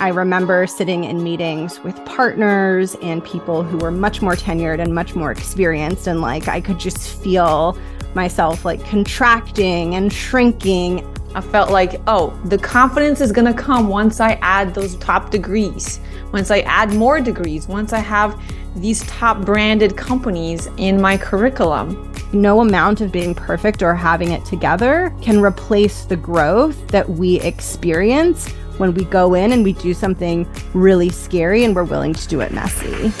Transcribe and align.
I 0.00 0.08
remember 0.08 0.66
sitting 0.66 1.04
in 1.04 1.22
meetings 1.22 1.78
with 1.80 2.02
partners 2.06 2.96
and 3.02 3.22
people 3.22 3.62
who 3.62 3.76
were 3.76 3.90
much 3.90 4.22
more 4.22 4.34
tenured 4.34 4.80
and 4.80 4.94
much 4.94 5.14
more 5.14 5.30
experienced. 5.30 6.06
And 6.06 6.22
like 6.22 6.48
I 6.48 6.62
could 6.62 6.78
just 6.78 7.22
feel 7.22 7.76
myself 8.14 8.64
like 8.64 8.82
contracting 8.86 9.96
and 9.96 10.10
shrinking. 10.10 11.06
I 11.34 11.42
felt 11.42 11.70
like, 11.70 12.00
oh, 12.06 12.30
the 12.46 12.56
confidence 12.56 13.20
is 13.20 13.30
going 13.30 13.44
to 13.44 13.52
come 13.52 13.88
once 13.88 14.20
I 14.20 14.38
add 14.40 14.74
those 14.74 14.96
top 14.96 15.30
degrees, 15.30 16.00
once 16.32 16.50
I 16.50 16.60
add 16.60 16.94
more 16.94 17.20
degrees, 17.20 17.68
once 17.68 17.92
I 17.92 17.98
have 17.98 18.40
these 18.76 19.04
top 19.06 19.44
branded 19.44 19.98
companies 19.98 20.66
in 20.78 20.98
my 20.98 21.18
curriculum. 21.18 22.10
No 22.32 22.62
amount 22.62 23.02
of 23.02 23.12
being 23.12 23.34
perfect 23.34 23.82
or 23.82 23.94
having 23.94 24.30
it 24.30 24.46
together 24.46 25.14
can 25.20 25.42
replace 25.42 26.04
the 26.04 26.16
growth 26.16 26.88
that 26.88 27.06
we 27.06 27.38
experience 27.40 28.48
when 28.80 28.94
we 28.94 29.04
go 29.04 29.34
in 29.34 29.52
and 29.52 29.62
we 29.62 29.74
do 29.74 29.92
something 29.92 30.48
really 30.72 31.10
scary 31.10 31.64
and 31.64 31.76
we're 31.76 31.84
willing 31.84 32.14
to 32.14 32.26
do 32.26 32.40
it 32.40 32.50
messy. 32.50 33.12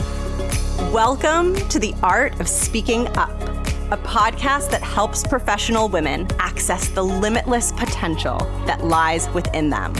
Welcome 0.90 1.54
to 1.68 1.78
the 1.78 1.94
Art 2.02 2.40
of 2.40 2.48
Speaking 2.48 3.06
Up, 3.08 3.38
a 3.92 3.98
podcast 3.98 4.70
that 4.70 4.82
helps 4.82 5.22
professional 5.22 5.88
women 5.88 6.26
access 6.38 6.88
the 6.88 7.04
limitless 7.04 7.72
potential 7.72 8.38
that 8.64 8.82
lies 8.84 9.28
within 9.30 9.68
them. 9.68 9.92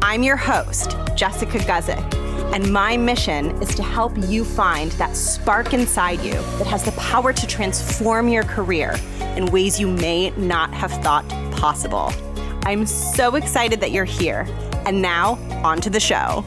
I'm 0.00 0.22
your 0.22 0.36
host, 0.36 0.96
Jessica 1.14 1.58
Guzik 1.58 2.22
and 2.52 2.70
my 2.70 2.98
mission 2.98 3.50
is 3.62 3.74
to 3.74 3.82
help 3.82 4.12
you 4.28 4.44
find 4.44 4.92
that 4.92 5.16
spark 5.16 5.72
inside 5.72 6.20
you 6.20 6.32
that 6.32 6.66
has 6.66 6.84
the 6.84 6.92
power 6.92 7.32
to 7.32 7.46
transform 7.46 8.28
your 8.28 8.42
career 8.42 8.94
in 9.36 9.46
ways 9.46 9.80
you 9.80 9.88
may 9.88 10.30
not 10.32 10.70
have 10.74 10.92
thought 11.02 11.26
possible. 11.50 12.12
I'm 12.64 12.84
so 12.84 13.36
excited 13.36 13.80
that 13.80 13.90
you're 13.90 14.04
here. 14.04 14.46
And 14.84 15.00
now, 15.00 15.34
on 15.64 15.80
to 15.80 15.90
the 15.90 16.00
show. 16.00 16.44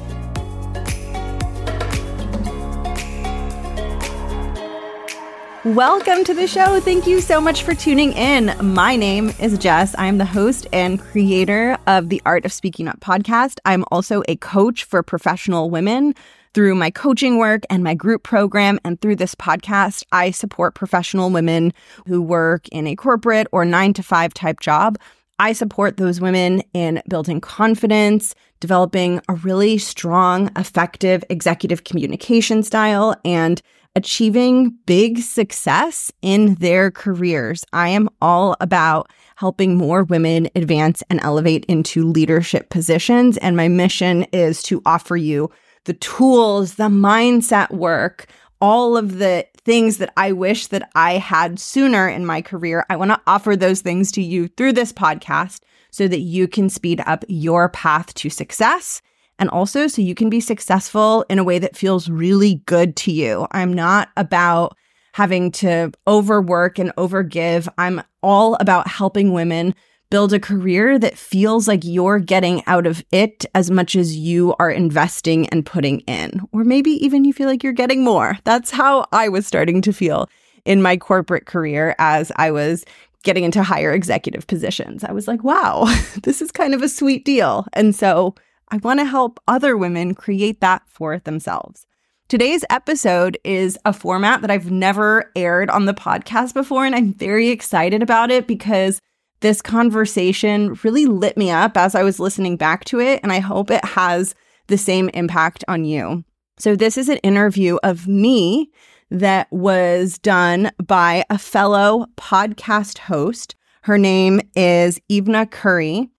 Welcome 5.65 6.23
to 6.25 6.33
the 6.35 6.45
show. 6.45 6.79
Thank 6.79 7.07
you 7.07 7.21
so 7.21 7.41
much 7.41 7.63
for 7.63 7.73
tuning 7.73 8.13
in. 8.13 8.55
My 8.61 8.95
name 8.95 9.33
is 9.39 9.57
Jess. 9.57 9.95
I'm 9.97 10.19
the 10.19 10.25
host 10.25 10.67
and 10.71 10.99
creator 10.99 11.75
of 11.87 12.09
the 12.09 12.21
Art 12.23 12.45
of 12.45 12.53
Speaking 12.53 12.87
Up 12.87 12.99
podcast. 12.99 13.57
I'm 13.65 13.83
also 13.89 14.21
a 14.27 14.35
coach 14.35 14.83
for 14.83 15.01
professional 15.01 15.71
women. 15.71 16.13
Through 16.53 16.75
my 16.75 16.91
coaching 16.91 17.39
work 17.39 17.63
and 17.69 17.83
my 17.83 17.95
group 17.95 18.21
program, 18.21 18.79
and 18.85 19.01
through 19.01 19.15
this 19.15 19.33
podcast, 19.33 20.03
I 20.11 20.29
support 20.29 20.75
professional 20.75 21.31
women 21.31 21.73
who 22.05 22.21
work 22.21 22.67
in 22.69 22.85
a 22.85 22.95
corporate 22.95 23.47
or 23.51 23.65
nine 23.65 23.93
to 23.93 24.03
five 24.03 24.35
type 24.35 24.59
job. 24.59 24.99
I 25.37 25.51
support 25.53 25.97
those 25.97 26.21
women 26.21 26.61
in 26.73 27.01
building 27.09 27.41
confidence, 27.41 28.35
developing 28.61 29.19
a 29.27 29.33
really 29.35 29.77
strong, 29.77 30.49
effective 30.55 31.23
executive 31.29 31.83
communication 31.83 32.63
style, 32.63 33.15
and 33.25 33.61
achieving 33.97 34.77
big 34.85 35.19
success 35.19 36.11
in 36.21 36.55
their 36.55 36.91
careers. 36.91 37.63
I 37.73 37.89
am 37.89 38.09
all 38.21 38.55
about 38.61 39.09
helping 39.35 39.75
more 39.75 40.03
women 40.03 40.49
advance 40.55 41.03
and 41.09 41.19
elevate 41.21 41.65
into 41.65 42.05
leadership 42.05 42.69
positions. 42.69 43.37
And 43.37 43.57
my 43.57 43.67
mission 43.67 44.23
is 44.31 44.63
to 44.63 44.81
offer 44.85 45.17
you 45.17 45.49
the 45.85 45.93
tools, 45.93 46.75
the 46.75 46.89
mindset 46.89 47.71
work, 47.71 48.27
all 48.61 48.97
of 48.97 49.17
the 49.17 49.45
things 49.65 49.97
that 49.97 50.13
I 50.15 50.31
wish 50.31 50.67
that 50.67 50.89
I 50.95 51.13
had 51.13 51.59
sooner 51.59 52.07
in 52.07 52.25
my 52.25 52.41
career. 52.41 52.85
I 52.89 52.95
want 52.95 53.11
to 53.11 53.21
offer 53.27 53.55
those 53.55 53.81
things 53.81 54.11
to 54.13 54.21
you 54.21 54.47
through 54.47 54.73
this 54.73 54.93
podcast 54.93 55.61
so 55.91 56.07
that 56.07 56.19
you 56.19 56.47
can 56.47 56.69
speed 56.69 57.01
up 57.05 57.25
your 57.27 57.69
path 57.69 58.13
to 58.13 58.29
success 58.29 59.01
and 59.39 59.49
also 59.49 59.87
so 59.87 60.01
you 60.01 60.15
can 60.15 60.29
be 60.29 60.39
successful 60.39 61.25
in 61.29 61.39
a 61.39 61.43
way 61.43 61.59
that 61.59 61.75
feels 61.75 62.09
really 62.09 62.55
good 62.65 62.95
to 62.97 63.11
you. 63.11 63.47
I'm 63.51 63.73
not 63.73 64.09
about 64.15 64.77
having 65.13 65.51
to 65.51 65.91
overwork 66.07 66.77
and 66.77 66.93
overgive. 66.95 67.67
I'm 67.77 68.01
all 68.21 68.55
about 68.55 68.87
helping 68.87 69.33
women 69.33 69.73
build 70.09 70.33
a 70.33 70.39
career 70.39 70.97
that 70.99 71.17
feels 71.17 71.67
like 71.67 71.83
you're 71.83 72.19
getting 72.19 72.63
out 72.67 72.85
of 72.85 73.03
it 73.11 73.45
as 73.55 73.71
much 73.71 73.95
as 73.95 74.15
you 74.15 74.55
are 74.59 74.69
investing 74.69 75.47
and 75.49 75.65
putting 75.65 75.99
in. 76.01 76.41
Or 76.51 76.63
maybe 76.63 76.91
even 77.03 77.25
you 77.25 77.33
feel 77.33 77.47
like 77.47 77.63
you're 77.63 77.73
getting 77.73 78.03
more. 78.03 78.37
That's 78.43 78.71
how 78.71 79.05
I 79.11 79.29
was 79.29 79.47
starting 79.47 79.81
to 79.81 79.93
feel 79.93 80.29
in 80.65 80.81
my 80.81 80.97
corporate 80.97 81.45
career 81.45 81.95
as 81.99 82.31
I 82.35 82.51
was 82.51 82.85
getting 83.23 83.43
into 83.43 83.63
higher 83.63 83.91
executive 83.91 84.47
positions. 84.47 85.03
I 85.03 85.11
was 85.11 85.27
like, 85.27 85.43
wow, 85.43 85.85
this 86.23 86.41
is 86.41 86.51
kind 86.51 86.73
of 86.73 86.81
a 86.81 86.89
sweet 86.89 87.25
deal. 87.25 87.67
And 87.73 87.95
so 87.95 88.35
I 88.69 88.77
want 88.77 88.99
to 88.99 89.05
help 89.05 89.39
other 89.47 89.75
women 89.75 90.15
create 90.15 90.61
that 90.61 90.83
for 90.87 91.19
themselves. 91.19 91.85
Today's 92.27 92.65
episode 92.71 93.37
is 93.43 93.77
a 93.85 93.93
format 93.93 94.41
that 94.41 94.49
I've 94.49 94.71
never 94.71 95.31
aired 95.35 95.69
on 95.69 95.85
the 95.85 95.93
podcast 95.93 96.55
before, 96.55 96.83
and 96.83 96.95
I'm 96.95 97.13
very 97.13 97.49
excited 97.49 98.01
about 98.01 98.31
it 98.31 98.47
because 98.47 98.99
this 99.45 99.61
conversation 99.61 100.73
really 100.83 101.05
lit 101.05 101.37
me 101.37 101.51
up 101.51 101.77
as 101.77 101.93
I 101.93 102.01
was 102.01 102.19
listening 102.19 102.57
back 102.57 102.83
to 102.85 102.99
it, 102.99 103.19
and 103.21 103.31
I 103.31 103.37
hope 103.37 103.69
it 103.69 103.85
has 103.85 104.33
the 104.65 104.77
same 104.77 105.07
impact 105.09 105.63
on 105.67 105.85
you. 105.85 106.23
So, 106.57 106.75
this 106.75 106.97
is 106.97 107.09
an 107.09 107.17
interview 107.17 107.77
of 107.83 108.07
me 108.07 108.71
that 109.11 109.47
was 109.51 110.17
done 110.17 110.71
by 110.83 111.25
a 111.29 111.37
fellow 111.37 112.07
podcast 112.17 112.97
host. 112.97 113.53
Her 113.83 113.99
name 113.99 114.41
is 114.55 114.99
Ivna 115.11 115.45
Curi. 115.45 116.09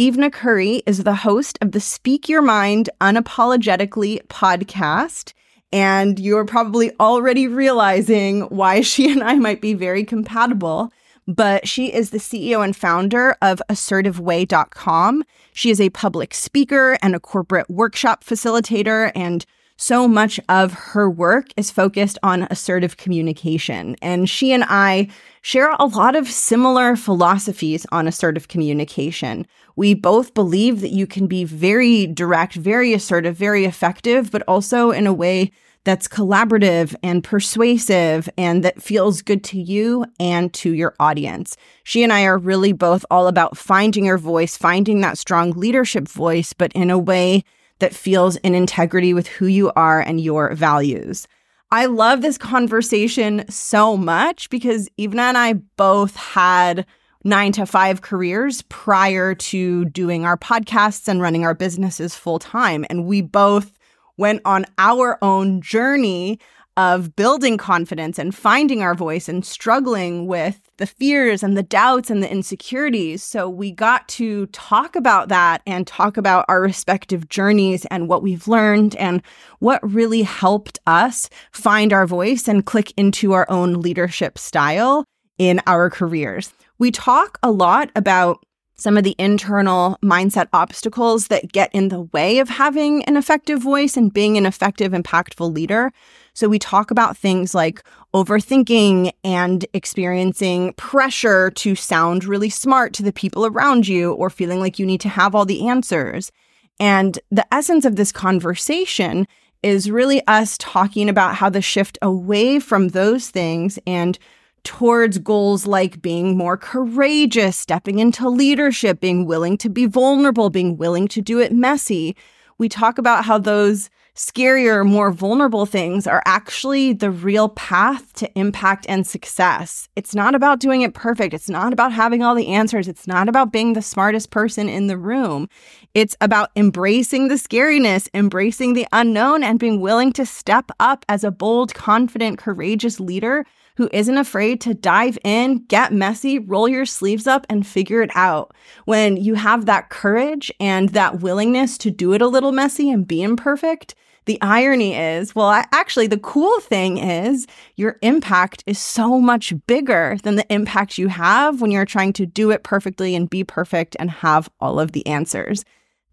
Ivna 0.00 0.30
Curi 0.30 0.80
is 0.86 1.04
the 1.04 1.16
host 1.16 1.58
of 1.60 1.72
the 1.72 1.80
Speak 1.80 2.30
Your 2.30 2.40
Mind 2.40 2.88
Unapologetically 3.02 4.26
podcast. 4.28 5.34
And 5.70 6.18
you're 6.18 6.46
probably 6.46 6.92
already 6.98 7.46
realizing 7.46 8.40
why 8.44 8.80
she 8.80 9.12
and 9.12 9.22
I 9.22 9.34
might 9.34 9.60
be 9.60 9.74
very 9.74 10.02
compatible. 10.02 10.90
But 11.26 11.68
she 11.68 11.92
is 11.92 12.10
the 12.10 12.18
CEO 12.18 12.64
and 12.64 12.76
founder 12.76 13.36
of 13.40 13.62
assertiveway.com. 13.68 15.24
She 15.52 15.70
is 15.70 15.80
a 15.80 15.90
public 15.90 16.34
speaker 16.34 16.98
and 17.02 17.14
a 17.14 17.20
corporate 17.20 17.70
workshop 17.70 18.24
facilitator. 18.24 19.12
And 19.14 19.44
so 19.76 20.06
much 20.06 20.38
of 20.48 20.74
her 20.74 21.08
work 21.08 21.46
is 21.56 21.70
focused 21.70 22.18
on 22.22 22.46
assertive 22.50 22.98
communication. 22.98 23.96
And 24.02 24.28
she 24.28 24.52
and 24.52 24.62
I 24.68 25.08
share 25.40 25.70
a 25.78 25.86
lot 25.86 26.14
of 26.14 26.28
similar 26.28 26.96
philosophies 26.96 27.86
on 27.90 28.06
assertive 28.06 28.48
communication. 28.48 29.46
We 29.76 29.94
both 29.94 30.34
believe 30.34 30.82
that 30.82 30.90
you 30.90 31.06
can 31.06 31.26
be 31.26 31.44
very 31.44 32.06
direct, 32.06 32.56
very 32.56 32.92
assertive, 32.92 33.36
very 33.36 33.64
effective, 33.64 34.30
but 34.30 34.42
also 34.46 34.90
in 34.90 35.06
a 35.06 35.14
way 35.14 35.50
that's 35.84 36.08
collaborative 36.08 36.94
and 37.02 37.24
persuasive 37.24 38.28
and 38.36 38.62
that 38.62 38.82
feels 38.82 39.22
good 39.22 39.42
to 39.44 39.58
you 39.58 40.04
and 40.18 40.52
to 40.54 40.74
your 40.74 40.94
audience. 41.00 41.56
She 41.84 42.02
and 42.02 42.12
I 42.12 42.24
are 42.24 42.38
really 42.38 42.72
both 42.72 43.04
all 43.10 43.28
about 43.28 43.56
finding 43.56 44.04
your 44.04 44.18
voice, 44.18 44.56
finding 44.56 45.00
that 45.00 45.18
strong 45.18 45.52
leadership 45.52 46.06
voice, 46.06 46.52
but 46.52 46.72
in 46.74 46.90
a 46.90 46.98
way 46.98 47.44
that 47.78 47.94
feels 47.94 48.36
in 48.36 48.54
integrity 48.54 49.14
with 49.14 49.26
who 49.26 49.46
you 49.46 49.72
are 49.74 50.00
and 50.00 50.20
your 50.20 50.54
values. 50.54 51.26
I 51.72 51.86
love 51.86 52.20
this 52.20 52.36
conversation 52.36 53.44
so 53.48 53.96
much 53.96 54.50
because 54.50 54.88
Ivna 54.98 55.20
and 55.20 55.38
I 55.38 55.54
both 55.54 56.16
had 56.16 56.84
nine 57.24 57.52
to 57.52 57.64
five 57.64 58.02
careers 58.02 58.62
prior 58.62 59.34
to 59.34 59.84
doing 59.86 60.24
our 60.24 60.36
podcasts 60.36 61.06
and 61.06 61.22
running 61.22 61.44
our 61.44 61.54
businesses 61.54 62.14
full 62.14 62.38
time. 62.38 62.84
And 62.90 63.06
we 63.06 63.20
both 63.20 63.72
went 64.20 64.42
on 64.44 64.66
our 64.78 65.18
own 65.22 65.60
journey 65.62 66.38
of 66.76 67.16
building 67.16 67.58
confidence 67.58 68.18
and 68.18 68.34
finding 68.34 68.80
our 68.80 68.94
voice 68.94 69.28
and 69.28 69.44
struggling 69.44 70.26
with 70.26 70.60
the 70.76 70.86
fears 70.86 71.42
and 71.42 71.56
the 71.56 71.62
doubts 71.62 72.10
and 72.10 72.22
the 72.22 72.30
insecurities. 72.30 73.22
So 73.22 73.50
we 73.50 73.72
got 73.72 74.06
to 74.08 74.46
talk 74.46 74.94
about 74.94 75.28
that 75.28 75.62
and 75.66 75.86
talk 75.86 76.16
about 76.16 76.44
our 76.48 76.60
respective 76.62 77.28
journeys 77.28 77.84
and 77.86 78.08
what 78.08 78.22
we've 78.22 78.46
learned 78.46 78.94
and 78.96 79.20
what 79.58 79.80
really 79.82 80.22
helped 80.22 80.78
us 80.86 81.28
find 81.50 81.92
our 81.92 82.06
voice 82.06 82.46
and 82.46 82.64
click 82.64 82.92
into 82.96 83.32
our 83.32 83.50
own 83.50 83.80
leadership 83.80 84.38
style 84.38 85.04
in 85.38 85.60
our 85.66 85.90
careers. 85.90 86.52
We 86.78 86.90
talk 86.90 87.38
a 87.42 87.50
lot 87.50 87.90
about 87.96 88.42
some 88.80 88.96
of 88.96 89.04
the 89.04 89.14
internal 89.18 89.98
mindset 90.02 90.48
obstacles 90.54 91.28
that 91.28 91.52
get 91.52 91.70
in 91.74 91.88
the 91.88 92.00
way 92.00 92.38
of 92.38 92.48
having 92.48 93.04
an 93.04 93.16
effective 93.16 93.60
voice 93.60 93.94
and 93.94 94.12
being 94.12 94.38
an 94.38 94.46
effective, 94.46 94.92
impactful 94.92 95.52
leader. 95.52 95.92
So 96.32 96.48
we 96.48 96.58
talk 96.58 96.90
about 96.90 97.16
things 97.16 97.54
like 97.54 97.84
overthinking 98.14 99.12
and 99.22 99.66
experiencing 99.74 100.72
pressure 100.74 101.50
to 101.50 101.74
sound 101.74 102.24
really 102.24 102.48
smart 102.48 102.94
to 102.94 103.02
the 103.02 103.12
people 103.12 103.44
around 103.44 103.86
you 103.86 104.14
or 104.14 104.30
feeling 104.30 104.60
like 104.60 104.78
you 104.78 104.86
need 104.86 105.02
to 105.02 105.10
have 105.10 105.34
all 105.34 105.44
the 105.44 105.68
answers. 105.68 106.32
And 106.78 107.18
the 107.30 107.46
essence 107.52 107.84
of 107.84 107.96
this 107.96 108.10
conversation 108.12 109.28
is 109.62 109.90
really 109.90 110.26
us 110.26 110.56
talking 110.58 111.10
about 111.10 111.34
how 111.34 111.50
the 111.50 111.60
shift 111.60 111.98
away 112.00 112.58
from 112.58 112.88
those 112.88 113.28
things 113.28 113.78
and 113.86 114.18
towards 114.64 115.18
goals 115.18 115.66
like 115.66 116.02
being 116.02 116.36
more 116.36 116.56
courageous, 116.56 117.56
stepping 117.56 117.98
into 117.98 118.28
leadership, 118.28 119.00
being 119.00 119.26
willing 119.26 119.56
to 119.58 119.68
be 119.68 119.86
vulnerable, 119.86 120.50
being 120.50 120.76
willing 120.76 121.08
to 121.08 121.20
do 121.20 121.38
it 121.38 121.52
messy 121.52 122.16
we 122.60 122.68
talk 122.68 122.98
about 122.98 123.24
how 123.24 123.38
those 123.38 123.88
scarier, 124.14 124.86
more 124.86 125.10
vulnerable 125.10 125.64
things 125.64 126.06
are 126.06 126.22
actually 126.26 126.92
the 126.92 127.10
real 127.10 127.48
path 127.48 128.12
to 128.12 128.30
impact 128.38 128.84
and 128.86 129.06
success. 129.06 129.88
It's 129.96 130.14
not 130.14 130.34
about 130.34 130.60
doing 130.60 130.82
it 130.82 130.92
perfect. 130.92 131.32
It's 131.32 131.48
not 131.48 131.72
about 131.72 131.90
having 131.90 132.22
all 132.22 132.34
the 132.34 132.48
answers. 132.48 132.86
It's 132.86 133.06
not 133.06 133.30
about 133.30 133.50
being 133.50 133.72
the 133.72 133.80
smartest 133.80 134.30
person 134.30 134.68
in 134.68 134.88
the 134.88 134.98
room. 134.98 135.48
It's 135.94 136.14
about 136.20 136.50
embracing 136.54 137.28
the 137.28 137.36
scariness, 137.36 138.10
embracing 138.12 138.74
the 138.74 138.86
unknown, 138.92 139.42
and 139.42 139.58
being 139.58 139.80
willing 139.80 140.12
to 140.12 140.26
step 140.26 140.70
up 140.78 141.06
as 141.08 141.24
a 141.24 141.30
bold, 141.30 141.72
confident, 141.72 142.36
courageous 142.36 143.00
leader 143.00 143.46
who 143.80 143.88
isn't 143.94 144.18
afraid 144.18 144.60
to 144.60 144.74
dive 144.74 145.16
in, 145.24 145.64
get 145.64 145.90
messy, 145.90 146.38
roll 146.38 146.68
your 146.68 146.84
sleeves 146.84 147.26
up, 147.26 147.46
and 147.48 147.66
figure 147.66 148.02
it 148.02 148.10
out. 148.14 148.54
When 148.84 149.16
you 149.16 149.36
have 149.36 149.64
that 149.64 149.88
courage 149.88 150.52
and 150.60 150.90
that 150.90 151.20
willingness 151.20 151.78
to 151.78 151.90
do 151.90 152.12
it 152.12 152.20
a 152.20 152.28
little 152.28 152.52
messy 152.52 152.90
and 152.90 153.08
be 153.08 153.22
imperfect, 153.22 153.94
the 154.26 154.36
irony 154.42 154.94
is, 154.94 155.34
well, 155.34 155.46
I, 155.46 155.64
actually, 155.72 156.08
the 156.08 156.18
cool 156.18 156.60
thing 156.60 156.98
is 156.98 157.46
your 157.76 157.96
impact 158.02 158.62
is 158.66 158.78
so 158.78 159.18
much 159.18 159.54
bigger 159.66 160.18
than 160.24 160.36
the 160.36 160.52
impact 160.52 160.98
you 160.98 161.08
have 161.08 161.62
when 161.62 161.70
you're 161.70 161.86
trying 161.86 162.12
to 162.12 162.26
do 162.26 162.50
it 162.50 162.64
perfectly 162.64 163.14
and 163.14 163.30
be 163.30 163.44
perfect 163.44 163.96
and 163.98 164.10
have 164.10 164.50
all 164.60 164.78
of 164.78 164.92
the 164.92 165.06
answers. 165.06 165.64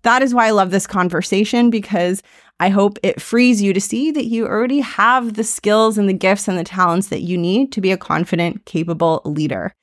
That 0.04 0.22
is 0.22 0.34
why 0.34 0.48
I 0.48 0.52
love 0.52 0.72
this 0.72 0.88
conversation 0.88 1.70
because 1.70 2.24
I 2.60 2.70
hope 2.70 2.98
it 3.04 3.22
frees 3.22 3.62
you 3.62 3.74
to 3.74 3.82
see 3.82 4.12
that 4.12 4.26
you 4.26 4.48
already 4.48 4.80
have 4.80 5.36
the 5.36 5.44
skills 5.44 5.98
and 5.98 6.10
the 6.10 6.14
gifts 6.14 6.48
and 6.48 6.58
the 6.58 6.64
talents 6.64 7.08
that 7.08 7.22
you 7.22 7.38
need 7.38 7.72
to 7.74 7.82
be 7.82 7.92
a 7.92 7.98
confident, 7.98 8.66
capable 8.66 9.22
leader. 9.26 9.74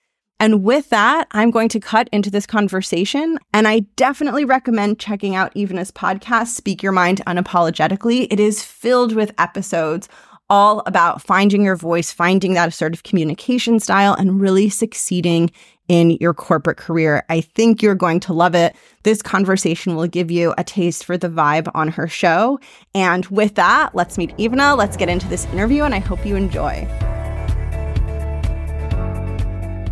And 0.41 0.65
with 0.65 0.91
that, 0.91 1.29
I'm 1.31 1.53
going 1.53 1.69
to 1.71 1.81
cut 1.81 2.09
into 2.13 2.31
this 2.31 2.47
conversation. 2.47 3.39
And 3.53 3.69
I 3.69 3.81
definitely 3.97 4.45
recommend 4.45 4.99
checking 4.99 5.37
out 5.37 5.55
Ivna's 5.55 5.93
podcast, 5.93 6.49
Speak 6.49 6.83
Your 6.83 6.93
Mind 6.93 7.23
Unapologetically. 7.27 8.27
It 8.31 8.41
is 8.41 8.63
filled 8.63 9.15
with 9.15 9.33
episodes 9.39 10.09
all 10.51 10.83
about 10.87 11.23
finding 11.23 11.65
your 11.65 11.77
voice, 11.77 12.13
finding 12.13 12.55
that 12.55 12.69
assertive 12.69 13.05
communication 13.05 13.81
style, 13.81 14.15
and 14.15 14.41
really 14.41 14.69
succeeding 14.69 15.51
in 15.89 16.13
your 16.13 16.35
corporate 16.35 16.77
career. 16.77 17.25
I 17.29 17.41
think 17.41 17.83
you're 17.83 17.95
going 17.95 18.21
to 18.21 18.33
love 18.33 18.55
it. 18.55 18.75
This 19.03 19.23
conversation 19.23 19.97
will 19.97 20.07
give 20.07 20.31
you 20.31 20.55
a 20.57 20.65
taste 20.65 21.05
for 21.05 21.17
the 21.17 21.29
vibe 21.29 21.71
on 21.75 21.89
her 21.89 22.09
show. 22.09 22.59
And 22.95 23.27
with 23.27 23.55
that, 23.57 23.95
let's 23.95 24.19
meet 24.19 24.37
Ivna. 24.37 24.77
Let's 24.77 24.97
get 24.97 25.09
into 25.09 25.29
this 25.29 25.47
interview, 25.47 25.85
and 25.85 25.95
I 25.95 25.99
hope 25.99 26.25
you 26.25 26.37
enjoy. 26.37 26.87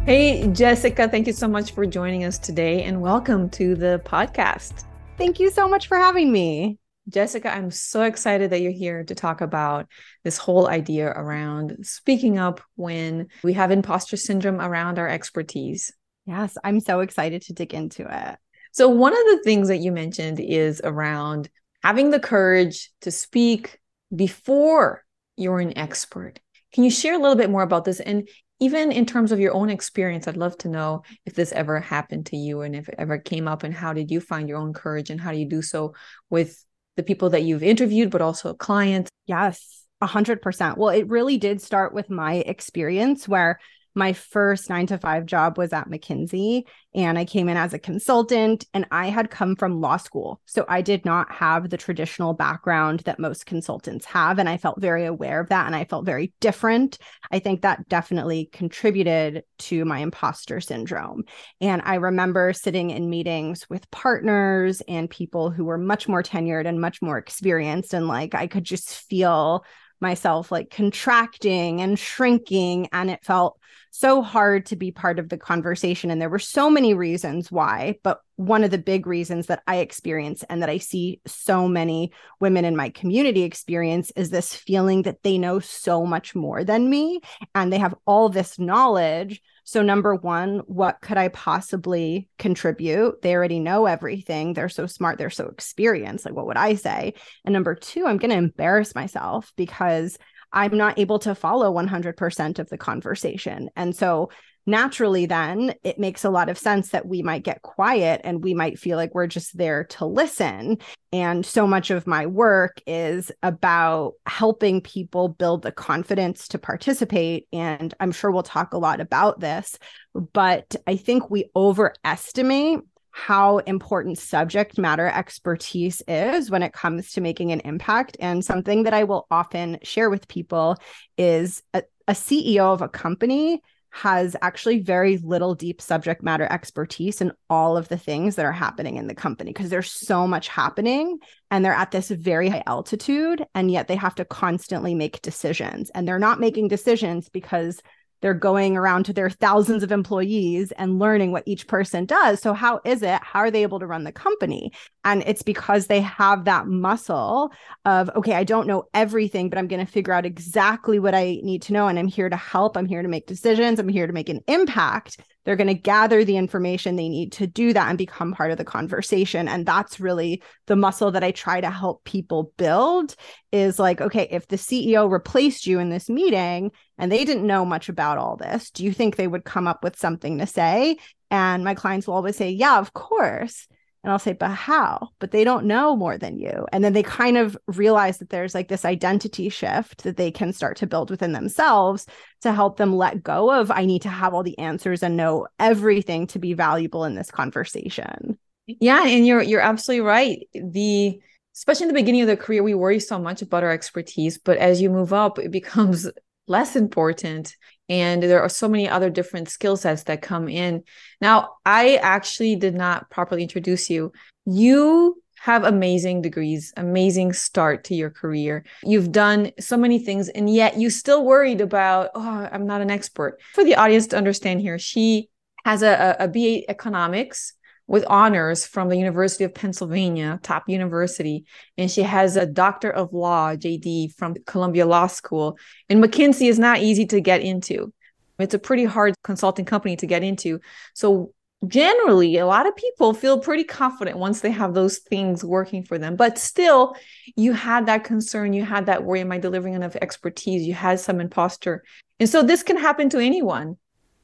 Hey, 0.05 0.49
Jessica, 0.53 1.09
thank 1.09 1.29
you 1.29 1.33
so 1.33 1.47
much 1.47 1.73
for 1.73 1.87
joining 1.87 2.25
us 2.25 2.37
today 2.37 2.83
and 2.83 3.01
welcome 3.01 3.49
to 3.51 3.77
the 3.77 4.03
podcast. 4.05 4.85
Thank 5.17 5.39
you 5.39 5.49
so 5.51 5.69
much 5.69 5.87
for 5.87 5.97
having 5.97 6.33
me. 6.33 6.79
Jessica, 7.09 7.53
I'm 7.53 7.71
so 7.71 8.03
excited 8.03 8.51
that 8.51 8.61
you're 8.61 8.71
here 8.71 9.03
to 9.05 9.15
talk 9.15 9.41
about 9.41 9.89
this 10.23 10.39
whole 10.39 10.69
idea 10.69 11.09
around 11.09 11.79
speaking 11.83 12.39
up 12.39 12.61
when 12.77 13.29
we 13.43 13.55
have 13.55 13.71
imposter 13.73 14.17
syndrome 14.17 14.61
around 14.61 14.99
our 14.99 15.09
expertise. 15.09 15.93
Yes, 16.27 16.57
I'm 16.63 16.79
so 16.79 17.01
excited 17.01 17.43
to 17.43 17.53
dig 17.53 17.75
into 17.75 18.07
it. 18.09 18.39
So, 18.71 18.89
one 18.89 19.13
of 19.13 19.19
the 19.19 19.43
things 19.45 19.69
that 19.69 19.79
you 19.79 19.91
mentioned 19.91 20.39
is 20.39 20.81
around 20.85 21.51
having 21.83 22.11
the 22.11 22.21
courage 22.21 22.91
to 23.01 23.11
speak 23.11 23.81
before 24.15 25.05
you're 25.37 25.61
an 25.61 25.77
expert. 25.77 26.39
Can 26.73 26.85
you 26.85 26.91
share 26.91 27.15
a 27.15 27.19
little 27.19 27.37
bit 27.37 27.51
more 27.51 27.63
about 27.63 27.85
this? 27.85 27.99
And 27.99 28.29
even 28.61 28.93
in 28.93 29.07
terms 29.07 29.33
of 29.33 29.41
your 29.41 29.55
own 29.55 29.71
experience, 29.71 30.29
I'd 30.29 30.37
love 30.37 30.57
to 30.59 30.69
know 30.69 31.03
if 31.27 31.35
this 31.35 31.51
ever 31.51 31.81
happened 31.81 32.27
to 32.27 32.37
you 32.37 32.61
and 32.61 32.77
if 32.77 32.89
it 32.89 32.95
ever 32.97 33.19
came 33.19 33.49
up, 33.49 33.65
and 33.65 33.75
how 33.75 33.93
did 33.93 34.11
you 34.13 34.21
find 34.21 34.49
your 34.49 34.59
own 34.59 34.73
courage 34.73 35.11
and 35.11 35.21
how 35.21 35.33
do 35.33 35.39
you 35.39 35.49
do 35.49 35.63
so 35.63 35.95
with 36.31 36.65
the 36.97 37.03
people 37.03 37.31
that 37.31 37.43
you've 37.43 37.63
interviewed, 37.63 38.11
but 38.11 38.23
also 38.23 38.55
clients. 38.55 39.11
Yes, 39.27 39.85
a 40.01 40.07
hundred 40.07 40.43
percent. 40.43 40.79
Well, 40.79 40.91
it 40.91 41.09
really 41.09 41.39
did 41.39 41.63
start 41.63 41.95
with 41.95 42.11
my 42.11 42.35
experience 42.35 43.29
where 43.29 43.61
my 43.95 44.13
first 44.13 44.71
nine 44.71 44.87
to 44.87 44.99
five 44.99 45.27
job 45.27 45.59
was 45.59 45.73
at 45.73 45.89
McKinsey, 45.89 46.65
and 46.95 47.19
I 47.19 47.25
came 47.25 47.49
in 47.49 47.57
as 47.57 47.75
a 47.75 47.79
consultant. 47.79 48.65
And 48.75 48.87
I 48.91 49.09
had 49.09 49.31
come 49.31 49.57
from 49.57 49.81
law 49.81 49.97
school. 49.97 50.41
So 50.47 50.65
I 50.69 50.83
did 50.83 51.05
not 51.05 51.33
have 51.33 51.71
the 51.71 51.77
traditional 51.77 52.35
background 52.35 53.01
that 53.01 53.19
most 53.19 53.47
consultants 53.47 54.05
have. 54.07 54.39
And 54.39 54.49
I 54.49 54.57
felt 54.57 54.81
very 54.81 55.07
aware 55.07 55.41
of 55.41 55.49
that. 55.49 55.67
And 55.67 55.75
I 55.75 55.85
felt 55.85 56.05
very 56.05 56.33
different. 56.41 56.99
I 57.31 57.39
think 57.39 57.63
that 57.63 57.89
definitely 57.89 58.51
contributed 58.53 59.45
to 59.61 59.85
my 59.85 60.01
imposter 60.01 60.61
syndrome. 60.61 61.25
And 61.61 61.83
I 61.85 61.97
remember 61.97 62.53
sitting 62.53 62.91
in 62.91 63.11
meetings 63.11 63.69
with 63.71 63.91
partners 63.91 64.83
and 64.89 65.09
people 65.09 65.51
who 65.51 65.65
were 65.65 65.79
much 65.79 66.09
more 66.09 66.23
tenured 66.23 66.67
and 66.67 66.81
much 66.81 67.01
more 67.01 67.19
experienced. 67.19 67.95
And 67.95 68.09
like 68.09 68.35
I 68.35 68.47
could 68.47 68.65
just 68.65 68.91
feel 69.09 69.65
myself 70.03 70.53
like 70.53 70.71
contracting 70.71 71.81
and 71.81 71.99
shrinking. 71.99 72.89
And 72.93 73.09
it 73.11 73.25
felt 73.25 73.59
so 73.91 74.23
hard 74.23 74.67
to 74.67 74.77
be 74.77 74.91
part 74.91 75.19
of 75.19 75.29
the 75.29 75.39
conversation. 75.39 76.11
And 76.11 76.21
there 76.21 76.31
were 76.31 76.39
so 76.39 76.69
many 76.69 76.95
reasons 76.95 77.53
why. 77.53 77.99
But 78.03 78.21
one 78.37 78.65
of 78.65 78.71
the 78.71 78.79
big 78.79 79.07
reasons 79.07 79.47
that 79.47 79.63
I 79.67 79.77
experience 79.77 80.43
and 80.49 80.63
that 80.63 80.71
I 80.71 80.79
see 80.79 81.21
so 81.27 81.69
many 81.69 82.13
women 82.41 82.65
in 82.65 82.75
my 82.75 82.89
community 82.89 83.43
experience 83.43 84.11
is 84.17 84.31
this 84.31 84.55
feeling 84.55 85.03
that 85.03 85.23
they 85.23 85.39
know 85.39 85.61
so 85.61 86.05
much 86.05 86.35
more 86.35 86.65
than 86.65 86.91
me 86.91 87.21
and 87.55 87.73
they 87.73 87.79
have 87.79 87.95
all 88.07 88.29
this 88.29 88.59
knowledge. 88.59 89.43
So, 89.65 89.83
number 89.83 90.15
one, 90.15 90.59
what 90.67 91.01
could 91.01 91.17
I 91.17 91.29
possibly 91.29 92.29
contribute? 92.39 93.23
They 93.23 93.35
already 93.35 93.61
know 93.61 93.87
everything. 93.87 94.55
They're 94.55 94.69
so 94.69 94.87
smart. 94.87 95.19
They're 95.19 95.31
so 95.31 95.47
experienced. 95.47 96.25
Like, 96.25 96.35
what 96.35 96.47
would 96.47 96.57
I 96.57 96.75
say? 96.75 97.15
And 97.45 97.53
number 97.53 97.75
two, 97.75 98.07
I'm 98.07 98.19
going 98.19 98.31
to 98.31 98.37
embarrass 98.37 98.95
myself 98.95 99.53
because 99.57 100.19
I'm 100.53 100.77
not 100.77 100.99
able 100.99 101.19
to 101.21 101.35
follow 101.35 101.73
100% 101.73 102.59
of 102.59 102.69
the 102.69 102.79
conversation. 102.79 103.71
And 103.77 103.97
so 103.97 104.31
naturally, 104.67 105.27
then 105.27 105.75
it 105.83 105.99
makes 105.99 106.25
a 106.25 106.31
lot 106.31 106.49
of 106.49 106.59
sense 106.59 106.91
that 106.91 107.07
we 107.07 107.23
might 107.23 107.43
get 107.43 107.63
quiet 107.63 108.21
and 108.25 108.45
we 108.45 108.55
might 108.55 108.79
feel 108.79 108.97
like 108.97 109.15
we're 109.15 109.27
just 109.27 109.57
there 109.57 109.85
to 109.85 110.07
listen. 110.07 110.79
And 111.13 111.45
so 111.45 111.67
much 111.67 111.91
of 111.91 112.07
my 112.07 112.27
work 112.27 112.81
is 112.87 113.33
about 113.43 114.15
helping 114.27 114.81
people 114.81 115.29
build 115.29 115.63
the 115.63 115.73
confidence 115.73 116.49
to 116.49 116.59
participate. 116.59 117.49
And 117.53 117.93
I'm 118.01 118.13
sure 118.13 118.31
we'll 118.31 118.43
talk 118.43 118.73
a 118.73 118.79
lot 118.79 119.01
about 119.01 119.41
this, 119.41 119.79
but 120.15 120.77
I 120.87 120.97
think 120.97 121.31
we 121.31 121.51
overestimate 121.57 122.81
how 123.13 123.59
important 123.59 124.19
subject 124.19 124.79
matter 124.79 125.07
expertise 125.07 126.03
is 126.09 126.51
when 126.51 126.63
it 126.63 126.73
comes 126.73 127.13
to 127.13 127.21
making 127.21 127.53
an 127.53 127.61
impact. 127.61 128.17
And 128.21 128.43
something 128.43 128.85
that 128.85 128.95
I 128.95 129.05
will 129.05 129.27
often 129.31 129.79
share 129.83 130.09
with 130.09 130.29
people 130.29 130.79
is 131.19 131.63
a, 131.75 131.83
a 132.09 132.13
CEO 132.13 132.73
of 132.73 132.81
a 132.81 132.89
company 132.89 133.61
has 133.93 134.35
actually 134.41 134.81
very 134.81 135.19
little 135.19 135.55
deep 135.55 135.81
subject 135.81 136.23
matter 136.23 136.49
expertise 136.51 137.21
in 137.21 137.31
all 137.51 137.77
of 137.77 137.89
the 137.89 137.99
things 137.99 138.37
that 138.37 138.47
are 138.47 138.51
happening 138.53 138.97
in 138.97 139.07
the 139.07 139.15
company 139.15 139.53
because 139.53 139.69
there's 139.69 139.91
so 139.91 140.27
much 140.27 140.49
happening 140.49 141.19
and 141.51 141.63
they're 141.63 141.75
at 141.75 141.91
this 141.91 142.09
very 142.09 142.49
high 142.49 142.63
altitude 142.67 143.45
and 143.55 143.71
yet 143.71 143.89
they 143.89 143.95
have 143.97 144.15
to 144.15 144.25
constantly 144.25 144.95
make 144.95 145.21
decisions. 145.21 145.91
And 145.91 146.09
they're 146.09 146.19
not 146.19 146.41
making 146.41 146.69
decisions 146.69 147.29
because 147.29 147.83
they're 148.23 148.35
going 148.35 148.77
around 148.77 149.05
to 149.05 149.13
their 149.13 149.29
thousands 149.29 149.83
of 149.83 149.93
employees 149.93 150.73
and 150.73 150.99
learning 150.99 151.33
what 151.33 151.43
each 151.45 151.67
person 151.67 152.07
does. 152.07 152.41
So, 152.41 152.55
how 152.55 152.81
is 152.85 153.03
it? 153.03 153.21
How 153.23 153.41
are 153.41 153.51
they 153.51 153.63
able 153.63 153.81
to 153.81 153.87
run 153.87 154.05
the 154.05 154.13
company? 154.13 154.73
And 155.05 155.23
it's 155.27 155.43
because 155.43 155.89
they 155.89 156.01
have 156.01 156.45
that 156.45 156.69
muscle 156.69 157.51
of, 157.85 158.09
okay, 158.17 158.35
I 158.35 158.45
don't 158.45 158.69
know 158.69 158.85
everything, 158.95 159.51
but 159.51 159.59
I'm 159.59 159.67
going 159.67 159.85
to 159.85 159.93
figure 159.93 160.13
out 160.13 160.25
exactly 160.25 161.01
what 161.01 161.15
I 161.15 161.41
need 161.43 161.63
to 161.63 161.73
know. 161.73 161.89
And 161.89 161.99
I'm 161.99 162.07
here 162.07 162.29
to 162.29 162.37
help. 162.37 162.77
I'm 162.77 162.87
here 162.87 163.03
to 163.03 163.09
make 163.09 163.27
decisions. 163.27 163.81
I'm 163.81 163.89
here 163.89 164.07
to 164.07 164.13
make 164.13 164.29
an 164.29 164.41
impact. 164.47 165.19
They're 165.45 165.57
going 165.57 165.67
to 165.67 165.75
gather 165.75 166.25
the 166.25 166.37
information 166.37 166.95
they 166.95 167.09
need 167.09 167.33
to 167.33 167.49
do 167.49 167.73
that 167.73 167.89
and 167.89 167.99
become 167.99 168.33
part 168.33 168.53
of 168.53 168.59
the 168.59 168.65
conversation. 168.65 169.49
And 169.49 169.67
that's 169.67 169.99
really 169.99 170.41
the 170.67 170.77
muscle 170.77 171.11
that 171.11 171.25
I 171.25 171.33
try 171.33 171.61
to 171.61 171.71
help 171.71 172.05
people 172.05 172.53
build 172.57 173.17
is 173.51 173.81
like, 173.81 174.01
okay, 174.01 174.29
if 174.31 174.47
the 174.47 174.57
CEO 174.57 175.11
replaced 175.11 175.67
you 175.67 175.81
in 175.81 175.91
this 175.91 176.09
meeting 176.09 176.71
and 177.03 177.11
they 177.11 177.25
didn't 177.25 177.49
know 177.49 177.65
much 177.65 177.89
about 177.89 178.17
all 178.17 178.37
this, 178.37 178.71
do 178.71 178.85
you 178.85 178.93
think 178.93 179.17
they 179.17 179.27
would 179.27 179.45
come 179.45 179.67
up 179.67 179.83
with 179.83 179.99
something 179.99 180.39
to 180.39 180.47
say? 180.47 180.99
And 181.33 181.65
my 181.65 181.75
clients 181.75 182.07
will 182.07 182.15
always 182.15 182.37
say, 182.37 182.51
yeah, 182.51 182.79
of 182.79 182.93
course. 182.93 183.67
And 184.05 184.13
I'll 184.13 184.21
say, 184.21 184.35
but 184.35 184.53
how? 184.53 185.09
But 185.19 185.33
they 185.33 185.43
don't 185.43 185.67
know 185.67 185.97
more 185.97 186.17
than 186.17 186.39
you. 186.39 186.65
And 186.73 186.85
then 186.85 186.93
they 186.93 187.03
kind 187.03 187.37
of 187.37 187.59
realize 187.67 188.19
that 188.19 188.31
there's 188.31 188.55
like 188.55 188.69
this 188.69 188.85
identity 188.85 189.49
shift 189.49 190.05
that 190.05 190.17
they 190.17 190.31
can 190.31 190.53
start 190.53 190.77
to 190.77 190.87
build 190.87 191.11
within 191.11 191.33
themselves 191.33 192.07
to 192.43 192.53
help 192.53 192.77
them 192.77 192.95
let 192.95 193.21
go 193.21 193.53
of, 193.53 193.73
I 193.73 193.85
need 193.85 194.03
to 194.03 194.09
have 194.09 194.33
all 194.33 194.45
the 194.45 194.59
answers 194.61 195.03
and 195.03 195.17
know 195.17 195.49
everything 195.59 196.29
to 196.29 196.39
be 196.39 196.55
valuable 196.55 197.05
in 197.05 197.17
this 197.17 197.33
conversation. 197.33 198.39
Yeah. 198.69 199.05
And 199.05 199.27
you're 199.27 199.43
you're 199.43 199.61
absolutely 199.61 200.07
right. 200.07 200.47
The 200.55 201.21
especially 201.57 201.85
in 201.85 201.89
the 201.89 202.01
beginning 202.01 202.23
of 202.23 202.29
the 202.29 202.37
career, 202.37 202.63
we 202.63 202.75
worry 202.75 203.01
so 203.01 203.19
much 203.19 203.43
about 203.43 203.65
our 203.65 203.73
expertise, 203.73 204.39
but 204.39 204.57
as 204.59 204.81
you 204.81 204.89
move 204.89 205.13
up, 205.13 205.41
it 205.41 205.51
becomes 205.51 206.09
less 206.47 206.77
important 206.77 207.57
and 207.89 208.23
there 208.23 208.43
are 208.43 208.49
so 208.49 208.69
many 208.69 208.89
other 208.89 209.11
different 209.11 209.49
skill 209.49 209.77
sets 209.77 210.05
that 210.05 210.23
come 210.23 210.49
in 210.49 210.83
now 211.21 211.55
i 211.65 211.97
actually 211.97 212.57
did 212.57 212.75
not 212.75 213.09
properly 213.11 213.43
introduce 213.43 213.89
you 213.89 214.13
you 214.45 215.23
have 215.43 215.65
amazing 215.65 216.23
degrees, 216.23 216.73
amazing 216.77 217.33
start 217.33 217.83
to 217.83 217.97
your 217.97 218.11
career. 218.11 218.65
You've 218.85 219.11
done 219.11 219.51
so 219.59 219.77
many 219.77 219.99
things, 219.99 220.29
and 220.29 220.49
yet 220.49 220.79
you 220.79 220.89
still 220.89 221.25
worried 221.25 221.61
about, 221.61 222.11
oh, 222.15 222.49
I'm 222.53 222.65
not 222.65 222.81
an 222.81 222.93
expert. 222.93 223.41
For 223.53 223.65
the 223.65 223.75
audience 223.75 224.07
to 224.09 224.17
understand 224.17 224.61
here, 224.61 224.79
she 224.79 225.31
has 225.65 225.83
a, 225.83 226.15
a, 226.21 226.29
BA 226.29 226.71
economics 226.71 227.55
with 227.87 228.05
honors 228.09 228.65
from 228.65 228.89
the 228.89 228.97
University 228.97 229.45
of 229.45 229.55
Pennsylvania, 229.55 230.41
top 230.43 230.69
university. 230.69 231.45
And 231.77 231.91
she 231.91 232.03
has 232.03 232.37
a 232.37 232.47
doctor 232.47 232.91
of 232.91 233.13
law, 233.13 233.55
JD, 233.55 234.15
from 234.15 234.35
Columbia 234.47 234.87
Law 234.87 235.09
School. 235.09 235.59
And 235.89 236.03
McKinsey 236.03 236.49
is 236.49 236.59
not 236.59 236.81
easy 236.81 237.07
to 237.07 237.21
get 237.21 237.43
into. 237.43 237.93
It's 238.39 238.55
a 238.55 238.59
pretty 238.59 238.85
hard 238.85 239.15
consulting 239.23 239.65
company 239.65 239.97
to 239.97 240.07
get 240.07 240.23
into. 240.23 240.61
So 240.95 241.33
generally 241.67 242.39
a 242.39 242.47
lot 242.47 242.67
of 242.67 242.75
people 242.75 243.15
feel 243.15 243.39
pretty 243.39 243.63
confident 243.63 244.19
once 244.19 244.41
they 244.41 244.51
have 244.51 244.75
those 244.75 244.99
things 244.99 245.45
working 245.45 245.85
for 245.85 245.97
them 245.97 246.17
but 246.17 246.37
still 246.37 246.97
you 247.37 247.53
had 247.53 247.87
that 247.87 248.03
concern 248.03 248.53
you 248.53 248.65
had 248.65 248.87
that 248.87 249.05
worry 249.05 249.21
am 249.21 249.31
i 249.31 249.39
delivering 249.39 249.75
enough 249.75 249.95
expertise 249.97 250.67
you 250.67 250.75
had 250.75 250.99
some 250.99 251.21
imposter 251.21 251.85
and 252.19 252.29
so 252.29 252.43
this 252.43 252.65
can 252.65 252.77
happen 252.77 253.09
to 253.09 253.19
anyone 253.19 253.77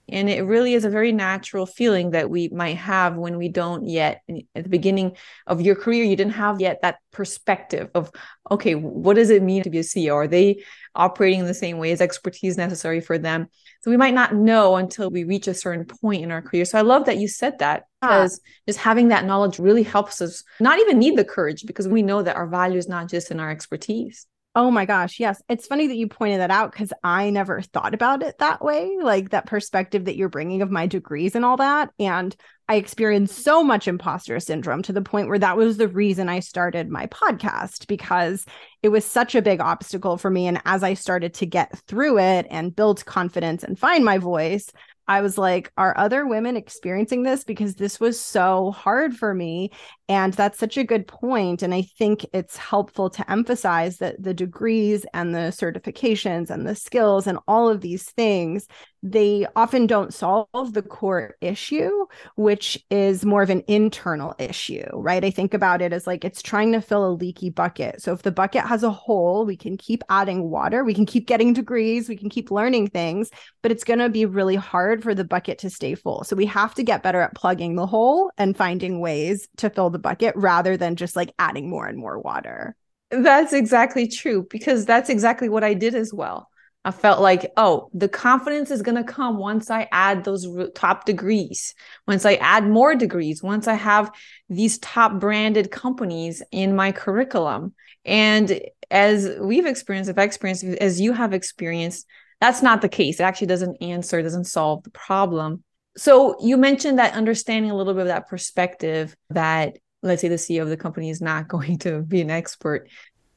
and 0.08 0.30
it 0.30 0.42
really 0.42 0.74
is 0.74 0.84
a 0.84 0.90
very 0.90 1.12
natural 1.12 1.66
feeling 1.66 2.10
that 2.10 2.30
we 2.30 2.48
might 2.48 2.76
have 2.76 3.16
when 3.16 3.36
we 3.36 3.48
don't 3.48 3.86
yet, 3.86 4.22
at 4.54 4.64
the 4.64 4.68
beginning 4.68 5.16
of 5.46 5.60
your 5.60 5.74
career, 5.74 6.04
you 6.04 6.16
didn't 6.16 6.32
have 6.32 6.60
yet 6.60 6.80
that 6.82 6.98
perspective 7.12 7.90
of, 7.94 8.10
okay, 8.50 8.74
what 8.74 9.16
does 9.16 9.30
it 9.30 9.42
mean 9.42 9.62
to 9.62 9.70
be 9.70 9.78
a 9.78 9.82
CEO? 9.82 10.14
Are 10.14 10.26
they 10.26 10.64
operating 10.94 11.40
in 11.40 11.46
the 11.46 11.54
same 11.54 11.78
way? 11.78 11.90
Is 11.90 12.00
expertise 12.00 12.56
necessary 12.56 13.00
for 13.00 13.18
them? 13.18 13.48
So 13.82 13.90
we 13.90 13.96
might 13.96 14.14
not 14.14 14.34
know 14.34 14.76
until 14.76 15.10
we 15.10 15.24
reach 15.24 15.46
a 15.46 15.54
certain 15.54 15.84
point 15.84 16.22
in 16.22 16.30
our 16.30 16.42
career. 16.42 16.64
So 16.64 16.78
I 16.78 16.82
love 16.82 17.06
that 17.06 17.18
you 17.18 17.28
said 17.28 17.58
that 17.58 17.84
ah. 18.02 18.08
because 18.08 18.40
just 18.66 18.78
having 18.78 19.08
that 19.08 19.24
knowledge 19.24 19.58
really 19.58 19.82
helps 19.82 20.20
us 20.20 20.42
not 20.58 20.78
even 20.78 20.98
need 20.98 21.16
the 21.16 21.24
courage 21.24 21.66
because 21.66 21.86
we 21.86 22.02
know 22.02 22.22
that 22.22 22.36
our 22.36 22.46
value 22.46 22.78
is 22.78 22.88
not 22.88 23.08
just 23.08 23.30
in 23.30 23.40
our 23.40 23.50
expertise. 23.50 24.26
Oh 24.54 24.70
my 24.72 24.86
gosh, 24.86 25.20
yes. 25.20 25.40
It's 25.48 25.66
funny 25.68 25.86
that 25.86 25.96
you 25.96 26.08
pointed 26.08 26.40
that 26.40 26.50
out 26.50 26.72
because 26.72 26.92
I 27.04 27.30
never 27.30 27.60
thought 27.60 27.94
about 27.94 28.22
it 28.22 28.38
that 28.38 28.60
way, 28.64 28.96
like 29.00 29.30
that 29.30 29.46
perspective 29.46 30.06
that 30.06 30.16
you're 30.16 30.28
bringing 30.28 30.62
of 30.62 30.70
my 30.70 30.86
degrees 30.86 31.36
and 31.36 31.44
all 31.44 31.58
that. 31.58 31.90
And 32.00 32.34
I 32.68 32.74
experienced 32.74 33.44
so 33.44 33.62
much 33.62 33.86
imposter 33.86 34.40
syndrome 34.40 34.82
to 34.82 34.92
the 34.92 35.02
point 35.02 35.28
where 35.28 35.38
that 35.38 35.56
was 35.56 35.76
the 35.76 35.86
reason 35.86 36.28
I 36.28 36.40
started 36.40 36.88
my 36.88 37.06
podcast 37.06 37.86
because 37.86 38.46
it 38.82 38.88
was 38.88 39.04
such 39.04 39.36
a 39.36 39.42
big 39.42 39.60
obstacle 39.60 40.16
for 40.16 40.30
me. 40.30 40.48
And 40.48 40.60
as 40.64 40.82
I 40.82 40.94
started 40.94 41.34
to 41.34 41.46
get 41.46 41.78
through 41.86 42.18
it 42.18 42.46
and 42.50 42.74
build 42.74 43.04
confidence 43.04 43.62
and 43.62 43.78
find 43.78 44.04
my 44.04 44.18
voice, 44.18 44.72
I 45.06 45.22
was 45.22 45.38
like, 45.38 45.72
are 45.78 45.96
other 45.96 46.26
women 46.26 46.56
experiencing 46.56 47.22
this? 47.22 47.42
Because 47.42 47.76
this 47.76 47.98
was 47.98 48.20
so 48.20 48.72
hard 48.72 49.16
for 49.16 49.32
me. 49.32 49.70
And 50.08 50.32
that's 50.32 50.58
such 50.58 50.78
a 50.78 50.84
good 50.84 51.06
point. 51.06 51.62
And 51.62 51.74
I 51.74 51.82
think 51.82 52.24
it's 52.32 52.56
helpful 52.56 53.10
to 53.10 53.30
emphasize 53.30 53.98
that 53.98 54.22
the 54.22 54.32
degrees 54.32 55.04
and 55.12 55.34
the 55.34 55.50
certifications 55.50 56.48
and 56.48 56.66
the 56.66 56.74
skills 56.74 57.26
and 57.26 57.38
all 57.46 57.68
of 57.68 57.82
these 57.82 58.04
things 58.04 58.66
they 59.02 59.46
often 59.54 59.86
don't 59.86 60.12
solve 60.12 60.72
the 60.72 60.82
core 60.82 61.36
issue, 61.40 62.06
which 62.36 62.84
is 62.90 63.24
more 63.24 63.42
of 63.42 63.50
an 63.50 63.62
internal 63.68 64.34
issue, 64.38 64.86
right? 64.92 65.24
I 65.24 65.30
think 65.30 65.54
about 65.54 65.82
it 65.82 65.92
as 65.92 66.06
like 66.06 66.24
it's 66.24 66.42
trying 66.42 66.72
to 66.72 66.80
fill 66.80 67.06
a 67.06 67.14
leaky 67.14 67.50
bucket. 67.50 68.02
So 68.02 68.12
if 68.12 68.22
the 68.22 68.32
bucket 68.32 68.64
has 68.64 68.82
a 68.82 68.90
hole, 68.90 69.46
we 69.46 69.56
can 69.56 69.76
keep 69.76 70.02
adding 70.08 70.50
water, 70.50 70.82
we 70.82 70.94
can 70.94 71.06
keep 71.06 71.26
getting 71.26 71.52
degrees, 71.52 72.08
we 72.08 72.16
can 72.16 72.28
keep 72.28 72.50
learning 72.50 72.88
things, 72.88 73.30
but 73.62 73.70
it's 73.70 73.84
going 73.84 74.00
to 74.00 74.08
be 74.08 74.26
really 74.26 74.56
hard 74.56 75.02
for 75.02 75.14
the 75.14 75.24
bucket 75.24 75.58
to 75.58 75.70
stay 75.70 75.94
full. 75.94 76.24
So 76.24 76.34
we 76.34 76.46
have 76.46 76.74
to 76.74 76.82
get 76.82 77.02
better 77.02 77.20
at 77.20 77.34
plugging 77.34 77.76
the 77.76 77.86
hole 77.86 78.32
and 78.36 78.56
finding 78.56 79.00
ways 79.00 79.48
to 79.58 79.70
fill 79.70 79.90
the 79.90 79.97
bucket 79.98 80.34
rather 80.36 80.76
than 80.76 80.96
just 80.96 81.16
like 81.16 81.32
adding 81.38 81.68
more 81.68 81.86
and 81.86 81.98
more 81.98 82.18
water. 82.18 82.76
That's 83.10 83.52
exactly 83.52 84.08
true 84.08 84.46
because 84.50 84.84
that's 84.84 85.10
exactly 85.10 85.48
what 85.48 85.64
I 85.64 85.74
did 85.74 85.94
as 85.94 86.12
well. 86.12 86.48
I 86.84 86.90
felt 86.90 87.20
like, 87.20 87.50
oh, 87.56 87.90
the 87.92 88.08
confidence 88.08 88.70
is 88.70 88.82
going 88.82 88.96
to 88.96 89.04
come 89.04 89.36
once 89.38 89.70
I 89.70 89.88
add 89.90 90.24
those 90.24 90.46
top 90.74 91.04
degrees, 91.04 91.74
once 92.06 92.24
I 92.24 92.34
add 92.34 92.66
more 92.66 92.94
degrees, 92.94 93.42
once 93.42 93.66
I 93.66 93.74
have 93.74 94.10
these 94.48 94.78
top 94.78 95.18
branded 95.18 95.70
companies 95.70 96.42
in 96.50 96.76
my 96.76 96.92
curriculum. 96.92 97.74
And 98.04 98.60
as 98.90 99.28
we've 99.40 99.66
experienced, 99.66 100.08
if 100.08 100.18
I 100.18 100.22
experienced, 100.22 100.64
as 100.64 101.00
you 101.00 101.12
have 101.12 101.34
experienced, 101.34 102.06
that's 102.40 102.62
not 102.62 102.80
the 102.80 102.88
case. 102.88 103.20
It 103.20 103.24
actually 103.24 103.48
doesn't 103.48 103.82
answer, 103.82 104.22
doesn't 104.22 104.44
solve 104.44 104.84
the 104.84 104.90
problem. 104.90 105.64
So 105.96 106.36
you 106.40 106.56
mentioned 106.56 107.00
that 107.00 107.14
understanding 107.14 107.70
a 107.70 107.76
little 107.76 107.92
bit 107.92 108.02
of 108.02 108.08
that 108.08 108.28
perspective 108.28 109.16
that, 109.30 109.76
let's 110.02 110.22
say, 110.22 110.28
the 110.28 110.36
CEO 110.36 110.62
of 110.62 110.68
the 110.68 110.76
company 110.76 111.10
is 111.10 111.20
not 111.20 111.48
going 111.54 111.78
to 111.78 112.02
be 112.02 112.20
an 112.20 112.30
expert 112.30 112.88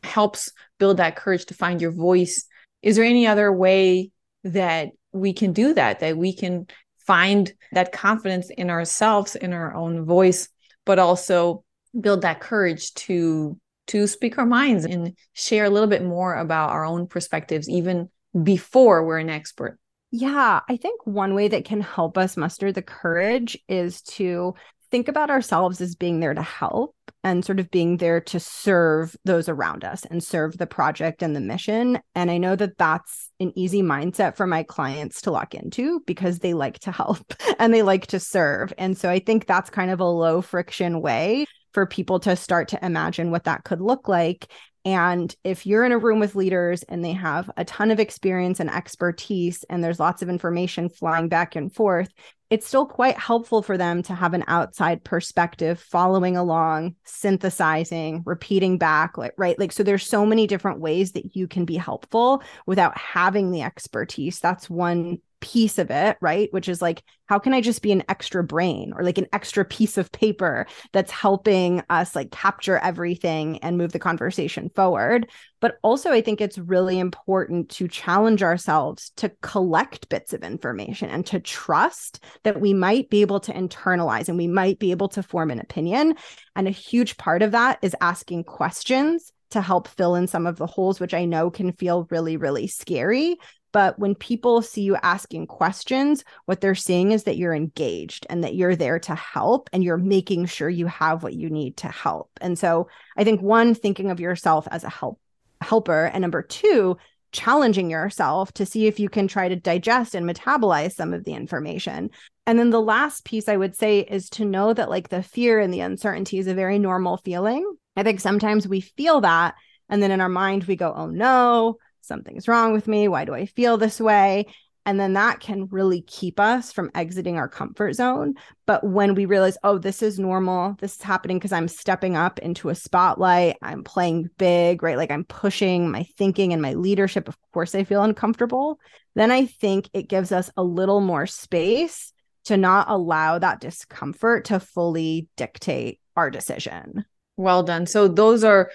helps 0.04 0.52
build 0.80 0.98
that 0.98 1.16
courage 1.16 1.46
to 1.46 1.54
find 1.54 1.82
your 1.82 1.92
voice. 1.92 2.46
Is 2.82 2.96
there 2.96 3.06
any 3.06 3.28
other 3.28 3.52
way 3.52 4.12
that 4.44 4.90
we 5.12 5.34
can 5.34 5.54
do 5.54 5.74
that 5.74 6.00
that 6.00 6.18
we 6.18 6.34
can 6.34 6.68
find 7.06 7.54
that 7.74 7.92
confidence 7.92 8.50
in 8.50 8.70
ourselves 8.70 9.36
in 9.36 9.54
our 9.54 9.74
own 9.74 10.06
voice 10.06 10.50
but 10.86 11.00
also 11.00 11.64
build 12.00 12.22
that 12.22 12.40
courage 12.40 12.94
to 12.94 13.60
to 13.88 14.08
speak 14.08 14.38
our 14.38 14.46
minds 14.46 14.86
and 14.86 15.16
share 15.34 15.66
a 15.66 15.70
little 15.70 15.90
bit 15.90 16.04
more 16.04 16.36
about 16.36 16.70
our 16.70 16.86
own 16.86 17.08
perspectives 17.08 17.68
even 17.68 18.10
before 18.44 19.06
we're 19.06 19.18
an 19.18 19.30
expert? 19.30 19.78
Yeah 20.12 20.62
i 20.68 20.78
think 20.78 21.06
one 21.06 21.34
way 21.36 21.48
that 21.50 21.66
can 21.66 21.82
help 21.82 22.18
us 22.18 22.38
muster 22.38 22.72
the 22.72 22.82
courage 22.82 23.58
is 23.68 24.02
to 24.04 24.56
think 24.92 25.08
about 25.08 25.30
ourselves 25.30 25.82
as 25.82 25.96
being 25.96 26.20
there 26.20 26.34
to 26.34 26.42
help 26.42 26.96
and 27.24 27.46
sort 27.46 27.60
of 27.60 27.72
being 27.72 27.98
there 27.98 28.20
to 28.20 28.40
serve 28.40 29.16
those 29.26 29.48
around 29.48 29.86
us 29.86 30.06
and 30.06 30.24
serve 30.24 30.58
the 30.58 30.68
project 30.68 31.24
and 31.24 31.36
the 31.36 31.42
mission. 31.42 32.00
And 32.16 32.30
I 32.30 32.38
know 32.38 32.56
that 32.56 32.78
that's 32.78 33.32
an 33.40 33.54
easy 33.56 33.82
mindset 33.82 34.36
for 34.36 34.46
my 34.46 34.64
clients 34.64 35.22
to 35.22 35.32
lock 35.32 35.56
into 35.56 36.02
because 36.06 36.40
they 36.40 36.54
like 36.54 36.80
to 36.80 36.92
help 36.92 37.34
and 37.60 37.74
they 37.74 37.84
like 37.84 38.08
to 38.08 38.20
serve. 38.20 38.74
And 38.78 38.98
so 38.98 39.10
I 39.10 39.20
think 39.20 39.46
that's 39.46 39.70
kind 39.70 39.92
of 39.92 40.00
a 40.00 40.06
low 40.06 40.42
friction 40.42 41.02
way 41.02 41.46
for 41.74 41.86
people 41.86 42.20
to 42.20 42.36
start 42.36 42.68
to 42.70 42.86
imagine 42.86 43.32
what 43.32 43.46
that 43.46 43.64
could 43.64 43.82
look 43.82 44.08
like. 44.08 44.52
And 44.84 45.36
if 45.44 45.66
you're 45.66 45.86
in 45.86 45.92
a 45.92 45.98
room 45.98 46.20
with 46.20 46.36
leaders 46.36 46.82
and 46.84 47.06
they 47.06 47.14
have 47.14 47.52
a 47.56 47.64
ton 47.66 47.92
of 47.92 48.00
experience 48.00 48.60
and 48.60 48.70
expertise, 48.70 49.64
and 49.70 49.84
there's 49.84 50.00
lots 50.00 50.22
of 50.22 50.30
information 50.30 50.90
flying 50.90 51.30
back 51.30 51.56
and 51.56 51.74
forth, 51.74 52.10
it's 52.50 52.68
still 52.68 52.86
quite 52.86 53.18
helpful 53.18 53.62
for 53.62 53.78
them 53.78 54.02
to 54.04 54.14
have 54.14 54.34
an 54.34 54.44
outside 54.48 55.04
perspective 55.04 55.80
following 55.80 56.36
along 56.36 56.96
synthesizing 57.06 58.24
repeating 58.26 58.78
back 58.78 59.18
like 59.18 59.34
right? 59.38 59.58
Like 59.58 59.72
so 59.72 59.84
there's 59.84 60.06
so 60.06 60.26
many 60.26 60.48
different 60.48 60.82
ways 60.82 61.14
that 61.14 61.36
you 61.36 61.48
can 61.48 61.64
be 61.64 61.78
helpful 61.78 62.44
without 62.66 62.98
having 62.98 63.52
the 63.52 63.62
expertise. 63.62 64.40
That's 64.40 64.70
one 64.70 65.20
piece 65.42 65.78
of 65.78 65.92
it, 65.92 66.18
right? 66.22 66.48
Which 66.54 66.70
is 66.70 66.82
like, 66.82 67.04
how 67.26 67.40
can 67.40 67.54
I 67.54 67.62
just 67.62 67.82
be 67.82 67.92
an 67.92 68.04
extra 68.08 68.44
brain 68.44 68.94
or 68.96 69.04
like 69.04 69.18
an 69.18 69.28
extra 69.34 69.66
piece 69.66 69.98
of 69.98 70.12
paper 70.12 70.68
that's 70.94 71.12
helping 71.12 71.84
us 71.90 72.16
like 72.16 72.32
capture 72.32 72.78
everything 72.78 73.58
and 73.60 73.78
move 73.78 73.92
the 73.92 74.00
conversation 74.00 74.70
forward? 74.70 75.30
But 75.60 75.78
also, 75.82 76.12
I 76.12 76.22
think 76.22 76.40
it's 76.40 76.58
really 76.58 77.00
important 77.00 77.70
to 77.72 77.88
challenge 77.88 78.42
ourselves 78.44 79.12
to 79.18 79.30
collect 79.42 80.10
bits 80.10 80.34
of 80.34 80.44
information 80.44 81.10
and 81.10 81.26
to 81.28 81.40
trust 81.40 82.24
that 82.44 82.62
we 82.62 82.74
might 82.74 83.10
be 83.10 83.22
able 83.22 83.40
to 83.42 83.54
internalize 83.54 84.30
and 84.30 84.38
we 84.38 84.48
might 84.48 84.80
be 84.80 84.92
able 84.92 85.10
to 85.10 85.24
form 85.24 85.52
an 85.52 85.60
opinion. 85.60 86.16
And 86.56 86.68
a 86.68 86.72
huge 86.72 87.18
part 87.18 87.42
of 87.42 87.52
that 87.52 87.80
is 87.82 87.96
asking 88.02 88.46
questions 88.46 89.32
to 89.52 89.62
help 89.62 89.88
fill 89.88 90.16
in 90.16 90.28
some 90.28 90.48
of 90.48 90.58
the 90.58 90.66
holes, 90.66 91.00
which 91.00 91.14
I 91.14 91.26
know 91.26 91.52
can 91.52 91.74
feel 91.74 92.08
really, 92.10 92.38
really 92.38 92.68
scary. 92.68 93.38
But 93.72 93.98
when 94.00 94.16
people 94.16 94.62
see 94.62 94.82
you 94.82 94.96
asking 94.98 95.48
questions, 95.48 96.24
what 96.46 96.62
they're 96.62 96.76
seeing 96.76 97.12
is 97.12 97.24
that 97.24 97.38
you're 97.38 97.54
engaged 97.54 98.26
and 98.30 98.44
that 98.44 98.56
you're 98.56 98.76
there 98.76 99.00
to 99.00 99.16
help 99.16 99.70
and 99.72 99.84
you're 99.84 99.98
making 99.98 100.46
sure 100.46 100.70
you 100.70 100.88
have 100.88 101.24
what 101.24 101.34
you 101.34 101.50
need 101.50 101.78
to 101.78 101.88
help. 101.88 102.30
And 102.42 102.58
so 102.58 102.90
I 103.18 103.24
think 103.24 103.42
one, 103.42 103.74
thinking 103.74 104.12
of 104.12 104.20
yourself 104.20 104.68
as 104.72 104.84
a 104.84 104.90
help 104.90 105.20
helper, 105.62 106.06
and 106.06 106.22
number 106.22 106.42
two, 106.42 106.98
challenging 107.32 107.90
yourself 107.90 108.52
to 108.54 108.66
see 108.66 108.88
if 108.88 109.00
you 109.00 109.08
can 109.08 109.28
try 109.28 109.48
to 109.48 109.56
digest 109.56 110.16
and 110.16 110.28
metabolize 110.28 110.94
some 110.94 111.14
of 111.14 111.24
the 111.24 111.34
information. 111.34 112.10
And 112.46 112.60
then 112.60 112.72
the 112.72 112.82
last 112.82 113.24
piece 113.24 113.48
I 113.48 113.58
would 113.58 113.76
say 113.76 114.00
is 114.00 114.30
to 114.32 114.46
know 114.46 114.74
that 114.74 114.90
like 114.90 115.10
the 115.10 115.24
fear 115.24 115.60
and 115.60 115.74
the 115.74 115.80
uncertainty 115.82 116.40
is 116.40 116.48
a 116.48 116.56
very 116.56 116.80
normal 116.80 117.18
feeling. 117.18 117.66
I 117.96 118.04
think 118.04 118.20
sometimes 118.20 118.68
we 118.68 118.82
feel 118.82 119.22
that 119.22 119.56
and 119.92 120.02
then 120.02 120.12
in 120.12 120.22
our 120.22 120.30
mind 120.30 120.64
we 120.64 120.76
go, 120.76 120.92
"Oh 120.96 121.08
no, 121.08 121.78
something's 122.02 122.48
wrong 122.48 122.74
with 122.74 122.88
me. 122.88 123.08
Why 123.08 123.26
do 123.26 123.34
I 123.34 123.46
feel 123.46 123.78
this 123.78 124.00
way? 124.00 124.48
And 124.86 125.00
then 125.00 125.14
that 125.14 125.40
can 125.40 125.68
really 125.68 126.02
keep 126.02 126.40
us 126.40 126.72
from 126.72 126.90
exiting 126.96 127.38
our 127.38 127.48
comfort 127.48 127.94
zone. 127.94 128.34
But 128.66 128.84
when 128.84 129.14
we 129.14 129.26
realize, 129.26 129.58
oh, 129.64 129.78
this 129.78 130.02
is 130.02 130.18
normal, 130.18 130.76
this 130.80 130.96
is 130.96 131.02
happening 131.04 131.38
because 131.38 131.52
I'm 131.52 131.68
stepping 131.68 132.16
up 132.16 132.40
into 132.40 132.70
a 132.70 132.76
spotlight, 132.76 133.58
I'm 133.62 133.84
playing 133.84 134.30
big, 134.40 134.82
right? 134.82 134.98
Like 134.98 135.12
I'm 135.12 135.24
pushing 135.24 135.92
my 135.92 136.04
thinking 136.18 136.52
and 136.52 136.62
my 136.62 136.74
leadership. 136.74 137.28
Of 137.28 137.38
course, 137.54 137.76
I 137.76 137.84
feel 137.84 138.04
uncomfortable. 138.04 138.80
Then 139.14 139.30
I 139.30 139.46
think 139.46 139.88
it 139.94 140.10
gives 140.10 140.32
us 140.32 140.50
a 140.58 140.64
little 140.64 141.00
more 141.00 141.28
space 141.28 142.12
to 142.46 142.58
not 142.58 142.90
allow 142.90 143.38
that 143.38 143.62
discomfort 143.62 144.46
to 144.46 144.60
fully 144.60 145.28
dictate 145.38 146.00
our 146.16 146.32
decision. 146.32 147.06
Well 147.38 147.62
done. 147.62 147.86
So 147.86 148.08
those 148.08 148.44
are 148.44 148.72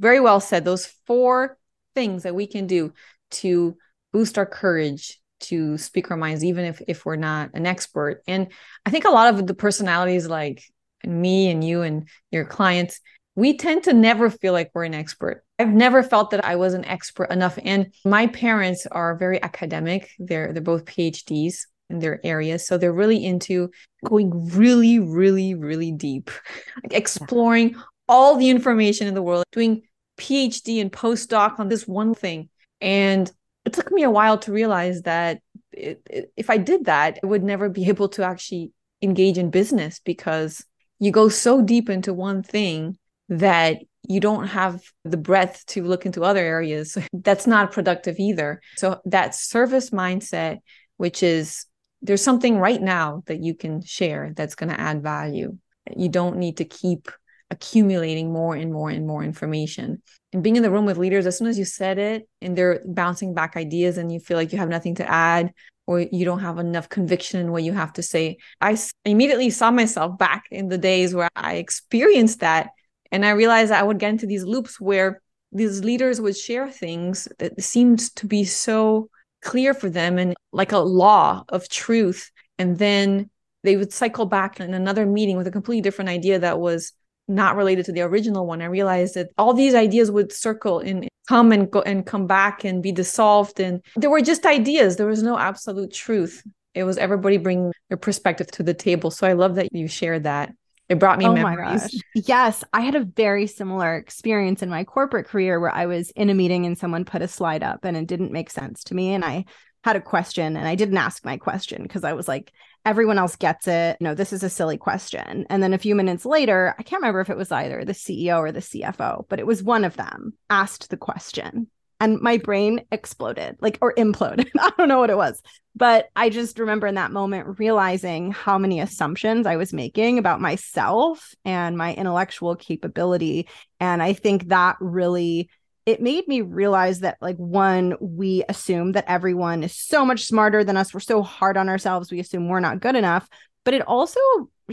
very 0.00 0.18
well 0.18 0.40
said. 0.40 0.64
Those 0.64 0.86
four 1.06 1.56
things 1.94 2.24
that 2.24 2.34
we 2.34 2.46
can 2.46 2.66
do 2.66 2.92
to 3.30 3.76
boost 4.12 4.38
our 4.38 4.46
courage 4.46 5.20
to 5.40 5.76
speak 5.76 6.10
our 6.10 6.16
minds, 6.16 6.44
even 6.44 6.64
if 6.64 6.80
if 6.88 7.04
we're 7.04 7.16
not 7.16 7.50
an 7.54 7.66
expert. 7.66 8.22
And 8.26 8.48
I 8.86 8.90
think 8.90 9.04
a 9.04 9.10
lot 9.10 9.32
of 9.34 9.46
the 9.46 9.54
personalities 9.54 10.26
like 10.26 10.62
me 11.04 11.50
and 11.50 11.62
you 11.62 11.82
and 11.82 12.08
your 12.30 12.44
clients, 12.44 13.00
we 13.36 13.56
tend 13.56 13.84
to 13.84 13.92
never 13.92 14.30
feel 14.30 14.52
like 14.52 14.70
we're 14.74 14.84
an 14.84 14.94
expert. 14.94 15.44
I've 15.58 15.72
never 15.72 16.02
felt 16.02 16.30
that 16.30 16.44
I 16.44 16.56
was 16.56 16.74
an 16.74 16.84
expert 16.84 17.30
enough. 17.30 17.58
And 17.62 17.92
my 18.04 18.26
parents 18.28 18.86
are 18.86 19.16
very 19.16 19.42
academic. 19.42 20.10
They're 20.18 20.52
they're 20.52 20.62
both 20.62 20.84
PhDs 20.86 21.66
in 21.90 21.98
their 21.98 22.24
areas. 22.24 22.66
So 22.66 22.78
they're 22.78 22.92
really 22.92 23.24
into 23.24 23.70
going 24.04 24.48
really, 24.50 24.98
really, 24.98 25.54
really 25.54 25.92
deep, 25.92 26.30
like 26.82 26.94
exploring 26.94 27.76
all 28.08 28.36
the 28.36 28.50
information 28.50 29.06
in 29.06 29.14
the 29.14 29.22
world, 29.22 29.44
doing 29.52 29.82
PhD 30.18 30.80
and 30.80 30.92
postdoc 30.92 31.58
on 31.58 31.68
this 31.68 31.86
one 31.86 32.14
thing. 32.14 32.48
And 32.80 33.30
it 33.64 33.72
took 33.72 33.90
me 33.90 34.02
a 34.02 34.10
while 34.10 34.38
to 34.38 34.52
realize 34.52 35.02
that 35.02 35.40
it, 35.72 36.02
it, 36.08 36.32
if 36.36 36.50
I 36.50 36.58
did 36.58 36.84
that, 36.84 37.18
I 37.22 37.26
would 37.26 37.42
never 37.42 37.68
be 37.68 37.88
able 37.88 38.08
to 38.10 38.24
actually 38.24 38.72
engage 39.02 39.38
in 39.38 39.50
business 39.50 40.00
because 40.04 40.64
you 40.98 41.10
go 41.10 41.28
so 41.28 41.62
deep 41.62 41.90
into 41.90 42.14
one 42.14 42.42
thing 42.42 42.96
that 43.28 43.78
you 44.06 44.20
don't 44.20 44.46
have 44.48 44.82
the 45.04 45.16
breadth 45.16 45.64
to 45.66 45.82
look 45.82 46.06
into 46.06 46.24
other 46.24 46.40
areas. 46.40 46.96
That's 47.12 47.46
not 47.46 47.72
productive 47.72 48.18
either. 48.18 48.60
So 48.76 49.00
that 49.06 49.34
service 49.34 49.90
mindset, 49.90 50.58
which 50.96 51.22
is 51.22 51.66
there's 52.02 52.22
something 52.22 52.58
right 52.58 52.80
now 52.80 53.22
that 53.26 53.42
you 53.42 53.54
can 53.54 53.82
share 53.82 54.32
that's 54.36 54.54
going 54.54 54.68
to 54.68 54.78
add 54.78 55.02
value. 55.02 55.56
You 55.96 56.10
don't 56.10 56.36
need 56.36 56.58
to 56.58 56.64
keep 56.66 57.10
accumulating 57.54 58.32
more 58.32 58.54
and 58.54 58.72
more 58.72 58.90
and 58.90 59.06
more 59.06 59.22
information. 59.22 60.02
And 60.32 60.42
being 60.42 60.56
in 60.56 60.62
the 60.62 60.70
room 60.70 60.84
with 60.84 60.98
leaders, 60.98 61.26
as 61.26 61.38
soon 61.38 61.46
as 61.46 61.58
you 61.58 61.64
said 61.64 61.98
it 61.98 62.28
and 62.42 62.58
they're 62.58 62.82
bouncing 62.84 63.34
back 63.34 63.56
ideas 63.56 63.96
and 63.96 64.12
you 64.12 64.18
feel 64.18 64.36
like 64.36 64.52
you 64.52 64.58
have 64.58 64.68
nothing 64.68 64.96
to 64.96 65.08
add 65.08 65.52
or 65.86 66.00
you 66.00 66.24
don't 66.24 66.40
have 66.40 66.58
enough 66.58 66.88
conviction 66.88 67.40
in 67.40 67.52
what 67.52 67.62
you 67.62 67.72
have 67.72 67.92
to 67.94 68.02
say, 68.02 68.38
I 68.60 68.76
immediately 69.04 69.50
saw 69.50 69.70
myself 69.70 70.18
back 70.18 70.44
in 70.50 70.68
the 70.68 70.78
days 70.78 71.14
where 71.14 71.28
I 71.36 71.54
experienced 71.54 72.40
that. 72.40 72.70
And 73.12 73.24
I 73.24 73.30
realized 73.30 73.70
I 73.70 73.82
would 73.82 73.98
get 73.98 74.10
into 74.10 74.26
these 74.26 74.44
loops 74.44 74.80
where 74.80 75.22
these 75.52 75.84
leaders 75.84 76.20
would 76.20 76.36
share 76.36 76.68
things 76.68 77.28
that 77.38 77.62
seemed 77.62 78.00
to 78.16 78.26
be 78.26 78.44
so 78.44 79.08
clear 79.40 79.72
for 79.72 79.88
them 79.88 80.18
and 80.18 80.34
like 80.52 80.72
a 80.72 80.78
law 80.78 81.44
of 81.48 81.68
truth. 81.68 82.32
And 82.58 82.76
then 82.78 83.30
they 83.62 83.76
would 83.76 83.92
cycle 83.92 84.26
back 84.26 84.58
in 84.58 84.74
another 84.74 85.06
meeting 85.06 85.36
with 85.36 85.46
a 85.46 85.52
completely 85.52 85.82
different 85.82 86.10
idea 86.10 86.40
that 86.40 86.58
was 86.58 86.92
not 87.28 87.56
related 87.56 87.86
to 87.86 87.92
the 87.92 88.02
original 88.02 88.46
one. 88.46 88.62
I 88.62 88.66
realized 88.66 89.14
that 89.14 89.30
all 89.38 89.54
these 89.54 89.74
ideas 89.74 90.10
would 90.10 90.32
circle 90.32 90.78
and 90.80 91.08
come 91.28 91.52
and 91.52 91.70
go 91.70 91.80
and 91.82 92.04
come 92.04 92.26
back 92.26 92.64
and 92.64 92.82
be 92.82 92.92
dissolved. 92.92 93.60
And 93.60 93.82
they 93.96 94.06
were 94.06 94.20
just 94.20 94.46
ideas. 94.46 94.96
There 94.96 95.06
was 95.06 95.22
no 95.22 95.38
absolute 95.38 95.92
truth. 95.92 96.42
It 96.74 96.84
was 96.84 96.98
everybody 96.98 97.36
bringing 97.36 97.72
their 97.88 97.96
perspective 97.96 98.50
to 98.52 98.62
the 98.62 98.74
table. 98.74 99.10
So 99.10 99.26
I 99.26 99.32
love 99.32 99.54
that 99.54 99.72
you 99.72 99.88
shared 99.88 100.24
that. 100.24 100.52
It 100.88 100.98
brought 100.98 101.18
me 101.18 101.26
oh 101.26 101.32
memories. 101.32 102.02
Yes, 102.14 102.62
I 102.74 102.82
had 102.82 102.94
a 102.94 103.04
very 103.04 103.46
similar 103.46 103.96
experience 103.96 104.62
in 104.62 104.68
my 104.68 104.84
corporate 104.84 105.26
career 105.26 105.58
where 105.58 105.74
I 105.74 105.86
was 105.86 106.10
in 106.10 106.28
a 106.28 106.34
meeting 106.34 106.66
and 106.66 106.76
someone 106.76 107.06
put 107.06 107.22
a 107.22 107.28
slide 107.28 107.62
up 107.62 107.84
and 107.84 107.96
it 107.96 108.06
didn't 108.06 108.32
make 108.32 108.50
sense 108.50 108.84
to 108.84 108.94
me 108.94 109.14
and 109.14 109.24
I 109.24 109.46
had 109.82 109.96
a 109.96 110.00
question 110.00 110.56
and 110.56 110.68
I 110.68 110.74
didn't 110.74 110.98
ask 110.98 111.24
my 111.24 111.38
question 111.38 111.82
because 111.82 112.04
I 112.04 112.12
was 112.12 112.28
like 112.28 112.52
everyone 112.84 113.18
else 113.18 113.36
gets 113.36 113.66
it. 113.66 113.96
No, 114.00 114.14
this 114.14 114.32
is 114.32 114.42
a 114.42 114.50
silly 114.50 114.76
question. 114.76 115.46
And 115.48 115.62
then 115.62 115.72
a 115.74 115.78
few 115.78 115.94
minutes 115.94 116.26
later, 116.26 116.74
I 116.78 116.82
can't 116.82 117.00
remember 117.00 117.20
if 117.20 117.30
it 117.30 117.36
was 117.36 117.50
either 117.50 117.84
the 117.84 117.92
CEO 117.92 118.38
or 118.38 118.52
the 118.52 118.60
CFO, 118.60 119.26
but 119.28 119.38
it 119.38 119.46
was 119.46 119.62
one 119.62 119.84
of 119.84 119.96
them 119.96 120.34
asked 120.50 120.90
the 120.90 120.96
question. 120.96 121.68
And 122.00 122.20
my 122.20 122.38
brain 122.38 122.84
exploded, 122.90 123.56
like, 123.60 123.78
or 123.80 123.94
imploded. 123.94 124.50
I 124.60 124.72
don't 124.76 124.88
know 124.88 124.98
what 124.98 125.10
it 125.10 125.16
was. 125.16 125.40
But 125.76 126.08
I 126.14 126.28
just 126.28 126.58
remember 126.58 126.86
in 126.86 126.96
that 126.96 127.12
moment 127.12 127.58
realizing 127.58 128.30
how 128.30 128.58
many 128.58 128.80
assumptions 128.80 129.46
I 129.46 129.56
was 129.56 129.72
making 129.72 130.18
about 130.18 130.40
myself 130.40 131.34
and 131.44 131.78
my 131.78 131.94
intellectual 131.94 132.56
capability. 132.56 133.48
And 133.80 134.02
I 134.02 134.12
think 134.12 134.48
that 134.48 134.76
really 134.80 135.48
it 135.86 136.00
made 136.00 136.26
me 136.26 136.40
realize 136.40 137.00
that 137.00 137.18
like 137.20 137.36
one 137.36 137.94
we 138.00 138.42
assume 138.48 138.92
that 138.92 139.04
everyone 139.06 139.62
is 139.62 139.74
so 139.74 140.04
much 140.04 140.24
smarter 140.24 140.64
than 140.64 140.76
us. 140.76 140.94
We're 140.94 141.00
so 141.00 141.22
hard 141.22 141.56
on 141.56 141.68
ourselves. 141.68 142.10
We 142.10 142.20
assume 142.20 142.48
we're 142.48 142.60
not 142.60 142.80
good 142.80 142.96
enough. 142.96 143.28
But 143.64 143.74
it 143.74 143.86
also 143.86 144.20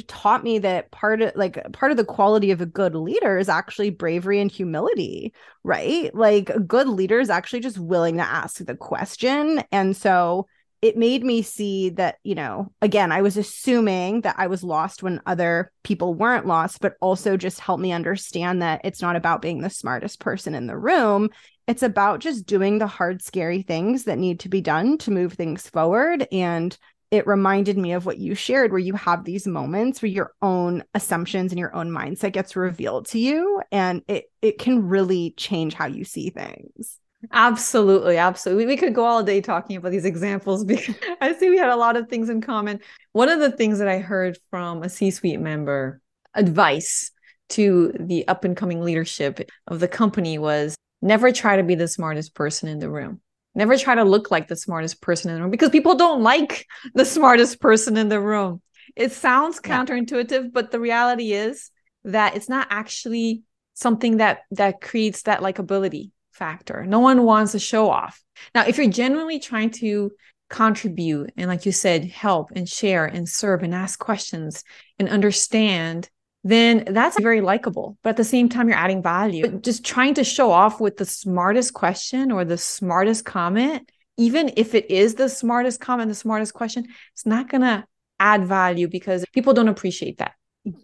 taught 0.08 0.44
me 0.44 0.60
that 0.60 0.90
part 0.92 1.22
of 1.22 1.34
like 1.36 1.60
part 1.74 1.92
of 1.92 1.98
the 1.98 2.06
quality 2.06 2.52
of 2.52 2.62
a 2.62 2.66
good 2.66 2.96
leader 2.96 3.38
is 3.38 3.50
actually 3.50 3.90
bravery 3.90 4.40
and 4.40 4.50
humility 4.50 5.34
right? 5.64 6.14
Like 6.16 6.50
a 6.50 6.60
good 6.60 6.88
leader 6.88 7.20
is 7.20 7.30
actually 7.30 7.60
just 7.60 7.78
willing 7.78 8.18
to 8.18 8.24
ask 8.24 8.58
the 8.58 8.76
question. 8.76 9.64
And 9.72 9.96
so 9.96 10.48
it 10.82 10.98
made 10.98 11.24
me 11.24 11.44
see 11.44 11.90
that, 11.92 12.18
you 12.24 12.34
know, 12.34 12.72
again, 12.82 13.12
I 13.12 13.22
was 13.22 13.38
assuming 13.38 14.22
that 14.22 14.36
I 14.38 14.48
was 14.48 14.64
lost 14.64 15.04
when 15.04 15.22
other 15.28 15.72
people 15.84 16.16
weren't 16.16 16.48
lost, 16.48 16.82
but 16.82 16.96
also 17.02 17.38
just 17.38 17.60
helped 17.60 17.84
me 17.84 17.92
understand 17.92 18.62
that 18.64 18.82
it's 18.84 19.02
not 19.02 19.16
about 19.16 19.44
being 19.44 19.62
the 19.62 19.70
smartest 19.70 20.20
person 20.20 20.56
in 20.56 20.66
the 20.66 20.78
room. 20.78 21.30
It's 21.68 21.84
about 21.84 22.20
just 22.20 22.48
doing 22.48 22.80
the 22.80 22.88
hard, 22.88 23.22
scary 23.22 23.62
things 23.62 24.06
that 24.06 24.18
need 24.18 24.40
to 24.42 24.50
be 24.50 24.62
done 24.62 24.98
to 25.00 25.12
move 25.12 25.34
things 25.34 25.70
forward. 25.70 26.28
And 26.32 26.76
it 27.12 27.28
reminded 27.28 27.78
me 27.78 27.92
of 27.92 28.06
what 28.06 28.18
you 28.18 28.34
shared, 28.34 28.72
where 28.72 28.80
you 28.80 28.94
have 28.94 29.24
these 29.24 29.46
moments 29.46 30.02
where 30.02 30.10
your 30.10 30.34
own 30.42 30.84
assumptions 30.96 31.52
and 31.52 31.60
your 31.60 31.76
own 31.76 31.92
mindset 31.92 32.32
gets 32.32 32.56
revealed 32.56 33.08
to 33.10 33.20
you. 33.20 33.62
And 33.72 34.02
it 34.08 34.32
it 34.42 34.58
can 34.58 34.88
really 34.88 35.32
change 35.38 35.74
how 35.74 35.86
you 35.86 36.06
see 36.06 36.30
things. 36.32 36.98
Absolutely, 37.32 38.18
absolutely. 38.18 38.66
We 38.66 38.78
could 38.78 38.96
go 38.96 39.06
all 39.06 39.24
day 39.24 39.42
talking 39.42 39.76
about 39.76 39.92
these 39.92 40.06
examples 40.06 40.64
because 40.66 40.96
I 41.20 41.34
see 41.34 41.50
we 41.50 41.58
had 41.58 41.70
a 41.70 41.76
lot 41.76 41.96
of 41.96 42.10
things 42.10 42.30
in 42.30 42.42
common. 42.42 42.80
One 43.12 43.30
of 43.30 43.40
the 43.40 43.52
things 43.52 43.80
that 43.80 43.88
I 43.88 44.00
heard 44.00 44.38
from 44.50 44.84
a 44.84 44.90
C-suite 44.90 45.40
member 45.40 46.02
advice 46.34 47.12
to 47.50 47.94
the 48.00 48.28
up 48.28 48.44
and 48.46 48.56
coming 48.56 48.82
leadership 48.82 49.50
of 49.68 49.80
the 49.80 49.88
company 49.88 50.38
was 50.38 50.76
never 51.02 51.32
try 51.32 51.58
to 51.58 51.64
be 51.64 51.76
the 51.76 51.88
smartest 51.88 52.34
person 52.34 52.70
in 52.70 52.80
the 52.80 52.90
room. 52.90 53.22
Never 53.54 53.78
try 53.78 53.96
to 53.96 54.04
look 54.04 54.32
like 54.32 54.48
the 54.48 54.56
smartest 54.56 55.02
person 55.02 55.30
in 55.30 55.36
the 55.36 55.42
room 55.42 55.52
because 55.52 55.70
people 55.70 55.96
don't 55.96 56.24
like 56.24 56.66
the 56.96 57.06
smartest 57.06 57.60
person 57.60 57.98
in 57.98 58.08
the 58.08 58.22
room. 58.22 58.62
It 58.96 59.12
sounds 59.12 59.60
counterintuitive, 59.60 60.52
but 60.52 60.72
the 60.72 60.80
reality 60.80 61.34
is 61.34 61.70
that 62.04 62.36
it's 62.36 62.50
not 62.50 62.68
actually 62.70 63.44
something 63.74 64.18
that 64.18 64.40
that 64.52 64.82
creates 64.82 65.24
that 65.24 65.42
likability 65.42 66.12
factor. 66.32 66.86
No 66.86 67.00
one 67.00 67.24
wants 67.24 67.54
to 67.54 67.60
show 67.60 67.90
off. 67.90 68.22
Now, 68.56 68.66
if 68.66 68.78
you're 68.78 68.90
genuinely 68.90 69.40
trying 69.40 69.72
to 69.72 70.12
contribute 70.50 71.32
and, 71.38 71.48
like 71.48 71.66
you 71.66 71.72
said, 71.72 72.06
help 72.06 72.52
and 72.56 72.68
share 72.68 73.06
and 73.06 73.28
serve 73.28 73.64
and 73.64 73.74
ask 73.74 74.00
questions 74.00 74.64
and 75.00 75.08
understand, 75.10 76.10
then 76.44 76.86
that's 76.88 77.20
very 77.22 77.42
likable. 77.42 77.98
But 78.04 78.12
at 78.12 78.18
the 78.18 78.24
same 78.24 78.50
time, 78.50 78.68
you're 78.68 78.78
adding 78.78 79.04
value. 79.04 79.44
But 79.44 79.64
just 79.64 79.86
trying 79.86 80.16
to 80.16 80.24
show 80.24 80.52
off 80.52 80.82
with 80.82 80.98
the 80.98 81.06
smartest 81.06 81.74
question 81.74 82.32
or 82.32 82.44
the 82.44 82.58
smartest 82.58 83.26
comment, 83.26 83.90
even 84.18 84.52
if 84.58 84.76
it 84.76 84.90
is 84.90 85.16
the 85.16 85.30
smartest 85.30 85.80
comment, 85.80 86.10
the 86.10 86.16
smartest 86.16 86.54
question, 86.54 86.86
it's 87.14 87.26
not 87.26 87.50
going 87.50 87.62
to 87.62 87.86
add 88.20 88.46
value 88.46 88.88
because 88.88 89.26
people 89.34 89.54
don't 89.54 89.68
appreciate 89.68 90.18
that. 90.18 90.34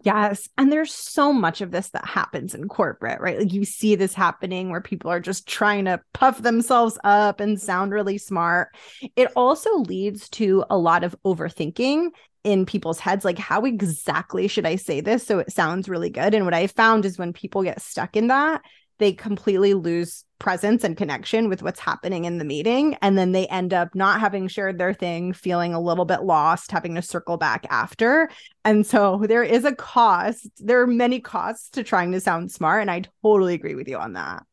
Yes. 0.02 0.48
And 0.58 0.72
there's 0.72 0.92
so 0.92 1.32
much 1.32 1.60
of 1.60 1.70
this 1.70 1.90
that 1.90 2.04
happens 2.04 2.52
in 2.52 2.66
corporate, 2.68 3.20
right? 3.20 3.38
Like 3.38 3.52
you 3.52 3.64
see 3.64 3.94
this 3.94 4.12
happening 4.12 4.70
where 4.70 4.80
people 4.80 5.08
are 5.10 5.20
just 5.20 5.46
trying 5.46 5.84
to 5.84 6.00
puff 6.12 6.42
themselves 6.42 6.98
up 7.04 7.38
and 7.38 7.60
sound 7.60 7.92
really 7.92 8.18
smart. 8.18 8.74
It 9.14 9.30
also 9.36 9.72
leads 9.78 10.28
to 10.30 10.64
a 10.68 10.76
lot 10.76 11.04
of 11.04 11.14
overthinking 11.24 12.08
in 12.44 12.66
people's 12.66 12.98
heads 12.98 13.24
like 13.24 13.38
how 13.38 13.64
exactly 13.64 14.48
should 14.48 14.64
I 14.64 14.76
say 14.76 15.00
this 15.00 15.24
so 15.26 15.38
it 15.38 15.52
sounds 15.52 15.88
really 15.88 16.10
good? 16.10 16.34
And 16.34 16.44
what 16.44 16.54
I 16.54 16.66
found 16.66 17.04
is 17.04 17.16
when 17.18 17.32
people 17.32 17.62
get 17.62 17.80
stuck 17.80 18.16
in 18.16 18.28
that, 18.28 18.62
they 18.98 19.12
completely 19.12 19.74
lose 19.74 20.24
presence 20.38 20.84
and 20.84 20.96
connection 20.96 21.48
with 21.48 21.62
what's 21.62 21.80
happening 21.80 22.24
in 22.24 22.38
the 22.38 22.44
meeting. 22.44 22.96
And 23.02 23.18
then 23.18 23.32
they 23.32 23.46
end 23.46 23.72
up 23.74 23.94
not 23.94 24.20
having 24.20 24.48
shared 24.48 24.78
their 24.78 24.94
thing, 24.94 25.32
feeling 25.32 25.74
a 25.74 25.80
little 25.80 26.04
bit 26.04 26.22
lost, 26.22 26.70
having 26.70 26.94
to 26.94 27.02
circle 27.02 27.36
back 27.36 27.66
after. 27.70 28.30
And 28.64 28.86
so 28.86 29.24
there 29.26 29.42
is 29.42 29.64
a 29.64 29.74
cost. 29.74 30.48
There 30.58 30.80
are 30.80 30.86
many 30.86 31.20
costs 31.20 31.70
to 31.70 31.82
trying 31.82 32.12
to 32.12 32.20
sound 32.20 32.52
smart. 32.52 32.82
And 32.82 32.90
I 32.90 33.02
totally 33.22 33.54
agree 33.54 33.74
with 33.74 33.88
you 33.88 33.96
on 33.96 34.12
that. 34.12 34.44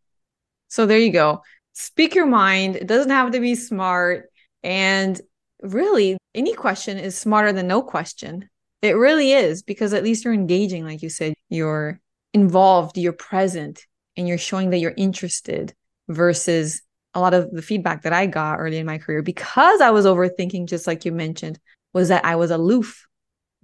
So 0.70 0.86
there 0.86 1.00
you 1.00 1.12
go. 1.12 1.42
Speak 1.74 2.16
your 2.16 2.26
mind. 2.26 2.76
It 2.76 2.88
doesn't 2.88 3.12
have 3.12 3.32
to 3.32 3.40
be 3.40 3.56
smart. 3.56 4.30
And 4.64 5.20
really, 5.62 6.18
any 6.34 6.54
question 6.54 6.98
is 6.98 7.18
smarter 7.18 7.54
than 7.54 7.68
no 7.68 7.82
question. 7.82 8.50
It 8.82 8.96
really 8.96 9.32
is 9.34 9.64
because 9.64 9.94
at 9.94 10.04
least 10.04 10.26
you're 10.26 10.34
engaging, 10.34 10.84
like 10.84 11.02
you 11.02 11.10
said, 11.10 11.34
you're 11.50 12.00
involved, 12.34 12.98
you're 12.98 13.14
present, 13.14 13.86
and 14.18 14.28
you're 14.28 14.38
showing 14.38 14.70
that 14.70 14.80
you're 14.80 14.94
interested 14.96 15.74
versus 16.08 16.82
a 17.14 17.20
lot 17.20 17.34
of 17.34 17.52
the 17.52 17.62
feedback 17.62 18.04
that 18.04 18.14
I 18.14 18.26
got 18.26 18.58
early 18.60 18.78
in 18.78 18.86
my 18.86 18.98
career 18.98 19.22
because 19.22 19.82
I 19.82 19.92
was 19.92 20.06
overthinking, 20.06 20.68
just 20.68 20.88
like 20.88 21.06
you 21.06 21.12
mentioned, 21.12 21.60
was 21.94 22.10
that 22.10 22.26
I 22.26 22.36
was 22.36 22.52
aloof. 22.52 23.08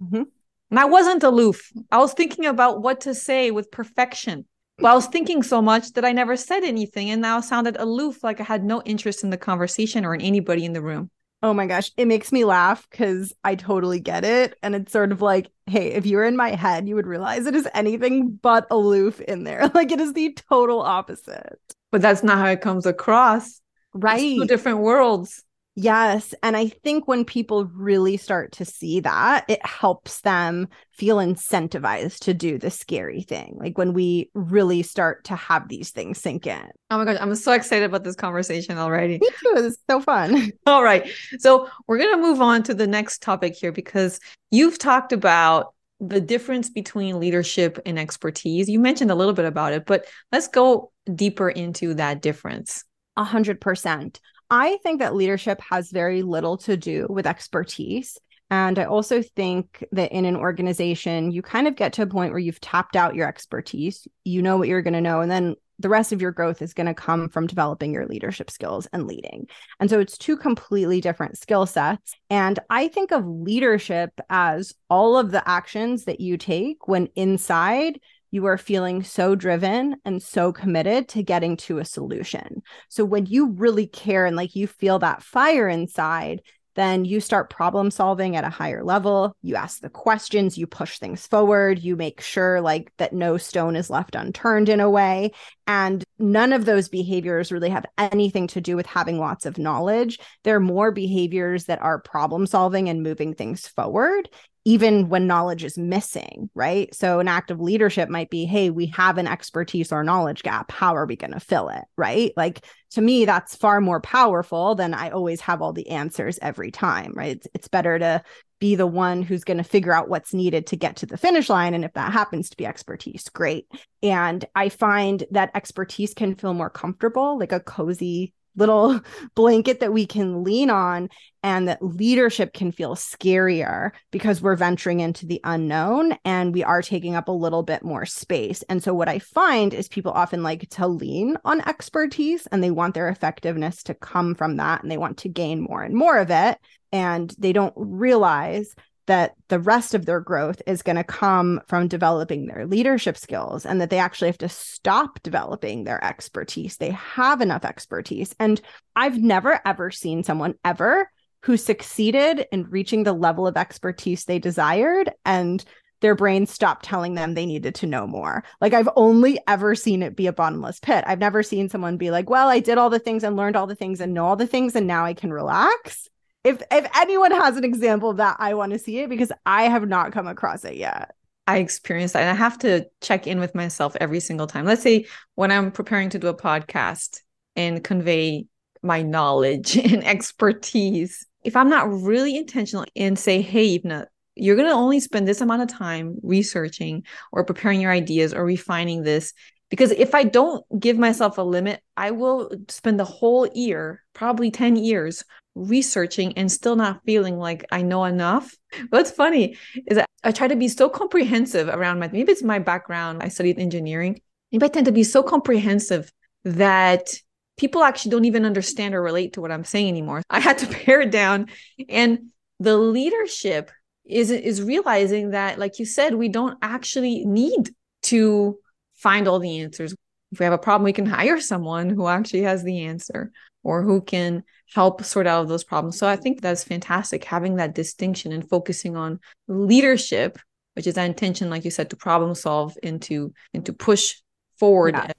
Mm-hmm. 0.02 0.22
And 0.70 0.80
I 0.80 0.86
wasn't 0.86 1.22
aloof. 1.22 1.70
I 1.90 1.98
was 1.98 2.14
thinking 2.14 2.46
about 2.46 2.82
what 2.82 3.02
to 3.02 3.14
say 3.14 3.50
with 3.50 3.70
perfection. 3.70 4.46
But 4.78 4.88
I 4.88 4.94
was 4.94 5.06
thinking 5.06 5.42
so 5.42 5.60
much 5.60 5.92
that 5.92 6.04
I 6.04 6.12
never 6.12 6.34
said 6.34 6.64
anything 6.64 7.10
and 7.10 7.20
now 7.20 7.40
sounded 7.40 7.76
aloof, 7.76 8.24
like 8.24 8.40
I 8.40 8.44
had 8.44 8.64
no 8.64 8.82
interest 8.82 9.22
in 9.22 9.28
the 9.28 9.36
conversation 9.36 10.06
or 10.06 10.14
in 10.14 10.22
anybody 10.22 10.64
in 10.64 10.72
the 10.72 10.80
room. 10.80 11.10
Oh 11.42 11.52
my 11.52 11.66
gosh, 11.66 11.90
it 11.96 12.06
makes 12.06 12.30
me 12.30 12.44
laugh 12.44 12.86
because 12.88 13.32
I 13.42 13.56
totally 13.56 13.98
get 13.98 14.24
it. 14.24 14.56
And 14.62 14.76
it's 14.76 14.92
sort 14.92 15.10
of 15.10 15.20
like, 15.20 15.50
hey, 15.66 15.92
if 15.92 16.06
you 16.06 16.16
were 16.18 16.24
in 16.24 16.36
my 16.36 16.50
head, 16.50 16.88
you 16.88 16.94
would 16.94 17.06
realize 17.06 17.46
it 17.46 17.56
is 17.56 17.68
anything 17.74 18.38
but 18.40 18.66
aloof 18.70 19.20
in 19.20 19.44
there. 19.44 19.68
Like 19.74 19.90
it 19.90 20.00
is 20.00 20.12
the 20.12 20.32
total 20.48 20.80
opposite. 20.80 21.58
But 21.90 22.02
that's 22.02 22.22
not 22.22 22.38
how 22.38 22.46
it 22.46 22.60
comes 22.60 22.86
across. 22.86 23.60
Right. 23.92 24.38
Different 24.46 24.78
worlds. 24.78 25.42
Yes. 25.74 26.34
And 26.42 26.54
I 26.54 26.68
think 26.68 27.08
when 27.08 27.24
people 27.24 27.64
really 27.64 28.18
start 28.18 28.52
to 28.52 28.64
see 28.64 29.00
that, 29.00 29.46
it 29.48 29.64
helps 29.64 30.20
them 30.20 30.68
feel 30.90 31.16
incentivized 31.16 32.20
to 32.20 32.34
do 32.34 32.58
the 32.58 32.70
scary 32.70 33.22
thing. 33.22 33.56
Like 33.58 33.78
when 33.78 33.94
we 33.94 34.30
really 34.34 34.82
start 34.82 35.24
to 35.24 35.36
have 35.36 35.68
these 35.68 35.90
things 35.90 36.18
sink 36.18 36.46
in. 36.46 36.68
Oh 36.90 36.98
my 36.98 37.04
gosh, 37.06 37.16
I'm 37.18 37.34
so 37.34 37.52
excited 37.52 37.86
about 37.86 38.04
this 38.04 38.16
conversation 38.16 38.76
already. 38.76 39.18
Me 39.18 39.28
too. 39.40 39.54
It's 39.56 39.78
so 39.88 40.00
fun. 40.00 40.52
All 40.66 40.84
right. 40.84 41.10
So 41.38 41.68
we're 41.86 41.98
going 41.98 42.14
to 42.16 42.22
move 42.22 42.42
on 42.42 42.62
to 42.64 42.74
the 42.74 42.86
next 42.86 43.22
topic 43.22 43.54
here 43.54 43.72
because 43.72 44.20
you've 44.50 44.78
talked 44.78 45.12
about 45.12 45.74
the 46.00 46.20
difference 46.20 46.68
between 46.68 47.20
leadership 47.20 47.78
and 47.86 47.98
expertise. 47.98 48.68
You 48.68 48.80
mentioned 48.80 49.10
a 49.10 49.14
little 49.14 49.34
bit 49.34 49.46
about 49.46 49.72
it, 49.72 49.86
but 49.86 50.04
let's 50.32 50.48
go 50.48 50.90
deeper 51.14 51.48
into 51.48 51.94
that 51.94 52.20
difference. 52.20 52.84
A 53.16 53.24
hundred 53.24 53.60
percent. 53.60 54.20
I 54.52 54.76
think 54.82 55.00
that 55.00 55.14
leadership 55.14 55.62
has 55.70 55.90
very 55.90 56.20
little 56.20 56.58
to 56.58 56.76
do 56.76 57.06
with 57.08 57.26
expertise. 57.26 58.18
And 58.50 58.78
I 58.78 58.84
also 58.84 59.22
think 59.22 59.82
that 59.92 60.12
in 60.12 60.26
an 60.26 60.36
organization, 60.36 61.30
you 61.30 61.40
kind 61.40 61.66
of 61.66 61.74
get 61.74 61.94
to 61.94 62.02
a 62.02 62.06
point 62.06 62.32
where 62.32 62.38
you've 62.38 62.60
tapped 62.60 62.94
out 62.94 63.14
your 63.14 63.26
expertise. 63.26 64.06
You 64.26 64.42
know 64.42 64.58
what 64.58 64.68
you're 64.68 64.82
going 64.82 64.92
to 64.92 65.00
know. 65.00 65.22
And 65.22 65.30
then 65.30 65.56
the 65.78 65.88
rest 65.88 66.12
of 66.12 66.20
your 66.20 66.32
growth 66.32 66.60
is 66.60 66.74
going 66.74 66.86
to 66.86 66.92
come 66.92 67.30
from 67.30 67.46
developing 67.46 67.94
your 67.94 68.04
leadership 68.04 68.50
skills 68.50 68.86
and 68.92 69.06
leading. 69.06 69.46
And 69.80 69.88
so 69.88 69.98
it's 70.00 70.18
two 70.18 70.36
completely 70.36 71.00
different 71.00 71.38
skill 71.38 71.64
sets. 71.64 72.14
And 72.28 72.58
I 72.68 72.88
think 72.88 73.10
of 73.10 73.26
leadership 73.26 74.12
as 74.28 74.74
all 74.90 75.16
of 75.16 75.30
the 75.30 75.48
actions 75.48 76.04
that 76.04 76.20
you 76.20 76.36
take 76.36 76.86
when 76.86 77.08
inside 77.16 78.00
you 78.32 78.46
are 78.46 78.58
feeling 78.58 79.04
so 79.04 79.36
driven 79.36 79.94
and 80.04 80.20
so 80.20 80.52
committed 80.52 81.06
to 81.10 81.22
getting 81.22 81.56
to 81.58 81.78
a 81.78 81.84
solution. 81.84 82.62
So 82.88 83.04
when 83.04 83.26
you 83.26 83.50
really 83.50 83.86
care 83.86 84.26
and 84.26 84.34
like 84.34 84.56
you 84.56 84.66
feel 84.66 84.98
that 85.00 85.22
fire 85.22 85.68
inside, 85.68 86.40
then 86.74 87.04
you 87.04 87.20
start 87.20 87.50
problem 87.50 87.90
solving 87.90 88.34
at 88.34 88.44
a 88.44 88.48
higher 88.50 88.82
level. 88.82 89.36
You 89.42 89.56
ask 89.56 89.80
the 89.80 89.90
questions, 89.90 90.56
you 90.56 90.66
push 90.66 90.98
things 90.98 91.26
forward, 91.26 91.78
you 91.78 91.96
make 91.96 92.22
sure 92.22 92.62
like 92.62 92.90
that 92.96 93.12
no 93.12 93.36
stone 93.36 93.76
is 93.76 93.90
left 93.90 94.14
unturned 94.14 94.70
in 94.70 94.80
a 94.80 94.88
way. 94.88 95.32
And 95.66 96.02
none 96.18 96.54
of 96.54 96.64
those 96.64 96.88
behaviors 96.88 97.52
really 97.52 97.68
have 97.68 97.84
anything 97.98 98.46
to 98.48 98.62
do 98.62 98.74
with 98.74 98.86
having 98.86 99.18
lots 99.18 99.44
of 99.44 99.58
knowledge. 99.58 100.18
They're 100.44 100.60
more 100.60 100.92
behaviors 100.92 101.64
that 101.64 101.82
are 101.82 102.00
problem 102.00 102.46
solving 102.46 102.88
and 102.88 103.02
moving 103.02 103.34
things 103.34 103.66
forward 103.66 104.30
even 104.64 105.08
when 105.08 105.26
knowledge 105.26 105.64
is 105.64 105.76
missing, 105.76 106.48
right? 106.54 106.94
So 106.94 107.18
an 107.18 107.28
act 107.28 107.50
of 107.50 107.60
leadership 107.60 108.08
might 108.08 108.30
be, 108.30 108.44
hey, 108.44 108.70
we 108.70 108.86
have 108.86 109.18
an 109.18 109.26
expertise 109.26 109.90
or 109.90 110.04
knowledge 110.04 110.42
gap. 110.42 110.70
How 110.70 110.94
are 110.94 111.06
we 111.06 111.16
going 111.16 111.32
to 111.32 111.40
fill 111.40 111.68
it, 111.68 111.84
right? 111.96 112.32
Like 112.36 112.64
to 112.92 113.00
me, 113.00 113.24
that's 113.24 113.56
far 113.56 113.80
more 113.80 114.00
powerful 114.00 114.74
than 114.74 114.94
I 114.94 115.10
always 115.10 115.40
have 115.40 115.62
all 115.62 115.72
the 115.72 115.88
answers 115.88 116.38
every 116.40 116.70
time, 116.70 117.12
right? 117.14 117.36
It's, 117.36 117.48
it's 117.54 117.68
better 117.68 117.98
to 117.98 118.22
be 118.60 118.76
the 118.76 118.86
one 118.86 119.22
who's 119.22 119.42
going 119.42 119.56
to 119.56 119.64
figure 119.64 119.92
out 119.92 120.08
what's 120.08 120.32
needed 120.32 120.68
to 120.68 120.76
get 120.76 120.94
to 120.96 121.06
the 121.06 121.16
finish 121.16 121.48
line. 121.48 121.74
And 121.74 121.84
if 121.84 121.94
that 121.94 122.12
happens 122.12 122.48
to 122.50 122.56
be 122.56 122.64
expertise, 122.64 123.28
great. 123.30 123.66
And 124.04 124.44
I 124.54 124.68
find 124.68 125.24
that 125.32 125.50
expertise 125.56 126.14
can 126.14 126.36
feel 126.36 126.54
more 126.54 126.70
comfortable, 126.70 127.36
like 127.38 127.50
a 127.50 127.58
cozy 127.58 128.32
little 128.56 129.00
blanket 129.34 129.80
that 129.80 129.92
we 129.92 130.06
can 130.06 130.44
lean 130.44 130.70
on 130.70 131.08
and 131.42 131.66
that 131.66 131.82
leadership 131.82 132.52
can 132.52 132.70
feel 132.70 132.94
scarier 132.94 133.90
because 134.10 134.40
we're 134.40 134.56
venturing 134.56 135.00
into 135.00 135.26
the 135.26 135.40
unknown 135.44 136.16
and 136.24 136.54
we 136.54 136.62
are 136.62 136.82
taking 136.82 137.16
up 137.16 137.28
a 137.28 137.32
little 137.32 137.62
bit 137.62 137.82
more 137.82 138.06
space. 138.06 138.62
And 138.68 138.82
so 138.82 138.94
what 138.94 139.08
I 139.08 139.18
find 139.18 139.74
is 139.74 139.88
people 139.88 140.12
often 140.12 140.42
like 140.42 140.68
to 140.70 140.86
lean 140.86 141.36
on 141.44 141.60
expertise 141.68 142.46
and 142.46 142.62
they 142.62 142.70
want 142.70 142.94
their 142.94 143.08
effectiveness 143.08 143.82
to 143.84 143.94
come 143.94 144.34
from 144.34 144.56
that 144.56 144.82
and 144.82 144.90
they 144.90 144.98
want 144.98 145.18
to 145.18 145.28
gain 145.28 145.60
more 145.60 145.82
and 145.82 145.94
more 145.94 146.18
of 146.18 146.30
it 146.30 146.58
and 146.92 147.34
they 147.38 147.52
don't 147.52 147.74
realize 147.76 148.74
that 149.06 149.34
the 149.48 149.58
rest 149.58 149.94
of 149.94 150.06
their 150.06 150.20
growth 150.20 150.62
is 150.66 150.82
going 150.82 150.96
to 150.96 151.04
come 151.04 151.60
from 151.66 151.88
developing 151.88 152.46
their 152.46 152.66
leadership 152.66 153.16
skills 153.16 153.66
and 153.66 153.80
that 153.80 153.90
they 153.90 153.98
actually 153.98 154.28
have 154.28 154.38
to 154.38 154.48
stop 154.48 155.22
developing 155.22 155.84
their 155.84 156.02
expertise. 156.04 156.76
They 156.76 156.90
have 156.90 157.40
enough 157.40 157.64
expertise. 157.64 158.34
And 158.38 158.60
I've 158.94 159.18
never 159.18 159.60
ever 159.64 159.90
seen 159.90 160.22
someone 160.22 160.54
ever 160.64 161.10
who 161.42 161.56
succeeded 161.56 162.46
in 162.52 162.70
reaching 162.70 163.02
the 163.02 163.12
level 163.12 163.46
of 163.46 163.56
expertise 163.56 164.24
they 164.24 164.38
desired 164.38 165.12
and 165.24 165.64
their 166.00 166.14
brain 166.14 166.46
stopped 166.46 166.84
telling 166.84 167.14
them 167.14 167.34
they 167.34 167.46
needed 167.46 167.74
to 167.76 167.86
know 167.86 168.06
more. 168.06 168.44
Like 168.60 168.74
I've 168.74 168.88
only 168.96 169.38
ever 169.46 169.74
seen 169.74 170.02
it 170.02 170.16
be 170.16 170.26
a 170.26 170.32
bottomless 170.32 170.80
pit. 170.80 171.04
I've 171.06 171.20
never 171.20 171.42
seen 171.42 171.68
someone 171.68 171.96
be 171.96 172.10
like, 172.10 172.28
"Well, 172.28 172.48
I 172.48 172.58
did 172.58 172.76
all 172.76 172.90
the 172.90 172.98
things 172.98 173.22
and 173.24 173.36
learned 173.36 173.56
all 173.56 173.68
the 173.68 173.76
things 173.76 174.00
and 174.00 174.12
know 174.12 174.26
all 174.26 174.36
the 174.36 174.46
things 174.46 174.74
and 174.76 174.86
now 174.86 175.04
I 175.04 175.14
can 175.14 175.32
relax." 175.32 176.08
If 176.44 176.62
if 176.70 176.90
anyone 176.96 177.30
has 177.30 177.56
an 177.56 177.64
example 177.64 178.10
of 178.10 178.16
that, 178.16 178.36
I 178.38 178.54
want 178.54 178.72
to 178.72 178.78
see 178.78 178.98
it 178.98 179.08
because 179.08 179.32
I 179.46 179.64
have 179.64 179.88
not 179.88 180.12
come 180.12 180.26
across 180.26 180.64
it 180.64 180.76
yet. 180.76 181.14
I 181.46 181.58
experienced 181.58 182.14
that. 182.14 182.22
And 182.22 182.30
I 182.30 182.34
have 182.34 182.58
to 182.60 182.86
check 183.00 183.26
in 183.26 183.40
with 183.40 183.54
myself 183.54 183.96
every 184.00 184.20
single 184.20 184.46
time. 184.46 184.64
Let's 184.64 184.82
say 184.82 185.06
when 185.34 185.50
I'm 185.50 185.72
preparing 185.72 186.08
to 186.10 186.18
do 186.18 186.28
a 186.28 186.36
podcast 186.36 187.20
and 187.56 187.82
convey 187.82 188.46
my 188.82 189.02
knowledge 189.02 189.76
and 189.92 190.04
expertise, 190.04 191.26
if 191.44 191.56
I'm 191.56 191.68
not 191.68 191.90
really 191.90 192.36
intentional 192.36 192.84
and 192.96 193.18
say, 193.18 193.42
hey, 193.42 193.78
Ivna, 193.78 194.06
you're 194.34 194.56
going 194.56 194.68
to 194.68 194.74
only 194.74 195.00
spend 195.00 195.28
this 195.28 195.40
amount 195.40 195.62
of 195.62 195.68
time 195.68 196.16
researching 196.22 197.04
or 197.32 197.44
preparing 197.44 197.80
your 197.80 197.92
ideas 197.92 198.32
or 198.32 198.44
refining 198.44 199.02
this. 199.02 199.34
Because 199.68 199.90
if 199.90 200.14
I 200.14 200.24
don't 200.24 200.64
give 200.78 200.98
myself 200.98 201.38
a 201.38 201.42
limit, 201.42 201.82
I 201.96 202.10
will 202.10 202.50
spend 202.68 203.00
the 203.00 203.04
whole 203.04 203.48
year, 203.54 204.02
probably 204.12 204.50
10 204.50 204.76
years, 204.76 205.24
researching 205.54 206.36
and 206.38 206.50
still 206.50 206.76
not 206.76 207.02
feeling 207.04 207.38
like 207.38 207.64
I 207.70 207.82
know 207.82 208.04
enough. 208.04 208.54
What's 208.90 209.10
funny 209.10 209.56
is 209.86 209.96
that 209.96 210.06
I 210.24 210.32
try 210.32 210.48
to 210.48 210.56
be 210.56 210.68
so 210.68 210.88
comprehensive 210.88 211.68
around 211.68 211.98
my 211.98 212.08
maybe 212.08 212.32
it's 212.32 212.42
my 212.42 212.58
background. 212.58 213.22
I 213.22 213.28
studied 213.28 213.58
engineering. 213.58 214.20
Maybe 214.50 214.64
I 214.64 214.68
tend 214.68 214.86
to 214.86 214.92
be 214.92 215.04
so 215.04 215.22
comprehensive 215.22 216.12
that 216.44 217.14
people 217.56 217.82
actually 217.82 218.10
don't 218.10 218.24
even 218.24 218.44
understand 218.44 218.94
or 218.94 219.02
relate 219.02 219.34
to 219.34 219.40
what 219.40 219.52
I'm 219.52 219.64
saying 219.64 219.88
anymore. 219.88 220.22
I 220.30 220.40
had 220.40 220.58
to 220.58 220.66
pare 220.84 221.00
it 221.00 221.10
down. 221.10 221.48
And 221.88 222.30
the 222.60 222.76
leadership 222.76 223.70
is 224.04 224.30
is 224.30 224.62
realizing 224.62 225.30
that, 225.30 225.58
like 225.58 225.78
you 225.78 225.86
said, 225.86 226.14
we 226.14 226.28
don't 226.28 226.58
actually 226.62 227.24
need 227.24 227.70
to 228.04 228.58
find 228.94 229.28
all 229.28 229.38
the 229.38 229.60
answers. 229.60 229.94
If 230.32 230.40
we 230.40 230.44
have 230.44 230.52
a 230.52 230.58
problem, 230.58 230.84
we 230.84 230.94
can 230.94 231.06
hire 231.06 231.40
someone 231.40 231.90
who 231.90 232.08
actually 232.08 232.42
has 232.42 232.64
the 232.64 232.86
answer 232.86 233.30
or 233.62 233.82
who 233.82 234.00
can 234.00 234.42
help 234.74 235.04
sort 235.04 235.26
out 235.26 235.46
those 235.46 235.62
problems. 235.62 235.98
So 235.98 236.08
I 236.08 236.16
think 236.16 236.40
that's 236.40 236.64
fantastic 236.64 237.24
having 237.24 237.56
that 237.56 237.74
distinction 237.74 238.32
and 238.32 238.48
focusing 238.48 238.96
on 238.96 239.20
leadership, 239.46 240.38
which 240.74 240.86
is 240.86 240.94
that 240.94 241.04
intention, 241.04 241.50
like 241.50 241.64
you 241.64 241.70
said, 241.70 241.90
to 241.90 241.96
problem 241.96 242.34
solve 242.34 242.76
and 242.82 243.00
to 243.02 243.32
and 243.52 243.64
to 243.66 243.72
push 243.72 244.16
forward 244.58 244.94
yeah. 244.94 245.12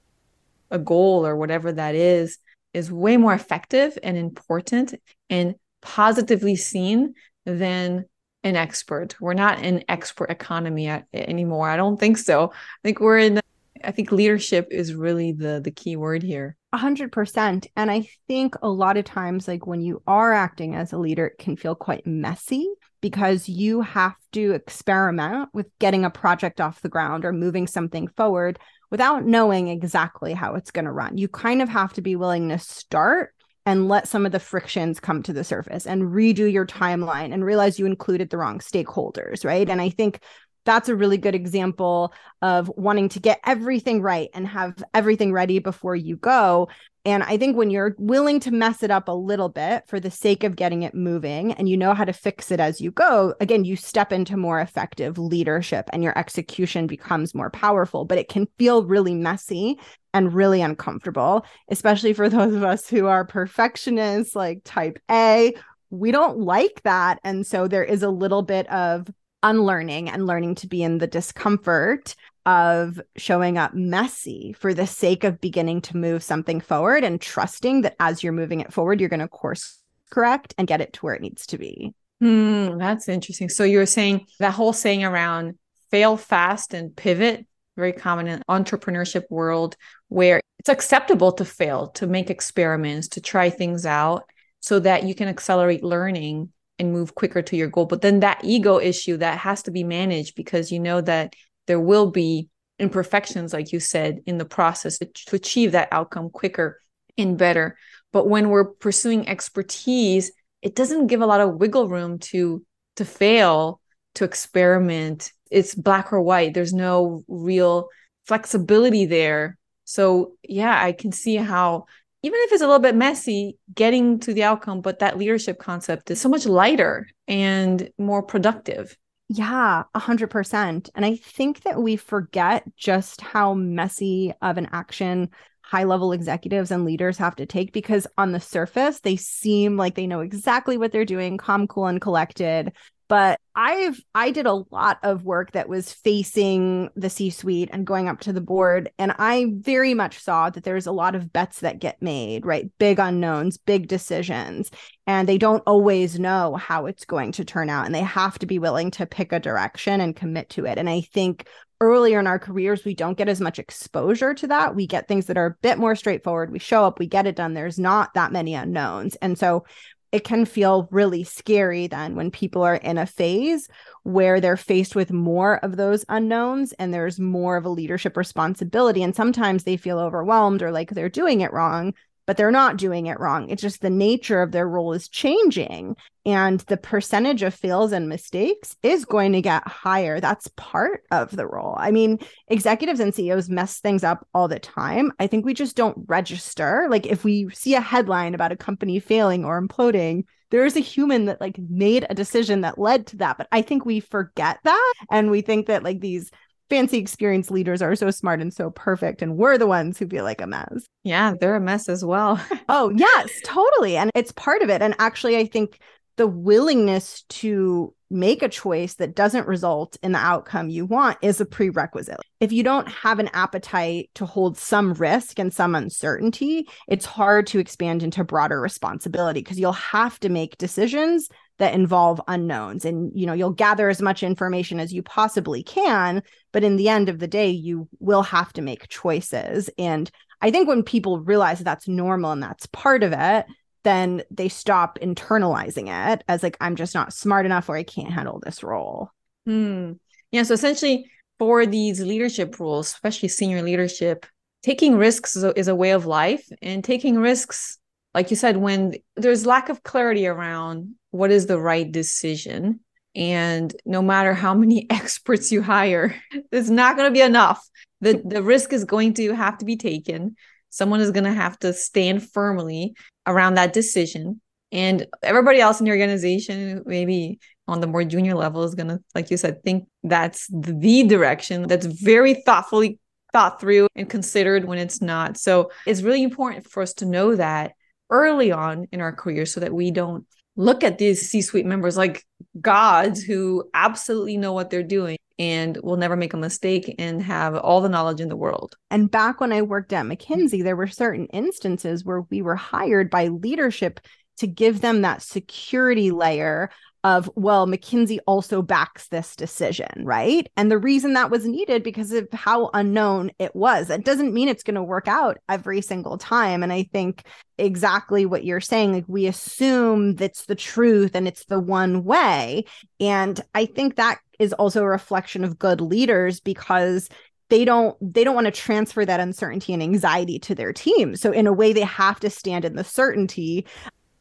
a 0.71 0.79
goal 0.79 1.25
or 1.25 1.35
whatever 1.35 1.71
that 1.71 1.93
is, 1.93 2.39
is 2.73 2.91
way 2.91 3.15
more 3.15 3.33
effective 3.33 3.97
and 4.01 4.17
important 4.17 4.95
and 5.29 5.55
positively 5.81 6.55
seen 6.55 7.13
than 7.45 8.05
an 8.43 8.55
expert. 8.55 9.15
We're 9.21 9.35
not 9.35 9.59
an 9.59 9.83
expert 9.87 10.29
economy 10.29 10.89
anymore. 11.13 11.69
I 11.69 11.77
don't 11.77 11.99
think 11.99 12.17
so. 12.17 12.51
I 12.51 12.79
think 12.83 12.99
we're 12.99 13.19
in 13.19 13.39
I 13.83 13.91
think 13.91 14.11
leadership 14.11 14.67
is 14.71 14.93
really 14.93 15.31
the 15.31 15.61
the 15.63 15.71
key 15.71 15.95
word 15.95 16.23
here. 16.23 16.55
A 16.71 16.77
hundred 16.77 17.11
percent. 17.11 17.67
And 17.75 17.91
I 17.91 18.07
think 18.27 18.55
a 18.61 18.69
lot 18.69 18.97
of 18.97 19.05
times, 19.05 19.47
like 19.47 19.67
when 19.67 19.81
you 19.81 20.01
are 20.07 20.33
acting 20.33 20.75
as 20.75 20.93
a 20.93 20.97
leader, 20.97 21.27
it 21.27 21.37
can 21.37 21.55
feel 21.55 21.75
quite 21.75 22.07
messy 22.07 22.67
because 23.01 23.49
you 23.49 23.81
have 23.81 24.15
to 24.31 24.51
experiment 24.53 25.49
with 25.53 25.67
getting 25.79 26.05
a 26.05 26.09
project 26.09 26.61
off 26.61 26.81
the 26.81 26.89
ground 26.89 27.25
or 27.25 27.33
moving 27.33 27.67
something 27.67 28.07
forward 28.07 28.57
without 28.89 29.25
knowing 29.25 29.67
exactly 29.67 30.33
how 30.33 30.55
it's 30.55 30.71
going 30.71 30.85
to 30.85 30.91
run. 30.91 31.17
You 31.17 31.27
kind 31.27 31.61
of 31.61 31.69
have 31.69 31.93
to 31.93 32.01
be 32.01 32.15
willing 32.15 32.49
to 32.49 32.57
start 32.57 33.33
and 33.65 33.87
let 33.87 34.07
some 34.07 34.25
of 34.25 34.31
the 34.31 34.39
frictions 34.39 34.99
come 34.99 35.23
to 35.23 35.33
the 35.33 35.43
surface 35.43 35.87
and 35.87 36.03
redo 36.03 36.51
your 36.51 36.65
timeline 36.65 37.33
and 37.33 37.45
realize 37.45 37.79
you 37.79 37.85
included 37.85 38.29
the 38.29 38.37
wrong 38.37 38.59
stakeholders, 38.59 39.45
right? 39.45 39.69
And 39.69 39.81
I 39.81 39.89
think 39.89 40.19
that's 40.65 40.89
a 40.89 40.95
really 40.95 41.17
good 41.17 41.35
example 41.35 42.13
of 42.41 42.71
wanting 42.75 43.09
to 43.09 43.19
get 43.19 43.39
everything 43.45 44.01
right 44.01 44.29
and 44.33 44.47
have 44.47 44.83
everything 44.93 45.33
ready 45.33 45.59
before 45.59 45.95
you 45.95 46.15
go 46.15 46.67
And 47.05 47.21
I 47.23 47.37
think 47.37 47.57
when 47.57 47.69
you're 47.69 47.95
willing 47.97 48.39
to 48.41 48.51
mess 48.51 48.81
it 48.81 48.89
up 48.89 49.09
a 49.09 49.13
little 49.13 49.49
bit 49.49 49.83
for 49.87 49.99
the 49.99 50.11
sake 50.11 50.45
of 50.45 50.55
getting 50.55 50.83
it 50.83 50.95
moving 50.95 51.51
and 51.53 51.67
you 51.67 51.75
know 51.75 51.93
how 51.93 52.05
to 52.05 52.13
fix 52.13 52.49
it 52.49 52.61
as 52.61 52.79
you 52.79 52.91
go, 52.91 53.35
again, 53.41 53.65
you 53.65 53.75
step 53.75 54.13
into 54.13 54.37
more 54.37 54.61
effective 54.61 55.17
leadership 55.17 55.89
and 55.91 56.01
your 56.01 56.17
execution 56.17 56.87
becomes 56.87 57.35
more 57.35 57.49
powerful. 57.49 58.05
But 58.05 58.19
it 58.19 58.29
can 58.29 58.47
feel 58.57 58.85
really 58.85 59.15
messy 59.15 59.79
and 60.13 60.33
really 60.33 60.61
uncomfortable, 60.61 61.45
especially 61.69 62.13
for 62.13 62.29
those 62.29 62.55
of 62.55 62.63
us 62.63 62.87
who 62.87 63.07
are 63.07 63.25
perfectionists, 63.25 64.35
like 64.35 64.61
type 64.63 64.97
A. 65.11 65.53
We 65.89 66.11
don't 66.11 66.39
like 66.39 66.81
that. 66.83 67.19
And 67.23 67.45
so 67.45 67.67
there 67.67 67.83
is 67.83 68.01
a 68.01 68.09
little 68.09 68.43
bit 68.43 68.65
of 68.71 69.09
unlearning 69.43 70.09
and 70.09 70.25
learning 70.25 70.55
to 70.55 70.67
be 70.67 70.81
in 70.81 70.97
the 70.97 71.07
discomfort 71.07 72.15
of 72.45 72.99
showing 73.15 73.57
up 73.57 73.73
messy 73.73 74.53
for 74.53 74.73
the 74.73 74.87
sake 74.87 75.23
of 75.23 75.39
beginning 75.39 75.81
to 75.81 75.97
move 75.97 76.23
something 76.23 76.59
forward 76.59 77.03
and 77.03 77.21
trusting 77.21 77.81
that 77.81 77.95
as 77.99 78.23
you're 78.23 78.33
moving 78.33 78.59
it 78.59 78.73
forward, 78.73 78.99
you're 78.99 79.09
going 79.09 79.19
to 79.19 79.27
course 79.27 79.79
correct 80.09 80.53
and 80.57 80.67
get 80.67 80.81
it 80.81 80.93
to 80.93 81.01
where 81.01 81.15
it 81.15 81.21
needs 81.21 81.45
to 81.47 81.57
be. 81.57 81.93
Hmm, 82.19 82.77
that's 82.77 83.09
interesting. 83.09 83.49
So 83.49 83.63
you're 83.63 83.85
saying 83.85 84.27
that 84.39 84.53
whole 84.53 84.73
saying 84.73 85.03
around 85.03 85.57
fail 85.91 86.17
fast 86.17 86.73
and 86.73 86.95
pivot, 86.95 87.45
very 87.75 87.91
common 87.91 88.27
in 88.27 88.43
entrepreneurship 88.49 89.23
world 89.29 89.75
where 90.07 90.39
it's 90.59 90.69
acceptable 90.69 91.33
to 91.33 91.43
fail, 91.43 91.87
to 91.89 92.07
make 92.07 92.29
experiments, 92.29 93.09
to 93.09 93.21
try 93.21 93.49
things 93.49 93.85
out 93.85 94.23
so 94.59 94.79
that 94.79 95.03
you 95.03 95.13
can 95.13 95.27
accelerate 95.27 95.83
learning 95.83 96.52
and 96.79 96.91
move 96.91 97.15
quicker 97.15 97.41
to 97.41 97.55
your 97.55 97.67
goal. 97.67 97.85
But 97.85 98.01
then 98.01 98.21
that 98.21 98.41
ego 98.43 98.79
issue 98.79 99.17
that 99.17 99.39
has 99.39 99.63
to 99.63 99.71
be 99.71 99.83
managed 99.83 100.35
because 100.35 100.71
you 100.71 100.79
know 100.79 101.01
that 101.01 101.33
there 101.67 101.79
will 101.79 102.11
be 102.11 102.49
imperfections, 102.79 103.53
like 103.53 103.71
you 103.71 103.79
said, 103.79 104.21
in 104.25 104.37
the 104.37 104.45
process 104.45 104.97
to 104.97 105.35
achieve 105.35 105.71
that 105.73 105.89
outcome 105.91 106.29
quicker 106.29 106.79
and 107.17 107.37
better. 107.37 107.77
But 108.11 108.27
when 108.27 108.49
we're 108.49 108.65
pursuing 108.65 109.27
expertise, 109.27 110.31
it 110.61 110.75
doesn't 110.75 111.07
give 111.07 111.21
a 111.21 111.25
lot 111.25 111.41
of 111.41 111.55
wiggle 111.55 111.87
room 111.87 112.19
to 112.19 112.65
to 112.95 113.05
fail, 113.05 113.81
to 114.15 114.23
experiment. 114.23 115.31
It's 115.49 115.75
black 115.75 116.13
or 116.13 116.21
white. 116.21 116.53
There's 116.53 116.73
no 116.73 117.23
real 117.27 117.89
flexibility 118.25 119.05
there. 119.05 119.57
So 119.83 120.33
yeah, 120.43 120.81
I 120.81 120.91
can 120.91 121.11
see 121.11 121.35
how 121.35 121.85
even 122.23 122.39
if 122.43 122.53
it's 122.53 122.61
a 122.61 122.65
little 122.65 122.79
bit 122.79 122.95
messy, 122.95 123.57
getting 123.75 124.19
to 124.21 124.33
the 124.33 124.43
outcome, 124.43 124.81
but 124.81 124.99
that 124.99 125.17
leadership 125.17 125.59
concept 125.59 126.09
is 126.09 126.19
so 126.19 126.29
much 126.29 126.45
lighter 126.45 127.07
and 127.27 127.89
more 127.97 128.23
productive. 128.23 128.97
Yeah, 129.29 129.83
a 129.93 129.99
hundred 129.99 130.29
percent. 130.29 130.89
And 130.95 131.05
I 131.05 131.17
think 131.17 131.63
that 131.63 131.81
we 131.81 131.97
forget 131.97 132.63
just 132.77 133.21
how 133.21 133.53
messy 133.53 134.33
of 134.41 134.57
an 134.57 134.69
action 134.71 135.29
high 135.61 135.85
level 135.85 136.11
executives 136.11 136.71
and 136.71 136.85
leaders 136.85 137.17
have 137.17 137.35
to 137.37 137.45
take 137.45 137.73
because 137.73 138.05
on 138.17 138.31
the 138.31 138.39
surface, 138.39 138.99
they 138.99 139.15
seem 139.15 139.75
like 139.75 139.95
they 139.95 140.05
know 140.05 140.19
exactly 140.19 140.77
what 140.77 140.91
they're 140.91 141.05
doing, 141.05 141.37
calm, 141.37 141.67
cool, 141.67 141.87
and 141.87 141.99
collected 141.99 142.73
but 143.07 143.39
I've 143.55 143.99
I 144.15 144.31
did 144.31 144.45
a 144.45 144.63
lot 144.71 144.99
of 145.03 145.23
work 145.23 145.51
that 145.51 145.69
was 145.69 145.91
facing 145.91 146.89
the 146.95 147.09
C-suite 147.09 147.69
and 147.71 147.85
going 147.85 148.09
up 148.09 148.21
to 148.21 148.33
the 148.33 148.41
board 148.41 148.89
and 148.97 149.13
I 149.19 149.47
very 149.57 149.93
much 149.93 150.19
saw 150.19 150.49
that 150.49 150.63
there's 150.63 150.87
a 150.87 150.91
lot 150.91 151.15
of 151.15 151.31
bets 151.31 151.59
that 151.59 151.79
get 151.79 152.01
made, 152.01 152.45
right? 152.45 152.71
Big 152.79 152.99
unknowns, 152.99 153.57
big 153.57 153.87
decisions, 153.87 154.71
and 155.05 155.27
they 155.27 155.37
don't 155.37 155.63
always 155.67 156.19
know 156.19 156.55
how 156.55 156.85
it's 156.85 157.05
going 157.05 157.31
to 157.33 157.45
turn 157.45 157.69
out 157.69 157.85
and 157.85 157.93
they 157.93 158.01
have 158.01 158.39
to 158.39 158.45
be 158.45 158.59
willing 158.59 158.91
to 158.91 159.05
pick 159.05 159.31
a 159.31 159.39
direction 159.39 160.01
and 160.01 160.15
commit 160.15 160.49
to 160.51 160.65
it. 160.65 160.77
And 160.77 160.89
I 160.89 161.01
think 161.01 161.47
earlier 161.81 162.19
in 162.19 162.27
our 162.27 162.39
careers 162.39 162.85
we 162.85 162.95
don't 162.95 163.17
get 163.17 163.27
as 163.27 163.41
much 163.41 163.59
exposure 163.59 164.33
to 164.33 164.47
that. 164.47 164.73
We 164.73 164.87
get 164.87 165.07
things 165.07 165.25
that 165.25 165.37
are 165.37 165.47
a 165.47 165.55
bit 165.61 165.77
more 165.77 165.95
straightforward. 165.95 166.51
We 166.51 166.59
show 166.59 166.85
up, 166.85 166.97
we 166.97 167.07
get 167.07 167.27
it 167.27 167.35
done. 167.35 167.53
There's 167.53 167.77
not 167.77 168.13
that 168.13 168.31
many 168.31 168.55
unknowns. 168.55 169.15
And 169.17 169.37
so 169.37 169.65
it 170.13 170.23
can 170.23 170.45
feel 170.45 170.87
really 170.91 171.23
scary 171.23 171.87
then 171.87 172.15
when 172.15 172.29
people 172.29 172.61
are 172.61 172.75
in 172.75 172.99
a 172.99 173.05
phase 173.05 173.67
where 174.03 174.39
they're 174.39 174.55
faced 174.55 174.95
with 174.95 175.11
more 175.11 175.57
of 175.65 175.75
those 175.75 176.05
unknowns 176.07 176.71
and 176.73 176.93
there's 176.93 177.19
more 177.19 177.57
of 177.57 177.65
a 177.65 177.69
leadership 177.69 178.15
responsibility. 178.15 179.01
And 179.01 179.15
sometimes 179.15 179.63
they 179.63 179.75
feel 179.75 179.97
overwhelmed 179.97 180.61
or 180.61 180.71
like 180.71 180.91
they're 180.91 181.09
doing 181.09 181.41
it 181.41 181.51
wrong 181.51 181.95
but 182.25 182.37
they're 182.37 182.51
not 182.51 182.77
doing 182.77 183.07
it 183.07 183.19
wrong. 183.19 183.49
It's 183.49 183.61
just 183.61 183.81
the 183.81 183.89
nature 183.89 184.41
of 184.41 184.51
their 184.51 184.67
role 184.67 184.93
is 184.93 185.07
changing 185.07 185.95
and 186.25 186.61
the 186.61 186.77
percentage 186.77 187.43
of 187.43 187.53
fails 187.53 187.91
and 187.91 188.07
mistakes 188.07 188.75
is 188.81 189.03
going 189.03 189.33
to 189.33 189.41
get 189.41 189.67
higher. 189.67 190.19
That's 190.19 190.47
part 190.55 191.03
of 191.11 191.35
the 191.35 191.45
role. 191.45 191.75
I 191.77 191.91
mean, 191.91 192.19
executives 192.47 193.01
and 193.01 193.13
CEOs 193.13 193.49
mess 193.49 193.79
things 193.79 194.03
up 194.03 194.25
all 194.33 194.47
the 194.47 194.59
time. 194.59 195.11
I 195.19 195.27
think 195.27 195.45
we 195.45 195.53
just 195.53 195.75
don't 195.75 196.05
register. 196.07 196.87
Like 196.89 197.05
if 197.05 197.23
we 197.23 197.49
see 197.49 197.75
a 197.75 197.81
headline 197.81 198.35
about 198.35 198.53
a 198.53 198.57
company 198.57 198.99
failing 198.99 199.43
or 199.43 199.61
imploding, 199.61 200.23
there 200.51 200.65
is 200.65 200.77
a 200.77 200.81
human 200.81 201.25
that 201.25 201.41
like 201.41 201.57
made 201.57 202.05
a 202.09 202.15
decision 202.15 202.61
that 202.61 202.77
led 202.77 203.07
to 203.07 203.17
that. 203.17 203.37
But 203.37 203.47
I 203.51 203.61
think 203.61 203.85
we 203.85 203.99
forget 203.99 204.59
that 204.63 204.93
and 205.11 205.29
we 205.29 205.41
think 205.41 205.65
that 205.67 205.83
like 205.83 205.99
these 205.99 206.31
fancy 206.73 206.97
experienced 206.97 207.51
leaders 207.51 207.83
are 207.83 207.95
so 207.95 208.09
smart 208.09 208.41
and 208.41 208.51
so 208.51 208.71
perfect 208.71 209.21
and 209.21 209.37
we're 209.37 209.59
the 209.59 209.67
ones 209.67 209.99
who 209.99 210.07
feel 210.07 210.23
like 210.23 210.41
a 210.41 210.47
mess 210.47 210.87
yeah 211.03 211.35
they're 211.39 211.53
a 211.53 211.61
mess 211.61 211.87
as 211.87 212.03
well 212.03 212.43
oh 212.69 212.91
yes 212.95 213.29
totally 213.43 213.95
and 213.95 214.09
it's 214.15 214.31
part 214.31 214.63
of 214.63 214.71
it 214.71 214.81
and 214.81 214.95
actually 214.97 215.37
i 215.37 215.45
think 215.45 215.79
the 216.17 216.25
willingness 216.25 217.23
to 217.29 217.93
make 218.09 218.41
a 218.41 218.49
choice 218.49 218.95
that 218.95 219.15
doesn't 219.15 219.47
result 219.47 219.97
in 220.01 220.13
the 220.13 220.19
outcome 220.19 220.69
you 220.69 220.85
want 220.85 221.17
is 221.23 221.41
a 221.41 221.45
prerequisite. 221.45 222.19
If 222.39 222.51
you 222.51 222.61
don't 222.61 222.87
have 222.87 223.17
an 223.17 223.29
appetite 223.33 224.11
to 224.15 224.25
hold 224.27 224.55
some 224.57 224.93
risk 224.93 225.39
and 225.39 225.51
some 225.51 225.73
uncertainty, 225.73 226.67
it's 226.87 227.05
hard 227.05 227.47
to 227.47 227.59
expand 227.59 228.03
into 228.03 228.23
broader 228.23 228.61
responsibility 228.61 229.39
because 229.39 229.59
you'll 229.59 229.71
have 229.73 230.19
to 230.19 230.29
make 230.29 230.59
decisions 230.59 231.27
that 231.59 231.73
involve 231.73 232.19
unknowns. 232.27 232.85
And 232.85 233.11
you 233.15 233.25
know 233.25 233.33
you'll 233.33 233.51
gather 233.51 233.89
as 233.89 234.01
much 234.01 234.23
information 234.23 234.79
as 234.79 234.93
you 234.93 235.03
possibly 235.03 235.63
can 235.63 236.23
but 236.51 236.63
in 236.63 236.75
the 236.75 236.89
end 236.89 237.09
of 237.09 237.19
the 237.19 237.27
day 237.27 237.49
you 237.49 237.87
will 237.99 238.23
have 238.23 238.53
to 238.53 238.61
make 238.61 238.89
choices. 238.89 239.69
And 239.77 240.09
i 240.41 240.51
think 240.51 240.67
when 240.67 240.83
people 240.83 241.19
realize 241.19 241.59
that 241.59 241.65
that's 241.65 241.87
normal 241.87 242.31
and 242.31 242.43
that's 242.43 242.65
part 242.67 243.03
of 243.03 243.13
it 243.13 243.45
then 243.83 244.23
they 244.31 244.47
stop 244.47 244.97
internalizing 244.99 245.89
it 245.89 246.23
as 246.27 246.41
like 246.41 246.57
i'm 246.61 246.75
just 246.75 246.95
not 246.95 247.13
smart 247.13 247.45
enough 247.45 247.67
or 247.67 247.75
i 247.75 247.83
can't 247.83 248.13
handle 248.13 248.39
this 248.43 248.63
role. 248.63 249.09
Hmm. 249.45 249.93
yeah 250.31 250.43
so 250.43 250.53
essentially 250.53 251.09
for 251.39 251.65
these 251.65 251.99
leadership 251.99 252.59
roles 252.59 252.87
especially 252.87 253.29
senior 253.29 253.61
leadership 253.61 254.25
taking 254.63 254.95
risks 254.95 255.35
is 255.35 255.43
a, 255.43 255.57
is 255.59 255.67
a 255.67 255.75
way 255.75 255.91
of 255.91 256.05
life. 256.05 256.49
And 256.61 256.83
taking 256.83 257.17
risks 257.17 257.77
like 258.15 258.31
you 258.31 258.35
said 258.35 258.57
when 258.57 258.93
there's 259.15 259.45
lack 259.45 259.69
of 259.69 259.83
clarity 259.83 260.25
around 260.25 260.95
what 261.13 261.29
is 261.29 261.45
the 261.45 261.59
right 261.59 261.89
decision? 261.89 262.79
And 263.15 263.73
no 263.85 264.01
matter 264.01 264.33
how 264.33 264.55
many 264.55 264.87
experts 264.89 265.51
you 265.51 265.61
hire 265.61 266.15
it's 266.51 266.69
not 266.69 266.97
going 266.97 267.07
to 267.09 267.13
be 267.13 267.21
enough. 267.21 267.63
The 268.01 268.21
the 268.25 268.41
risk 268.41 268.73
is 268.73 268.83
going 268.83 269.13
to 269.15 269.33
have 269.33 269.59
to 269.59 269.65
be 269.65 269.77
taken. 269.77 270.35
Someone 270.69 271.01
is 271.01 271.11
going 271.11 271.25
to 271.25 271.33
have 271.33 271.57
to 271.59 271.71
stand 271.71 272.27
firmly 272.27 272.95
around 273.27 273.55
that 273.55 273.73
decision. 273.73 274.41
And 274.71 275.05
everybody 275.21 275.59
else 275.59 275.79
in 275.79 275.85
your 275.85 275.95
organization 275.95 276.81
maybe 276.85 277.39
on 277.67 277.79
the 277.79 277.87
more 277.87 278.03
junior 278.03 278.33
level 278.33 278.63
is 278.63 278.73
going 278.73 278.87
to 278.87 278.99
like 279.13 279.29
you 279.29 279.37
said 279.37 279.63
think 279.63 279.87
that's 280.03 280.47
the 280.51 281.03
direction 281.03 281.67
that's 281.67 281.85
very 281.85 282.41
thoughtfully 282.45 282.99
thought 283.31 283.61
through 283.61 283.87
and 283.95 284.09
considered 284.09 284.65
when 284.65 284.79
it's 284.79 284.99
not. 285.01 285.37
So 285.37 285.69
it's 285.85 286.01
really 286.01 286.23
important 286.23 286.67
for 286.67 286.81
us 286.81 286.95
to 286.95 287.05
know 287.05 287.35
that 287.35 287.73
early 288.09 288.51
on 288.51 288.87
in 288.91 288.99
our 288.99 289.13
career 289.13 289.45
so 289.45 289.59
that 289.59 289.73
we 289.73 289.91
don't 289.91 290.25
look 290.55 290.83
at 290.83 290.97
these 290.97 291.29
C 291.29 291.41
suite 291.41 291.65
members 291.65 291.97
like 291.97 292.25
gods 292.61 293.21
who 293.21 293.69
absolutely 293.73 294.37
know 294.37 294.53
what 294.53 294.69
they're 294.69 294.83
doing 294.83 295.17
and 295.39 295.77
will 295.77 295.97
never 295.97 296.15
make 296.15 296.33
a 296.33 296.37
mistake 296.37 296.93
and 296.99 297.21
have 297.21 297.55
all 297.55 297.81
the 297.81 297.89
knowledge 297.89 298.21
in 298.21 298.29
the 298.29 298.35
world. 298.35 298.75
And 298.91 299.09
back 299.09 299.39
when 299.39 299.51
I 299.51 299.63
worked 299.63 299.93
at 299.93 300.05
mm-hmm. 300.05 300.11
McKinsey, 300.11 300.63
there 300.63 300.75
were 300.75 300.87
certain 300.87 301.25
instances 301.27 302.05
where 302.05 302.21
we 302.21 302.41
were 302.41 302.55
hired 302.55 303.09
by 303.09 303.27
leadership 303.27 303.99
to 304.37 304.47
give 304.47 304.81
them 304.81 305.01
that 305.01 305.21
security 305.21 306.11
layer 306.11 306.69
of 307.03 307.29
well 307.35 307.67
mckinsey 307.67 308.17
also 308.25 308.61
backs 308.61 309.07
this 309.09 309.35
decision 309.35 310.03
right? 310.03 310.49
And 310.55 310.71
the 310.71 310.77
reason 310.77 311.13
that 311.13 311.31
was 311.31 311.45
needed 311.45 311.83
because 311.83 312.11
of 312.11 312.27
how 312.33 312.69
unknown 312.73 313.31
it 313.39 313.55
was. 313.55 313.89
It 313.89 314.05
doesn't 314.05 314.33
mean 314.33 314.47
it's 314.47 314.63
going 314.63 314.75
to 314.75 314.83
work 314.83 315.07
out 315.07 315.37
every 315.49 315.81
single 315.81 316.17
time. 316.17 316.63
And 316.63 316.71
i 316.71 316.83
think 316.83 317.23
exactly 317.57 318.25
what 318.25 318.43
you're 318.43 318.59
saying 318.59 318.93
like 318.93 319.05
we 319.07 319.27
assume 319.27 320.15
that's 320.15 320.45
the 320.45 320.55
truth 320.55 321.15
and 321.15 321.27
it's 321.27 321.45
the 321.45 321.59
one 321.59 322.03
way. 322.03 322.65
And 322.99 323.39
i 323.53 323.65
think 323.65 323.95
that 323.95 324.19
is 324.39 324.53
also 324.53 324.83
a 324.83 324.87
reflection 324.87 325.43
of 325.43 325.59
good 325.59 325.81
leaders 325.81 326.39
because 326.39 327.09
they 327.49 327.65
don't 327.65 327.95
they 328.01 328.23
don't 328.23 328.35
want 328.35 328.45
to 328.45 328.51
transfer 328.51 329.05
that 329.05 329.19
uncertainty 329.19 329.73
and 329.73 329.83
anxiety 329.83 330.39
to 330.39 330.55
their 330.55 330.73
team. 330.73 331.15
So 331.15 331.31
in 331.31 331.47
a 331.47 331.53
way 331.53 331.73
they 331.73 331.81
have 331.81 332.19
to 332.21 332.29
stand 332.29 332.65
in 332.65 332.75
the 332.75 332.83
certainty 332.83 333.67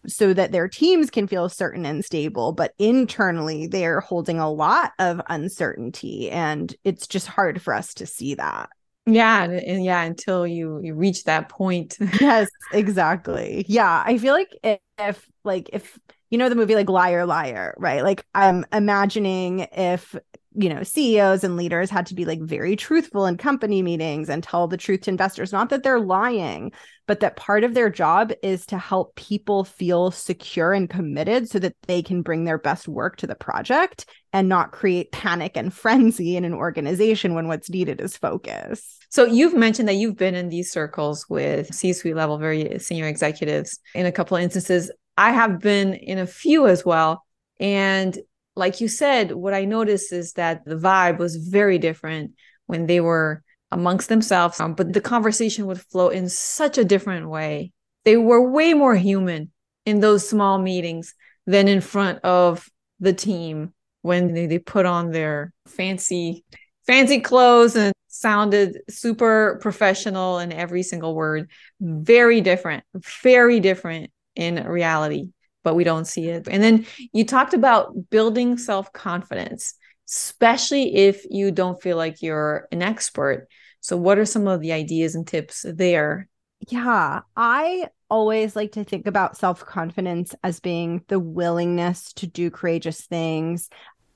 so 0.07 0.33
that 0.35 0.53
their 0.53 0.69
teams 0.69 1.11
can 1.11 1.27
feel 1.27 1.49
certain 1.49 1.87
and 1.87 2.05
stable 2.05 2.53
but 2.53 2.75
internally 2.79 3.67
they're 3.67 4.01
holding 4.01 4.39
a 4.39 4.51
lot 4.51 4.93
of 4.99 5.21
uncertainty 5.29 6.31
and 6.31 6.75
it's 6.85 7.07
just 7.07 7.27
hard 7.29 7.63
for 7.63 7.75
us 7.75 7.95
to 7.95 8.07
see 8.07 8.35
that 8.35 8.69
Yeah, 9.07 9.45
and, 9.45 9.55
and 9.55 9.85
yeah, 9.85 10.03
until 10.03 10.47
you 10.47 10.81
you 10.83 10.95
reach 10.95 11.25
that 11.25 11.49
point. 11.49 11.99
yes, 12.21 12.49
exactly. 12.71 13.65
Yeah, 13.69 14.03
I 14.07 14.19
feel 14.19 14.33
like 14.35 14.51
if, 14.63 14.79
if 14.99 15.29
like 15.45 15.71
if 15.73 15.99
you 16.31 16.39
know 16.39 16.49
the 16.49 16.55
movie 16.55 16.75
like 16.77 16.89
Liar 16.89 17.27
Liar, 17.27 17.75
right? 17.79 18.03
Like 18.03 18.25
I'm 18.35 18.65
imagining 18.73 19.61
if 19.73 20.15
you 20.55 20.69
know 20.69 20.83
CEOs 20.83 21.45
and 21.45 21.57
leaders 21.57 21.91
had 21.91 22.07
to 22.07 22.15
be 22.15 22.25
like 22.25 22.41
very 22.41 22.77
truthful 22.77 23.27
in 23.27 23.37
company 23.37 23.83
meetings 23.83 24.29
and 24.29 24.43
tell 24.43 24.69
the 24.69 24.77
truth 24.77 25.03
to 25.03 25.11
investors, 25.11 25.53
not 25.53 25.71
that 25.71 25.83
they're 25.83 26.01
lying, 26.01 26.73
but 27.07 27.21
that 27.21 27.37
part 27.37 27.65
of 27.65 27.75
their 27.75 27.91
job 27.91 28.33
is 28.43 28.67
to 28.67 28.79
help 28.79 29.15
people 29.17 29.65
feel 29.65 30.11
secure 30.11 30.73
and 30.73 30.89
committed 30.89 31.49
so 31.49 31.59
that 31.59 31.75
they 31.87 32.03
can 32.03 32.23
bring 32.23 32.45
their 32.45 32.59
best 32.59 32.89
work 32.89 33.17
to 33.17 33.27
the 33.27 33.35
project 33.35 34.07
and 34.33 34.49
not 34.49 34.73
create 34.73 35.13
panic 35.13 35.57
and 35.57 35.73
frenzy 35.75 36.37
in 36.37 36.45
an 36.45 36.55
organization 36.55 37.35
when 37.35 37.49
what's 37.49 37.71
needed 37.71 38.01
is 38.01 38.17
focus. 38.17 38.99
So 39.11 39.27
you've 39.27 39.55
mentioned 39.55 39.89
that 39.89 39.97
you've 39.97 40.17
been 40.17 40.35
in 40.35 40.49
these 40.49 40.73
circles 40.73 41.27
with 41.29 41.75
C-suite 41.75 42.17
level 42.17 42.39
very 42.39 42.79
senior 42.79 43.07
executives 43.07 43.79
in 43.95 44.07
a 44.07 44.13
couple 44.13 44.37
of 44.37 44.43
instances. 44.43 44.91
I 45.19 45.33
have 45.33 45.61
been 45.61 45.93
in 45.95 46.19
a 46.19 46.27
few 46.27 46.67
as 46.67 46.85
well. 46.85 47.25
And 47.61 48.19
like 48.55 48.81
you 48.81 48.89
said, 48.89 49.33
what 49.33 49.55
I 49.55 49.65
noticed 49.65 50.13
is 50.13 50.35
that 50.35 50.65
the 50.65 50.77
vibe 50.77 51.19
was 51.19 51.37
very 51.37 51.79
different 51.79 52.33
when 52.67 52.87
they 52.87 53.01
were 53.01 53.43
amongst 53.71 54.09
themselves, 54.09 54.61
um, 54.61 54.75
but 54.75 54.93
the 54.93 55.01
conversation 55.01 55.67
would 55.67 55.81
flow 55.81 56.09
in 56.09 56.29
such 56.29 56.77
a 56.77 56.85
different 56.85 57.29
way. 57.29 57.73
They 58.05 58.17
were 58.17 58.51
way 58.51 58.75
more 58.75 58.95
human 58.95 59.51
in 59.87 60.01
those 60.01 60.29
small 60.29 60.59
meetings 60.59 61.15
than 61.47 61.69
in 61.69 61.81
front 61.81 62.21
of 62.25 62.69
the 63.01 63.13
team 63.13 63.73
when 64.03 64.35
they, 64.35 64.47
they 64.47 64.59
put 64.59 64.87
on 64.87 65.11
their 65.11 65.53
fancy 65.67 66.45
fancy 66.87 67.21
clothes 67.21 67.77
and 67.77 67.93
sounded 68.09 68.81
super 68.91 69.59
professional 69.63 70.39
in 70.41 70.53
every 70.53 70.83
single 70.83 71.15
word 71.15 71.49
very 71.81 72.41
different 72.41 72.85
very 73.23 73.61
different 73.61 74.11
in 74.35 74.65
reality, 74.67 75.31
but 75.63 75.75
we 75.75 75.85
don't 75.85 76.07
see 76.07 76.29
it. 76.29 76.49
And 76.49 76.63
then 76.63 76.87
you 77.13 77.25
talked 77.25 77.55
about 77.55 78.11
building 78.11 78.59
self 78.59 78.93
confidence, 78.93 79.75
especially 80.09 80.95
if 80.95 81.25
you 81.31 81.51
don't 81.51 81.81
feel 81.81 81.97
like 81.97 82.23
you're 82.23 82.69
an 82.73 82.83
expert. 82.83 83.49
So, 83.81 83.97
what 83.97 84.19
are 84.19 84.25
some 84.25 84.47
of 84.47 84.61
the 84.61 84.73
ideas 84.73 85.15
and 85.15 85.27
tips 85.27 85.65
there? 85.69 86.29
Yeah, 86.69 87.21
I 87.37 87.89
always 88.09 88.55
like 88.55 88.73
to 88.73 88.85
think 88.85 89.07
about 89.07 89.37
self 89.37 89.65
confidence 89.65 90.35
as 90.45 90.61
being 90.61 91.03
the 91.09 91.19
willingness 91.19 92.13
to 92.15 92.27
do 92.27 92.51
courageous 92.51 93.01
things, 93.01 93.69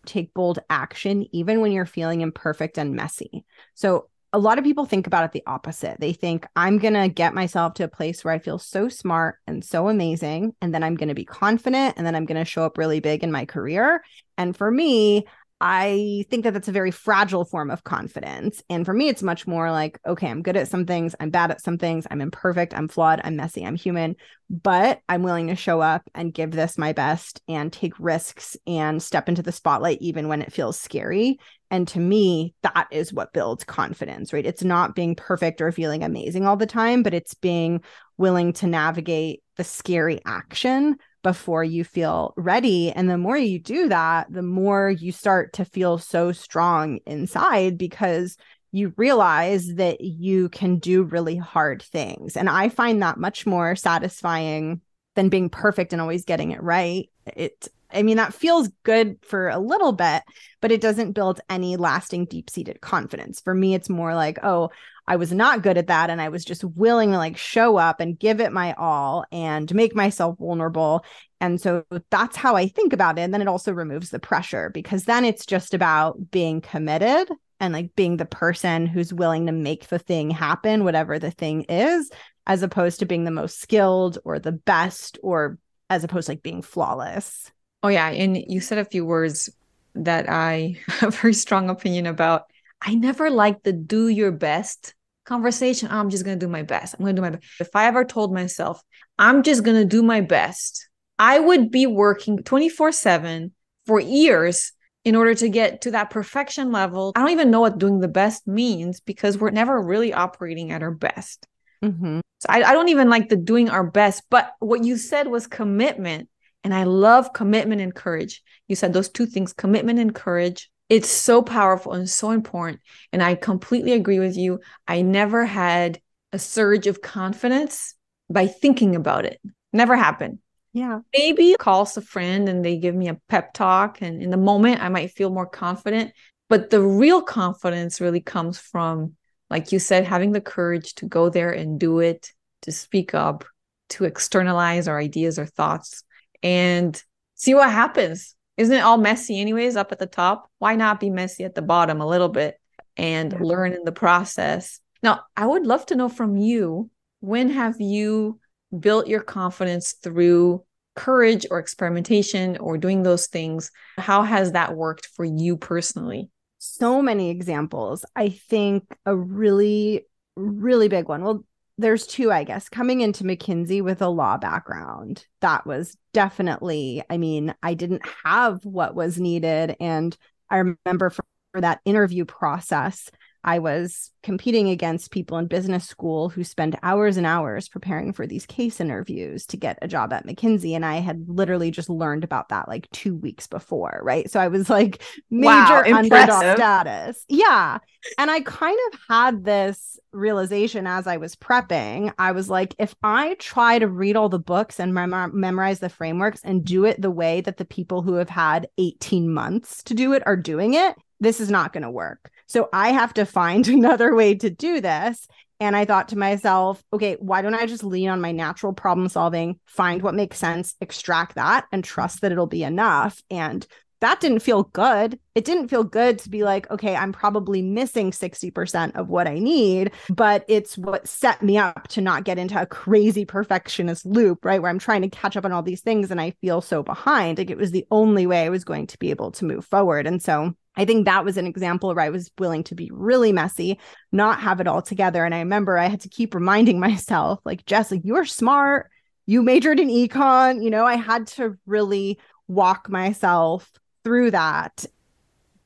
take 0.05 0.35
bold 0.35 0.61
action, 0.71 1.27
even 1.33 1.61
when 1.61 1.73
you're 1.73 1.87
feeling 1.87 2.21
imperfect 2.21 2.79
and 2.79 2.95
messy. 2.95 3.45
So, 3.75 4.09
a 4.33 4.39
lot 4.39 4.59
of 4.59 4.65
people 4.65 4.85
think 4.85 5.07
about 5.07 5.25
it 5.25 5.33
the 5.33 5.43
opposite. 5.47 5.99
They 6.01 6.13
think, 6.13 6.47
I'm 6.57 6.79
going 6.79 6.95
to 6.95 7.09
get 7.09 7.35
myself 7.35 7.75
to 7.75 7.85
a 7.85 7.89
place 7.89 8.25
where 8.25 8.35
I 8.35 8.39
feel 8.39 8.59
so 8.59 8.89
smart 8.89 9.37
and 9.47 9.65
so 9.65 9.89
amazing. 9.89 10.55
And 10.61 10.75
then 10.75 10.83
I'm 10.83 10.97
going 10.97 11.09
to 11.09 11.15
be 11.15 11.25
confident. 11.25 11.95
And 11.97 12.07
then 12.07 12.15
I'm 12.15 12.27
going 12.27 12.39
to 12.39 12.45
show 12.45 12.65
up 12.65 12.77
really 12.77 13.01
big 13.01 13.23
in 13.23 13.33
my 13.33 13.45
career. 13.45 14.03
And 14.37 14.57
for 14.57 14.71
me, 14.71 15.27
I 15.59 16.27
think 16.29 16.45
that 16.45 16.53
that's 16.53 16.69
a 16.69 16.73
very 16.73 16.91
fragile 16.91 17.47
form 17.47 17.71
of 17.71 17.83
confidence. 17.83 18.63
And 18.69 18.85
for 18.85 18.93
me, 18.93 19.09
it's 19.09 19.23
much 19.23 19.47
more 19.47 19.71
like, 19.71 19.99
okay, 20.07 20.29
I'm 20.29 20.43
good 20.43 20.57
at 20.57 20.69
some 20.69 20.85
things, 20.85 21.15
I'm 21.19 21.31
bad 21.31 21.51
at 21.51 21.63
some 21.63 21.79
things, 21.79 22.07
I'm 22.11 22.21
imperfect, 22.21 22.75
I'm 22.75 22.89
flawed, 22.89 23.23
I'm 23.25 23.37
messy, 23.37 23.65
I'm 23.65 23.75
human, 23.75 24.17
but 24.51 25.01
I'm 25.09 25.23
willing 25.23 25.47
to 25.47 25.57
show 25.57 25.81
up 25.81 26.03
and 26.15 26.35
give 26.35 26.51
this 26.51 26.77
my 26.77 26.93
best 26.93 27.41
and 27.49 27.73
take 27.73 27.99
risks 27.99 28.59
and 28.67 29.03
step 29.03 29.31
into 29.31 29.43
the 29.43 29.51
spotlight 29.51 29.99
even 30.03 30.29
when 30.29 30.43
it 30.43 30.53
feels 30.53 30.79
scary. 30.79 31.39
And 31.71 31.89
to 31.89 32.01
me, 32.01 32.55
that 32.63 32.89
is 32.91 33.15
what 33.15 33.33
builds 33.33 33.65
confidence, 33.65 34.35
right? 34.35 34.47
It's 34.47 34.63
not 34.63 34.95
being 34.95 35.15
perfect 35.15 35.63
or 35.63 35.73
feeling 35.73 36.05
amazing 36.05 36.47
all 36.47 36.59
the 36.59 36.67
time, 36.67 37.03
but 37.03 37.15
it's 37.15 37.35
being 37.35 37.81
willing 38.19 38.53
to 38.55 38.67
navigate 38.67 39.43
the 39.57 39.65
scary 39.65 40.21
action 40.27 40.97
before 41.27 41.65
you 41.65 41.83
feel 41.83 42.33
ready. 42.37 42.93
And 42.93 43.11
the 43.11 43.19
more 43.19 43.37
you 43.37 43.59
do 43.59 43.89
that, 43.89 44.33
the 44.33 44.43
more 44.43 44.89
you 44.89 45.11
start 45.11 45.55
to 45.55 45.65
feel 45.65 45.99
so 45.99 46.31
strong 46.31 47.01
inside 47.05 47.77
because 47.77 48.37
you 48.71 48.95
realize 48.97 49.75
that 49.75 50.03
you 50.03 50.49
can 50.51 50.79
do 50.79 51.03
really 51.03 51.35
hard 51.35 51.83
things. 51.83 52.37
And 52.37 52.49
I 52.49 52.69
find 52.69 53.03
that 53.03 53.19
much 53.19 53.45
more 53.45 53.75
satisfying 53.75 54.81
than 55.17 55.29
being 55.29 55.51
perfect 55.51 55.93
and 55.93 56.01
always 56.01 56.25
getting 56.25 56.53
it 56.53 56.63
right. 56.63 57.11
It 57.27 57.67
I 57.93 58.05
mean, 58.05 58.19
that 58.19 58.33
feels 58.33 58.69
good 58.85 59.19
for 59.23 59.49
a 59.49 59.59
little 59.59 59.93
bit, 59.93 60.23
but 60.61 60.71
it 60.71 60.81
doesn't 60.81 61.13
build 61.13 61.41
any 61.51 61.77
lasting, 61.77 62.27
deep 62.27 62.51
seated 62.51 62.81
confidence. 62.81 63.41
For 63.41 63.53
me, 63.53 63.75
it's 63.75 63.89
more 63.89 64.15
like, 64.15 64.39
oh, 64.45 64.71
I 65.09 65.17
was 65.17 65.33
not 65.33 65.63
good 65.63 65.79
at 65.79 65.87
that. 65.87 66.11
And 66.11 66.21
I 66.21 66.29
was 66.29 66.45
just 66.45 66.65
willing 66.65 67.13
to 67.13 67.17
like 67.17 67.37
show 67.37 67.77
up 67.77 68.01
and 68.01 68.19
give 68.19 68.41
it 68.41 68.53
my 68.53 68.73
all 68.75 69.25
and 69.31 69.73
make 69.75 69.95
myself 69.95 70.39
vulnerable. 70.39 71.05
And 71.41 71.61
so 71.61 71.85
that's 72.11 72.37
how 72.37 72.57
I 72.57 72.69
think 72.69 72.93
about 72.93 73.19
it. 73.19 73.23
And 73.23 73.33
then 73.33 73.43
it 73.43 73.49
also 73.49 73.73
removes 73.73 74.11
the 74.11 74.19
pressure 74.19 74.71
because 74.71 75.05
then 75.05 75.25
it's 75.25 75.47
just 75.47 75.75
about 75.75 76.31
being 76.31 76.61
committed 76.61 77.31
and 77.61 77.73
like 77.73 77.95
being 77.95 78.17
the 78.17 78.27
person 78.27 78.87
who's 78.87 79.15
willing 79.15 79.47
to 79.47 79.53
make 79.53 79.89
the 79.89 79.99
thing 79.99 80.31
happen, 80.31 80.85
whatever 80.85 81.19
the 81.19 81.31
thing 81.31 81.63
is, 81.65 82.11
as 82.47 82.63
opposed 82.63 83.01
to 83.01 83.07
being 83.07 83.25
the 83.25 83.31
most 83.31 83.61
skilled 83.61 84.19
or 84.25 84.39
the 84.39 84.53
best 84.53 85.19
or 85.23 85.59
as 85.89 86.05
opposed 86.05 86.27
to 86.27 86.33
like 86.33 86.43
being 86.43 86.63
flawless. 86.63 87.51
Oh, 87.83 87.89
yeah. 87.89 88.09
And 88.09 88.37
you 88.37 88.61
said 88.61 88.79
a 88.79 88.85
few 88.85 89.05
words 89.05 89.49
that 89.95 90.29
I 90.29 90.77
have 90.89 91.15
a 91.15 91.17
very 91.17 91.35
strong 91.35 91.71
opinion 91.71 92.07
about. 92.07 92.45
I 92.83 92.95
never 92.95 93.31
liked 93.31 93.65
the 93.65 93.73
do 93.73 94.09
your 94.09 94.33
best 94.33 94.95
conversation. 95.27 95.89
Oh, 95.91 95.99
I'm 95.99 96.11
just 96.11 96.25
going 96.25 96.39
to 96.39 96.47
do 96.47 96.51
my 96.51 96.63
best. 96.63 96.95
I'm 96.95 97.05
going 97.05 97.15
to 97.15 97.21
do 97.21 97.25
my 97.25 97.31
best. 97.31 97.45
If 97.61 97.75
I 97.75 97.87
ever 97.87 98.05
told 98.05 98.33
myself, 98.33 98.81
I'm 99.19 99.43
just 99.43 99.65
going 99.65 99.77
to 99.77 99.85
do 99.85 100.03
my 100.03 100.21
best, 100.21 100.89
I 101.19 101.39
would 101.39 101.71
be 101.71 101.87
working 101.87 102.43
24 102.43 102.93
7 102.93 103.53
for 103.87 104.01
years 104.01 104.73
in 105.05 105.15
order 105.15 105.35
to 105.35 105.49
get 105.49 105.83
to 105.83 105.93
that 105.93 106.11
perfection 106.11 106.73
level. 106.73 107.13
I 107.15 107.21
don't 107.21 107.31
even 107.31 107.51
know 107.51 107.61
what 107.61 107.79
doing 107.79 108.01
the 108.01 108.09
best 108.09 108.47
means 108.47 109.01
because 109.01 109.39
we're 109.39 109.51
never 109.51 109.81
really 109.81 110.13
operating 110.13 110.73
at 110.73 110.83
our 110.83 110.91
best. 110.91 111.47
Mm-hmm. 111.85 112.21
So 112.41 112.47
I, 112.49 112.63
I 112.63 112.73
don't 112.73 112.89
even 112.89 113.09
like 113.09 113.29
the 113.29 113.37
doing 113.37 113.71
our 113.71 113.85
best. 113.85 114.25
But 114.31 114.53
what 114.59 114.85
you 114.85 114.97
said 114.97 115.29
was 115.29 115.47
commitment. 115.47 116.29
And 116.65 116.75
I 116.75 116.83
love 116.83 117.33
commitment 117.33 117.81
and 117.81 117.95
courage. 117.95 118.43
You 118.67 118.75
said 118.75 118.93
those 118.93 119.09
two 119.09 119.27
things 119.27 119.53
commitment 119.53 120.01
and 120.01 120.13
courage 120.13 120.69
it's 120.89 121.09
so 121.09 121.43
powerful 121.43 121.93
and 121.93 122.09
so 122.09 122.31
important. 122.31 122.81
And 123.13 123.23
I 123.23 123.35
completely 123.35 123.93
agree 123.93 124.19
with 124.19 124.37
you. 124.37 124.61
I 124.87 125.03
never 125.03 125.45
had 125.45 126.01
a 126.33 126.39
surge 126.39 126.87
of 126.87 127.03
confidence 127.03 127.95
by 128.31 128.47
thinking 128.47 128.95
about 128.95 129.25
it. 129.25 129.41
Never 129.73 129.97
happened. 129.97 130.39
Yeah. 130.73 131.01
Maybe 131.17 131.57
calls 131.59 131.97
a 131.97 132.03
friend 132.03 132.49
and 132.49 132.65
they 132.65 132.77
give 132.77 132.95
me 132.95 133.09
a 133.09 133.19
pep 133.29 133.53
talk. 133.55 134.03
And 134.03 134.23
in 134.23 134.31
the 134.31 134.37
moment, 134.37 134.83
I 134.83 134.89
might 134.89 135.11
feel 135.11 135.31
more 135.31 135.47
confident. 135.47 136.13
But 136.49 136.71
the 136.71 136.81
real 136.81 137.23
confidence 137.23 138.01
really 138.01 138.21
comes 138.21 138.59
from, 138.59 139.17
like 139.51 139.73
you 139.73 139.79
said, 139.79 140.05
having 140.05 140.33
the 140.33 140.41
courage 140.41 140.95
to 140.97 141.07
go 141.07 141.29
there 141.29 141.51
and 141.51 141.81
do 141.81 141.99
it, 141.99 142.31
to 142.63 142.73
speak 142.73 143.15
up, 143.15 143.45
to 143.89 144.05
externalize 144.05 144.87
our 144.87 145.01
ideas 145.01 145.39
or 145.39 145.47
thoughts, 145.47 146.05
and 146.43 147.03
see 147.35 147.55
what 147.55 147.71
happens 147.71 148.36
isn't 148.57 148.75
it 148.77 148.81
all 148.81 148.99
messy 148.99 149.41
anyways 149.41 149.77
up 149.77 149.93
at 149.93 149.99
the 149.99 150.07
top? 150.07 150.51
Why 150.59 150.77
not 150.77 151.01
be 151.01 151.11
messy 151.11 151.45
at 151.45 151.55
the 151.55 151.63
bottom 151.63 152.01
a 152.01 152.07
little 152.07 152.29
bit 152.29 152.59
and 152.97 153.33
yeah. 153.33 153.39
learn 153.41 153.73
in 153.73 153.85
the 153.85 153.93
process? 153.93 154.81
Now 155.03 155.21
i 155.37 155.47
would 155.47 155.67
love 155.67 155.87
to 155.87 155.95
know 155.95 156.09
from 156.09 156.37
you 156.37 156.91
when 157.21 157.51
have 157.51 157.81
you 157.81 158.41
built 158.79 159.07
your 159.07 159.21
confidence 159.21 159.93
through 159.93 160.65
courage 160.95 161.47
or 161.51 161.59
experimentation 161.59 162.57
or 162.57 162.79
doing 162.79 163.03
those 163.03 163.27
things? 163.27 163.71
How 163.99 164.23
has 164.23 164.53
that 164.53 164.75
worked 164.75 165.07
for 165.15 165.25
you 165.25 165.57
personally? 165.57 166.31
So 166.59 167.03
many 167.03 167.31
examples. 167.31 168.05
I 168.17 168.31
think 168.31 168.85
a 169.05 169.15
really 169.15 170.07
really 170.37 170.89
big 170.89 171.09
one. 171.09 171.23
Well 171.23 171.45
there's 171.79 172.07
two, 172.07 172.33
I 172.33 172.45
guess. 172.45 172.69
Coming 172.69 173.01
into 173.01 173.25
McKinsey 173.25 173.83
with 173.83 174.01
a 174.01 174.09
law 174.09 174.39
background, 174.39 175.27
that 175.41 175.67
was 175.67 175.97
definitely, 176.15 177.03
I 177.11 177.19
mean, 177.19 177.55
I 177.63 177.75
didn't 177.75 178.03
have 178.25 178.65
what 178.65 178.95
was 178.95 179.21
needed. 179.21 179.77
And 179.81 180.17
I 180.51 180.59
remember 180.59 181.11
for, 181.11 181.25
that 181.55 181.81
interview 181.87 182.27
process, 182.27 183.11
I 183.45 183.59
was 183.59 184.11
competing 184.23 184.69
against 184.69 185.13
people 185.13 185.39
in 185.39 185.47
business 185.47 185.87
school 185.87 186.29
who 186.29 186.43
spend 186.43 186.77
hours 186.83 187.17
and 187.17 187.27
hours 187.27 187.69
preparing 187.69 188.13
for 188.13 188.27
these 188.27 188.45
case 188.45 188.81
interviews 188.81 189.47
to 189.47 189.57
get 189.57 189.79
a 189.83 189.89
job 189.89 190.13
at 190.13 190.27
McKinsey. 190.27 190.75
And 190.75 190.85
I 190.85 190.97
had 190.97 191.25
literally 191.29 191.71
just 191.71 191.89
learned 191.89 192.25
about 192.25 192.49
that 192.49 192.69
like 192.69 192.91
two 192.91 193.15
weeks 193.15 193.47
before. 193.47 194.01
Right. 194.03 194.31
So 194.31 194.41
I 194.41 194.49
was 194.49 194.69
like 194.69 195.03
major 195.31 195.51
wow, 195.51 195.85
underdog 195.87 196.57
status. 196.57 197.25
Yeah. 197.29 197.79
And 198.19 198.31
I 198.31 198.41
kind 198.41 198.79
of 198.93 199.01
had 199.09 199.45
this 199.45 199.99
realization 200.13 200.87
as 200.87 201.07
I 201.07 201.19
was 201.19 201.37
prepping. 201.37 202.13
I 202.19 202.33
was 202.33 202.51
like, 202.51 202.75
if 202.79 202.95
I 203.03 203.35
try 203.39 203.79
to 203.79 203.87
read 203.87 204.17
all 204.17 204.29
the 204.29 204.39
books 204.39 204.81
and 204.81 204.93
mem- 204.93 205.39
memorize 205.39 205.81
the 205.81 205.89
frameworks 205.89 206.41
and 206.43 206.65
do 206.65 206.85
it 206.85 207.01
the 207.01 207.11
way 207.11 207.43
that 207.43 207.59
the 207.59 207.65
people 207.65 208.03
who 208.03 208.15
have 208.15 208.31
had 208.31 208.69
18 208.79 209.33
months 209.33 209.83
to 209.85 209.95
do 209.95 210.13
it 210.15 210.23
are 210.27 210.37
doing 210.37 210.75
it, 210.75 210.97
this 211.21 211.41
is 211.41 211.51
not 211.51 211.73
going 211.73 211.83
to 211.83 211.91
work. 211.91 212.31
So 212.47 212.69
I 212.73 212.91
have 212.91 213.15
to 213.15 213.27
find 213.27 213.67
another 213.69 214.15
way 214.15 214.35
to 214.37 214.51
do 214.51 214.81
this. 214.81 215.27
And 215.59 215.75
I 215.75 215.87
thought 215.87 216.09
to 216.09 216.19
myself, 216.19 216.83
okay, 216.93 217.17
why 217.19 217.41
don't 217.41 217.55
I 217.55 217.65
just 217.65 217.83
lean 217.83 218.11
on 218.11 218.21
my 218.21 218.33
natural 218.33 218.75
problem 218.75 219.09
solving, 219.09 219.59
find 219.65 220.03
what 220.03 220.15
makes 220.15 220.37
sense, 220.37 220.75
extract 220.83 221.37
that, 221.37 221.65
and 221.73 221.83
trust 221.83 222.21
that 222.21 222.33
it'll 222.33 222.47
be 222.47 222.63
enough? 222.63 223.23
And 223.31 223.67
that 224.01 224.21
didn't 224.21 224.41
feel 224.41 224.65
good. 224.65 225.19
It 225.35 225.45
didn't 225.45 225.69
feel 225.69 225.83
good 225.83 226.19
to 226.21 226.29
be 226.29 226.45
like, 226.45 226.71
okay, 226.71 226.95
I'm 226.95 227.13
probably 227.13 227.63
missing 227.63 228.11
60% 228.11 228.95
of 228.95 229.09
what 229.09 229.27
I 229.27 229.39
need, 229.39 229.93
but 230.11 230.45
it's 230.49 230.77
what 230.77 231.09
set 231.09 231.43
me 231.43 231.57
up 231.57 231.89
to 231.89 232.03
not 232.03 232.25
get 232.25 232.39
into 232.39 232.61
a 232.61 232.67
crazy 232.67 233.25
perfectionist 233.25 234.05
loop, 234.05 234.45
right? 234.45 234.61
Where 234.61 234.71
I'm 234.71 234.79
trying 234.79 235.03
to 235.03 235.09
catch 235.09 235.37
up 235.37 235.45
on 235.47 235.53
all 235.53 235.63
these 235.63 235.81
things 235.81 236.11
and 236.11 236.21
I 236.21 236.33
feel 236.43 236.61
so 236.61 236.83
behind. 236.83 237.39
Like 237.39 237.51
it 237.51 237.57
was 237.57 237.71
the 237.71 237.87
only 237.91 238.27
way 238.27 238.45
I 238.45 238.51
was 238.51 238.65
going 238.65 238.87
to 238.89 238.99
be 238.99 239.11
able 239.11 239.33
to 239.33 239.47
move 239.47 239.65
forward. 239.65 240.07
And 240.07 240.23
so 240.23 240.55
I 240.77 240.85
think 240.85 241.05
that 241.05 241.25
was 241.25 241.37
an 241.37 241.47
example 241.47 241.95
where 241.95 242.05
I 242.05 242.11
was 242.11 242.31
willing 242.39 242.65
to 242.65 242.75
be 242.75 242.91
really 242.93 243.33
messy, 243.33 243.79
not 244.13 244.41
have 244.41 244.61
it 244.61 244.67
all 244.67 244.83
together. 244.83 245.25
And 245.25 245.35
I 245.35 245.39
remember 245.39 245.79
I 245.79 245.87
had 245.87 246.03
to 246.03 246.09
keep 246.09 246.35
reminding 246.35 246.79
myself, 246.81 247.41
like, 247.45 247.65
Jess, 247.67 247.91
like, 247.91 248.03
you're 248.05 248.25
smart. 248.25 248.91
You 249.27 249.43
majored 249.43 249.81
in 249.81 249.89
econ. 249.89 250.63
You 250.63 250.71
know, 250.71 250.85
I 250.85 250.97
had 250.97 251.27
to 251.29 251.59
really 251.67 252.19
walk 252.47 252.89
myself 252.89 253.71
through 254.05 254.33
that. 254.33 254.85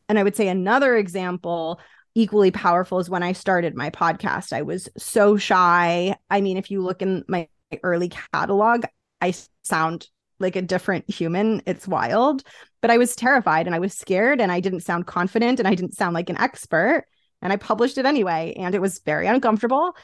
And 0.08 0.18
I 0.18 0.22
would 0.22 0.36
say 0.36 0.48
another 0.48 0.96
example 0.96 1.80
equally 2.14 2.50
powerful 2.50 2.98
is 2.98 3.10
when 3.10 3.22
I 3.22 3.32
started 3.32 3.76
my 3.76 3.90
podcast. 3.90 4.52
I 4.52 4.62
was 4.62 4.88
so 4.96 5.36
shy. 5.36 6.16
I 6.28 6.40
mean, 6.40 6.56
if 6.56 6.70
you 6.70 6.82
look 6.82 7.02
in 7.02 7.24
my 7.28 7.48
early 7.82 8.08
catalog, 8.08 8.84
I 9.20 9.34
sound 9.62 10.08
like 10.40 10.56
a 10.56 10.62
different 10.62 11.08
human. 11.10 11.62
It's 11.66 11.86
wild. 11.86 12.42
But 12.80 12.90
I 12.90 12.98
was 12.98 13.14
terrified 13.14 13.66
and 13.66 13.74
I 13.74 13.78
was 13.78 13.94
scared 13.94 14.40
and 14.40 14.50
I 14.50 14.60
didn't 14.60 14.80
sound 14.80 15.06
confident 15.06 15.58
and 15.58 15.68
I 15.68 15.74
didn't 15.74 15.96
sound 15.96 16.14
like 16.14 16.30
an 16.30 16.40
expert. 16.40 17.04
And 17.42 17.52
I 17.52 17.56
published 17.56 17.98
it 17.98 18.06
anyway. 18.06 18.54
And 18.56 18.74
it 18.74 18.80
was 18.80 19.00
very 19.04 19.26
uncomfortable. 19.26 19.94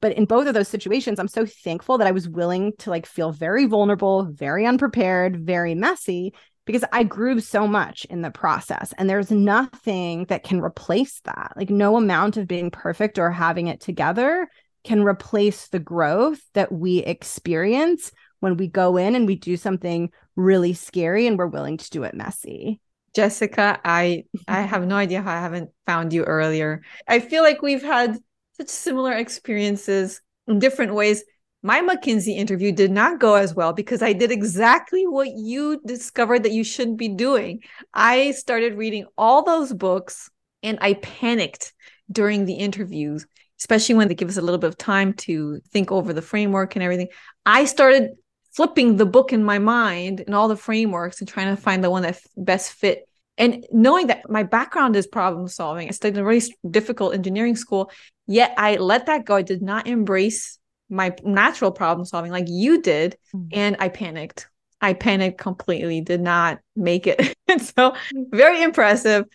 But 0.00 0.12
in 0.12 0.24
both 0.24 0.46
of 0.46 0.54
those 0.54 0.68
situations, 0.68 1.18
I'm 1.18 1.28
so 1.28 1.46
thankful 1.46 1.98
that 1.98 2.06
I 2.06 2.12
was 2.12 2.28
willing 2.28 2.72
to 2.78 2.90
like 2.90 3.06
feel 3.06 3.32
very 3.32 3.66
vulnerable, 3.66 4.24
very 4.24 4.66
unprepared, 4.66 5.44
very 5.44 5.74
messy 5.74 6.32
because 6.66 6.84
I 6.92 7.04
grew 7.04 7.40
so 7.40 7.66
much 7.66 8.04
in 8.06 8.22
the 8.22 8.30
process. 8.30 8.92
And 8.98 9.08
there's 9.08 9.30
nothing 9.30 10.24
that 10.26 10.42
can 10.42 10.60
replace 10.60 11.20
that. 11.20 11.52
Like, 11.56 11.70
no 11.70 11.96
amount 11.96 12.36
of 12.36 12.48
being 12.48 12.70
perfect 12.70 13.18
or 13.18 13.30
having 13.30 13.68
it 13.68 13.80
together 13.80 14.48
can 14.84 15.02
replace 15.02 15.68
the 15.68 15.78
growth 15.78 16.40
that 16.54 16.70
we 16.70 16.98
experience 16.98 18.12
when 18.40 18.56
we 18.56 18.68
go 18.68 18.96
in 18.96 19.14
and 19.14 19.26
we 19.26 19.36
do 19.36 19.56
something 19.56 20.10
really 20.36 20.72
scary 20.74 21.26
and 21.26 21.38
we're 21.38 21.46
willing 21.46 21.76
to 21.78 21.90
do 21.90 22.02
it 22.04 22.14
messy. 22.14 22.80
Jessica, 23.14 23.80
I 23.84 24.24
I 24.46 24.62
have 24.62 24.86
no 24.86 24.96
idea 24.96 25.22
how 25.22 25.32
I 25.32 25.40
haven't 25.40 25.70
found 25.86 26.12
you 26.12 26.24
earlier. 26.24 26.82
I 27.08 27.20
feel 27.20 27.42
like 27.42 27.62
we've 27.62 27.82
had 27.82 28.18
such 28.52 28.68
similar 28.68 29.12
experiences 29.12 30.20
in 30.46 30.58
different 30.58 30.94
ways 30.94 31.24
my 31.66 31.80
McKinsey 31.80 32.36
interview 32.36 32.70
did 32.70 32.92
not 32.92 33.18
go 33.18 33.34
as 33.34 33.52
well 33.52 33.72
because 33.72 34.00
I 34.00 34.12
did 34.12 34.30
exactly 34.30 35.04
what 35.04 35.30
you 35.34 35.80
discovered 35.84 36.44
that 36.44 36.52
you 36.52 36.62
shouldn't 36.62 36.96
be 36.96 37.08
doing. 37.08 37.60
I 37.92 38.30
started 38.30 38.74
reading 38.74 39.06
all 39.18 39.42
those 39.42 39.72
books 39.72 40.30
and 40.62 40.78
I 40.80 40.94
panicked 40.94 41.72
during 42.10 42.44
the 42.44 42.54
interviews, 42.54 43.26
especially 43.58 43.96
when 43.96 44.06
they 44.06 44.14
give 44.14 44.28
us 44.28 44.36
a 44.36 44.42
little 44.42 44.60
bit 44.60 44.68
of 44.68 44.78
time 44.78 45.12
to 45.14 45.60
think 45.72 45.90
over 45.90 46.12
the 46.12 46.22
framework 46.22 46.76
and 46.76 46.84
everything. 46.84 47.08
I 47.44 47.64
started 47.64 48.10
flipping 48.56 48.96
the 48.96 49.04
book 49.04 49.34
in 49.34 49.44
my 49.44 49.58
mind 49.58 50.20
and 50.20 50.34
all 50.34 50.48
the 50.48 50.56
frameworks 50.56 51.20
and 51.20 51.28
trying 51.28 51.54
to 51.54 51.60
find 51.60 51.84
the 51.84 51.90
one 51.90 52.02
that 52.02 52.18
best 52.38 52.72
fit. 52.72 53.06
And 53.36 53.66
knowing 53.70 54.06
that 54.06 54.30
my 54.30 54.44
background 54.44 54.96
is 54.96 55.06
problem 55.06 55.46
solving 55.46 55.88
i 55.88 55.90
studied 55.90 56.16
in 56.16 56.22
a 56.22 56.26
really 56.26 56.42
difficult 56.70 57.12
engineering 57.12 57.54
school 57.54 57.90
yet 58.26 58.54
i 58.56 58.76
let 58.76 59.06
that 59.06 59.26
go. 59.26 59.36
I 59.36 59.42
did 59.42 59.60
not 59.60 59.86
embrace 59.86 60.58
my 60.88 61.14
natural 61.22 61.70
problem 61.70 62.06
solving 62.06 62.32
like 62.32 62.46
you 62.48 62.80
did 62.80 63.18
mm-hmm. 63.34 63.48
and 63.52 63.76
i 63.78 63.90
panicked. 63.90 64.48
I 64.80 64.94
panicked 64.94 65.38
completely 65.38 66.00
did 66.00 66.20
not 66.20 66.60
make 66.74 67.06
it. 67.06 67.36
And 67.48 67.62
so 67.62 67.94
very 68.14 68.62
impressive 68.62 69.26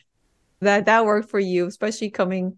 that 0.59 0.86
that 0.86 1.05
worked 1.05 1.30
for 1.30 1.39
you 1.39 1.67
especially 1.67 2.09
coming 2.09 2.57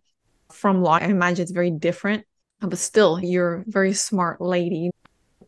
from 0.51 0.82
law. 0.82 0.93
I 0.93 1.05
imagine 1.05 1.43
it's 1.43 1.51
very 1.51 1.72
different 1.72 2.26
but 2.61 2.80
still 2.80 3.20
you're 3.20 3.55
a 3.55 3.64
very 3.68 3.93
smart 3.93 4.39
lady. 4.39 4.91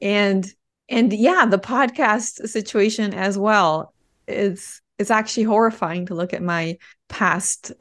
And 0.01 0.45
and 0.89 1.13
yeah 1.13 1.45
the 1.45 1.59
podcast 1.59 2.47
situation 2.47 3.13
as 3.13 3.37
well 3.37 3.93
is 4.27 4.81
it's 4.97 5.11
actually 5.11 5.43
horrifying 5.43 6.05
to 6.05 6.15
look 6.15 6.33
at 6.33 6.43
my 6.43 6.77
past 7.09 7.71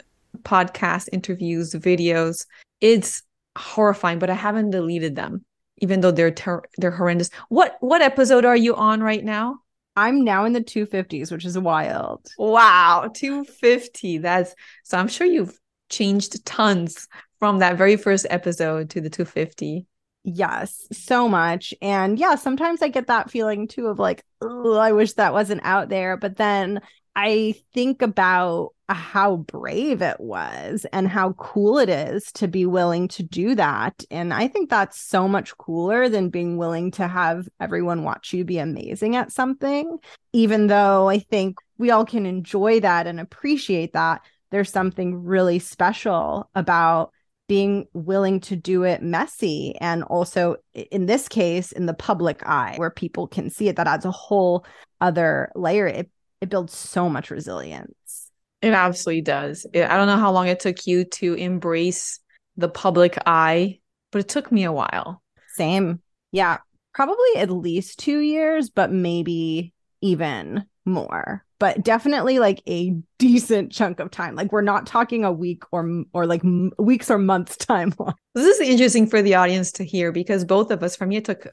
podcast 0.42 1.08
interviews 1.12 1.72
videos 1.74 2.46
it's 2.80 3.22
horrifying 3.56 4.18
but 4.18 4.30
i 4.30 4.34
haven't 4.34 4.70
deleted 4.70 5.16
them 5.16 5.44
even 5.78 6.00
though 6.00 6.10
they're 6.10 6.30
ter- 6.30 6.62
they're 6.78 6.90
horrendous. 6.90 7.30
What 7.48 7.76
what 7.80 8.02
episode 8.02 8.44
are 8.44 8.56
you 8.56 8.74
on 8.74 9.02
right 9.02 9.24
now? 9.24 9.58
I'm 9.96 10.24
now 10.24 10.44
in 10.44 10.52
the 10.52 10.60
250s, 10.60 11.30
which 11.30 11.44
is 11.44 11.58
wild. 11.58 12.26
Wow, 12.38 13.10
250. 13.14 14.18
That's 14.18 14.54
so 14.82 14.98
I'm 14.98 15.08
sure 15.08 15.26
you've 15.26 15.58
changed 15.88 16.44
tons 16.44 17.08
from 17.38 17.58
that 17.58 17.76
very 17.76 17.96
first 17.96 18.26
episode 18.30 18.90
to 18.90 19.00
the 19.00 19.10
250. 19.10 19.86
Yes, 20.24 20.86
so 20.90 21.28
much. 21.28 21.74
And 21.82 22.18
yeah, 22.18 22.34
sometimes 22.36 22.80
I 22.80 22.88
get 22.88 23.08
that 23.08 23.30
feeling 23.30 23.68
too 23.68 23.88
of 23.88 23.98
like, 23.98 24.24
oh, 24.40 24.74
I 24.74 24.92
wish 24.92 25.12
that 25.14 25.34
wasn't 25.34 25.60
out 25.64 25.90
there. 25.90 26.16
But 26.16 26.36
then 26.36 26.80
I 27.14 27.54
think 27.74 28.00
about 28.00 28.70
how 28.88 29.36
brave 29.36 30.00
it 30.00 30.18
was 30.18 30.86
and 30.92 31.06
how 31.08 31.32
cool 31.34 31.78
it 31.78 31.90
is 31.90 32.32
to 32.32 32.48
be 32.48 32.64
willing 32.64 33.08
to 33.08 33.22
do 33.22 33.54
that. 33.54 34.02
And 34.10 34.32
I 34.32 34.48
think 34.48 34.70
that's 34.70 34.98
so 34.98 35.28
much 35.28 35.56
cooler 35.58 36.08
than 36.08 36.30
being 36.30 36.56
willing 36.56 36.90
to 36.92 37.06
have 37.06 37.46
everyone 37.60 38.02
watch 38.02 38.32
you 38.32 38.44
be 38.44 38.58
amazing 38.58 39.16
at 39.16 39.30
something. 39.30 39.98
Even 40.32 40.68
though 40.68 41.08
I 41.08 41.18
think 41.18 41.58
we 41.76 41.90
all 41.90 42.06
can 42.06 42.24
enjoy 42.24 42.80
that 42.80 43.06
and 43.06 43.20
appreciate 43.20 43.92
that, 43.92 44.22
there's 44.50 44.70
something 44.70 45.22
really 45.22 45.58
special 45.58 46.48
about 46.54 47.10
being 47.46 47.86
willing 47.92 48.40
to 48.40 48.56
do 48.56 48.84
it 48.84 49.02
messy 49.02 49.74
and 49.80 50.02
also 50.04 50.56
in 50.72 51.06
this 51.06 51.28
case 51.28 51.72
in 51.72 51.84
the 51.84 51.92
public 51.92 52.42
eye 52.46 52.74
where 52.76 52.90
people 52.90 53.26
can 53.26 53.50
see 53.50 53.68
it 53.68 53.76
that 53.76 53.86
adds 53.86 54.06
a 54.06 54.10
whole 54.10 54.64
other 55.00 55.52
layer 55.54 55.86
it 55.86 56.10
it 56.44 56.50
builds 56.50 56.76
so 56.76 57.08
much 57.08 57.30
resilience. 57.30 58.30
It 58.60 58.74
absolutely 58.74 59.22
does. 59.22 59.66
It, 59.72 59.84
I 59.88 59.96
don't 59.96 60.06
know 60.06 60.18
how 60.18 60.30
long 60.30 60.46
it 60.46 60.60
took 60.60 60.86
you 60.86 61.06
to 61.06 61.32
embrace 61.32 62.20
the 62.58 62.68
public 62.68 63.16
eye, 63.24 63.80
but 64.12 64.20
it 64.20 64.28
took 64.28 64.52
me 64.52 64.64
a 64.64 64.72
while. 64.72 65.22
Same. 65.54 66.02
Yeah. 66.32 66.58
Probably 66.92 67.36
at 67.36 67.50
least 67.50 67.98
two 67.98 68.18
years, 68.18 68.68
but 68.68 68.92
maybe 68.92 69.72
even 70.02 70.66
more. 70.84 71.43
But 71.58 71.84
definitely 71.84 72.38
like 72.38 72.62
a 72.68 72.94
decent 73.18 73.72
chunk 73.72 74.00
of 74.00 74.10
time. 74.10 74.34
Like 74.34 74.52
we're 74.52 74.62
not 74.62 74.86
talking 74.86 75.24
a 75.24 75.32
week 75.32 75.62
or 75.72 76.04
or 76.12 76.26
like 76.26 76.44
m- 76.44 76.72
weeks 76.78 77.10
or 77.10 77.18
months 77.18 77.56
time. 77.66 77.94
This 78.34 78.58
is 78.58 78.68
interesting 78.68 79.06
for 79.06 79.22
the 79.22 79.34
audience 79.34 79.72
to 79.72 79.84
hear 79.84 80.12
because 80.12 80.44
both 80.44 80.70
of 80.70 80.82
us, 80.82 81.00
me, 81.00 81.16
it 81.16 81.24
took 81.24 81.46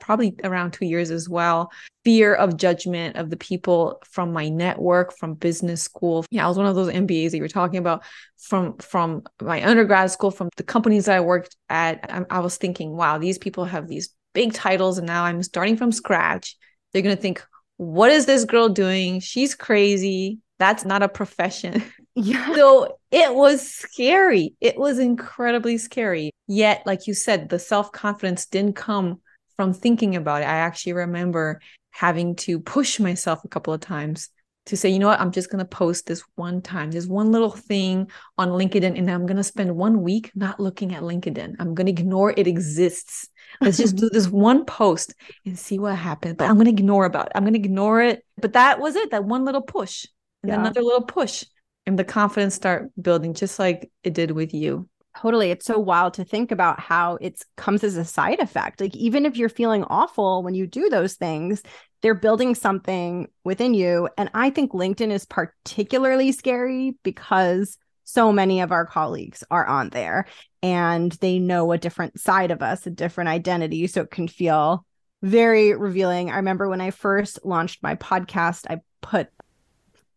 probably 0.00 0.34
around 0.44 0.72
two 0.72 0.84
years 0.84 1.10
as 1.10 1.28
well. 1.28 1.70
Fear 2.04 2.34
of 2.34 2.56
judgment 2.56 3.16
of 3.16 3.30
the 3.30 3.36
people 3.36 4.00
from 4.04 4.32
my 4.32 4.48
network, 4.48 5.16
from 5.16 5.34
business 5.34 5.82
school. 5.82 6.24
Yeah, 6.30 6.44
I 6.44 6.48
was 6.48 6.58
one 6.58 6.66
of 6.66 6.74
those 6.74 6.92
MBAs 6.92 7.30
that 7.30 7.38
you 7.38 7.42
were 7.42 7.48
talking 7.48 7.78
about 7.78 8.04
from 8.38 8.76
from 8.78 9.22
my 9.40 9.66
undergrad 9.66 10.10
school, 10.10 10.30
from 10.30 10.50
the 10.56 10.62
companies 10.62 11.06
that 11.06 11.16
I 11.16 11.20
worked 11.20 11.56
at. 11.68 12.10
I, 12.12 12.24
I 12.30 12.40
was 12.40 12.56
thinking, 12.56 12.96
wow, 12.96 13.18
these 13.18 13.38
people 13.38 13.64
have 13.64 13.88
these 13.88 14.10
big 14.34 14.52
titles, 14.52 14.98
and 14.98 15.06
now 15.06 15.24
I'm 15.24 15.42
starting 15.42 15.76
from 15.76 15.92
scratch. 15.92 16.56
They're 16.92 17.02
gonna 17.02 17.16
think, 17.16 17.44
what 17.76 18.10
is 18.10 18.26
this 18.26 18.44
girl 18.44 18.68
doing? 18.68 19.20
She's 19.20 19.54
crazy. 19.54 20.38
That's 20.58 20.84
not 20.84 21.02
a 21.02 21.08
profession. 21.08 21.82
Yeah. 22.16 22.54
So 22.54 22.96
it 23.10 23.34
was 23.34 23.68
scary. 23.68 24.54
It 24.60 24.78
was 24.78 25.00
incredibly 25.00 25.78
scary. 25.78 26.30
Yet, 26.46 26.84
like 26.86 27.08
you 27.08 27.12
said, 27.12 27.48
the 27.48 27.58
self 27.58 27.90
confidence 27.90 28.46
didn't 28.46 28.76
come 28.76 29.20
from 29.56 29.72
thinking 29.72 30.16
about 30.16 30.42
it, 30.42 30.46
I 30.46 30.56
actually 30.56 30.94
remember 30.94 31.60
having 31.90 32.36
to 32.36 32.58
push 32.60 32.98
myself 32.98 33.44
a 33.44 33.48
couple 33.48 33.72
of 33.72 33.80
times 33.80 34.30
to 34.66 34.76
say, 34.76 34.88
you 34.88 34.98
know 34.98 35.08
what, 35.08 35.20
I'm 35.20 35.30
just 35.30 35.50
going 35.50 35.58
to 35.58 35.68
post 35.68 36.06
this 36.06 36.22
one 36.36 36.62
time, 36.62 36.90
this 36.90 37.06
one 37.06 37.30
little 37.30 37.50
thing 37.50 38.10
on 38.38 38.48
LinkedIn, 38.48 38.98
and 38.98 39.10
I'm 39.10 39.26
going 39.26 39.36
to 39.36 39.44
spend 39.44 39.76
one 39.76 40.02
week 40.02 40.30
not 40.34 40.58
looking 40.58 40.94
at 40.94 41.02
LinkedIn. 41.02 41.56
I'm 41.58 41.74
going 41.74 41.86
to 41.86 41.92
ignore 41.92 42.32
it 42.34 42.46
exists. 42.46 43.28
Let's 43.60 43.78
just 43.78 43.96
do 43.96 44.08
this 44.10 44.28
one 44.28 44.64
post 44.64 45.14
and 45.44 45.58
see 45.58 45.78
what 45.78 45.96
happens. 45.96 46.36
But 46.36 46.48
I'm 46.48 46.54
going 46.54 46.66
to 46.66 46.70
ignore 46.70 47.04
about 47.04 47.26
it. 47.26 47.32
I'm 47.34 47.44
going 47.44 47.54
to 47.54 47.58
ignore 47.58 48.02
it. 48.02 48.24
But 48.40 48.54
that 48.54 48.80
was 48.80 48.96
it, 48.96 49.10
that 49.10 49.24
one 49.24 49.44
little 49.44 49.62
push 49.62 50.06
and 50.42 50.50
yeah. 50.50 50.60
another 50.60 50.82
little 50.82 51.04
push. 51.04 51.44
And 51.86 51.98
the 51.98 52.04
confidence 52.04 52.54
start 52.54 52.90
building 53.00 53.34
just 53.34 53.58
like 53.58 53.90
it 54.02 54.14
did 54.14 54.30
with 54.30 54.54
you. 54.54 54.88
Totally. 55.20 55.50
It's 55.50 55.66
so 55.66 55.78
wild 55.78 56.14
to 56.14 56.24
think 56.24 56.50
about 56.50 56.80
how 56.80 57.16
it 57.20 57.40
comes 57.56 57.84
as 57.84 57.96
a 57.96 58.04
side 58.04 58.40
effect. 58.40 58.80
Like, 58.80 58.96
even 58.96 59.26
if 59.26 59.36
you're 59.36 59.48
feeling 59.48 59.84
awful 59.84 60.42
when 60.42 60.54
you 60.54 60.66
do 60.66 60.88
those 60.88 61.14
things, 61.14 61.62
they're 62.02 62.14
building 62.14 62.54
something 62.54 63.28
within 63.44 63.74
you. 63.74 64.08
And 64.18 64.28
I 64.34 64.50
think 64.50 64.72
LinkedIn 64.72 65.12
is 65.12 65.24
particularly 65.24 66.32
scary 66.32 66.96
because 67.02 67.78
so 68.04 68.32
many 68.32 68.60
of 68.60 68.72
our 68.72 68.86
colleagues 68.86 69.42
are 69.50 69.66
on 69.66 69.88
there 69.90 70.26
and 70.62 71.12
they 71.12 71.38
know 71.38 71.72
a 71.72 71.78
different 71.78 72.20
side 72.20 72.50
of 72.50 72.62
us, 72.62 72.86
a 72.86 72.90
different 72.90 73.28
identity. 73.28 73.86
So 73.86 74.02
it 74.02 74.10
can 74.10 74.28
feel 74.28 74.86
very 75.22 75.74
revealing. 75.74 76.30
I 76.30 76.36
remember 76.36 76.68
when 76.68 76.80
I 76.80 76.90
first 76.90 77.44
launched 77.44 77.82
my 77.82 77.96
podcast, 77.96 78.66
I 78.68 78.80
put 79.00 79.28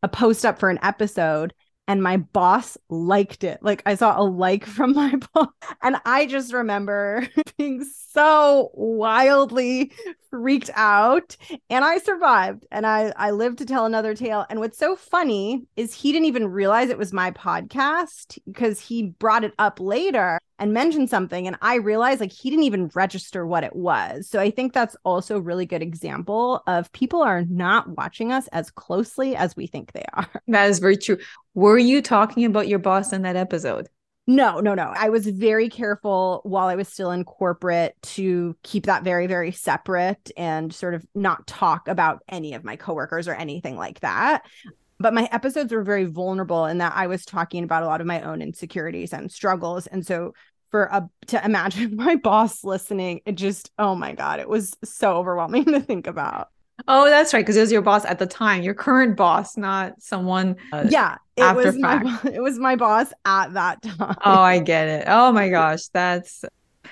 a 0.03 0.07
post 0.07 0.45
up 0.45 0.59
for 0.59 0.69
an 0.69 0.79
episode 0.81 1.53
and 1.87 2.03
my 2.03 2.17
boss 2.17 2.77
liked 2.89 3.43
it. 3.43 3.59
Like 3.61 3.81
I 3.85 3.95
saw 3.95 4.19
a 4.19 4.23
like 4.23 4.65
from 4.77 4.93
my 4.93 5.15
boss. 5.33 5.47
And 5.81 5.97
I 6.05 6.25
just 6.25 6.53
remember 6.53 7.27
being 7.57 7.85
so 8.09 8.71
wildly 8.73 9.91
freaked 10.29 10.69
out. 10.75 11.37
And 11.69 11.85
I 11.85 11.99
survived 11.99 12.65
and 12.71 12.85
I, 12.85 13.13
I 13.15 13.31
lived 13.31 13.59
to 13.59 13.65
tell 13.65 13.85
another 13.85 14.13
tale. 14.15 14.45
And 14.49 14.59
what's 14.59 14.77
so 14.77 14.95
funny 14.95 15.65
is 15.75 15.93
he 15.93 16.11
didn't 16.11 16.25
even 16.25 16.47
realize 16.47 16.89
it 16.89 16.97
was 16.97 17.13
my 17.13 17.31
podcast 17.31 18.37
because 18.45 18.79
he 18.79 19.03
brought 19.03 19.43
it 19.43 19.53
up 19.57 19.79
later 19.79 20.39
and 20.59 20.73
mentioned 20.73 21.09
something 21.09 21.47
and 21.47 21.57
i 21.61 21.75
realized 21.75 22.19
like 22.19 22.31
he 22.31 22.49
didn't 22.49 22.65
even 22.65 22.89
register 22.93 23.45
what 23.45 23.63
it 23.63 23.75
was. 23.75 24.27
So 24.27 24.39
i 24.39 24.51
think 24.51 24.73
that's 24.73 24.95
also 25.03 25.37
a 25.37 25.41
really 25.41 25.65
good 25.65 25.81
example 25.81 26.63
of 26.67 26.91
people 26.91 27.21
are 27.21 27.43
not 27.43 27.89
watching 27.97 28.31
us 28.31 28.47
as 28.49 28.71
closely 28.71 29.35
as 29.35 29.55
we 29.55 29.67
think 29.67 29.91
they 29.91 30.05
are. 30.13 30.27
That 30.47 30.69
is 30.69 30.79
very 30.79 30.97
true. 30.97 31.17
Were 31.53 31.77
you 31.77 32.01
talking 32.01 32.45
about 32.45 32.67
your 32.67 32.79
boss 32.79 33.11
in 33.13 33.23
that 33.23 33.35
episode? 33.35 33.89
No, 34.25 34.59
no, 34.59 34.73
no. 34.73 34.93
I 34.95 35.09
was 35.09 35.25
very 35.25 35.69
careful 35.69 36.41
while 36.43 36.67
I 36.67 36.75
was 36.75 36.89
still 36.89 37.11
in 37.11 37.23
corporate 37.23 37.95
to 38.01 38.57
keep 38.61 38.85
that 38.85 39.03
very, 39.03 39.25
very 39.25 39.53
separate 39.53 40.31
and 40.35 40.73
sort 40.73 40.95
of 40.95 41.05
not 41.15 41.47
talk 41.47 41.87
about 41.87 42.23
any 42.27 42.53
of 42.53 42.65
my 42.65 42.75
coworkers 42.75 43.29
or 43.29 43.35
anything 43.35 43.77
like 43.77 44.01
that 44.01 44.43
but 44.99 45.13
my 45.13 45.29
episodes 45.31 45.71
were 45.71 45.83
very 45.83 46.05
vulnerable 46.05 46.65
in 46.65 46.79
that 46.79 46.93
I 46.95 47.07
was 47.07 47.25
talking 47.25 47.63
about 47.63 47.83
a 47.83 47.85
lot 47.85 48.01
of 48.01 48.07
my 48.07 48.21
own 48.21 48.41
insecurities 48.41 49.13
and 49.13 49.31
struggles. 49.31 49.87
And 49.87 50.05
so 50.05 50.33
for 50.71 50.85
a 50.85 51.09
to 51.27 51.43
imagine 51.43 51.95
my 51.95 52.15
boss 52.15 52.63
listening, 52.63 53.21
it 53.25 53.35
just 53.35 53.71
oh 53.77 53.95
my 53.95 54.13
god, 54.13 54.39
it 54.39 54.49
was 54.49 54.75
so 54.83 55.17
overwhelming 55.17 55.65
to 55.73 55.79
think 55.79 56.07
about. 56.07 56.49
Oh, 56.87 57.05
that's 57.05 57.33
right, 57.33 57.41
because 57.41 57.57
it 57.57 57.61
was 57.61 57.71
your 57.71 57.81
boss 57.81 58.05
at 58.05 58.19
the 58.19 58.27
time, 58.27 58.61
your 58.61 58.75
current 58.75 59.17
boss, 59.17 59.57
not 59.57 59.99
someone. 59.99 60.57
Uh, 60.71 60.85
yeah, 60.87 61.17
it 61.35 61.55
was 61.55 61.75
fact. 61.77 62.05
my 62.05 62.19
it 62.31 62.41
was 62.41 62.59
my 62.59 62.75
boss 62.75 63.11
at 63.25 63.53
that 63.53 63.81
time. 63.81 64.15
Oh, 64.23 64.41
I 64.41 64.59
get 64.59 64.87
it. 64.87 65.05
Oh 65.07 65.31
my 65.31 65.49
gosh, 65.49 65.87
that's 65.87 66.45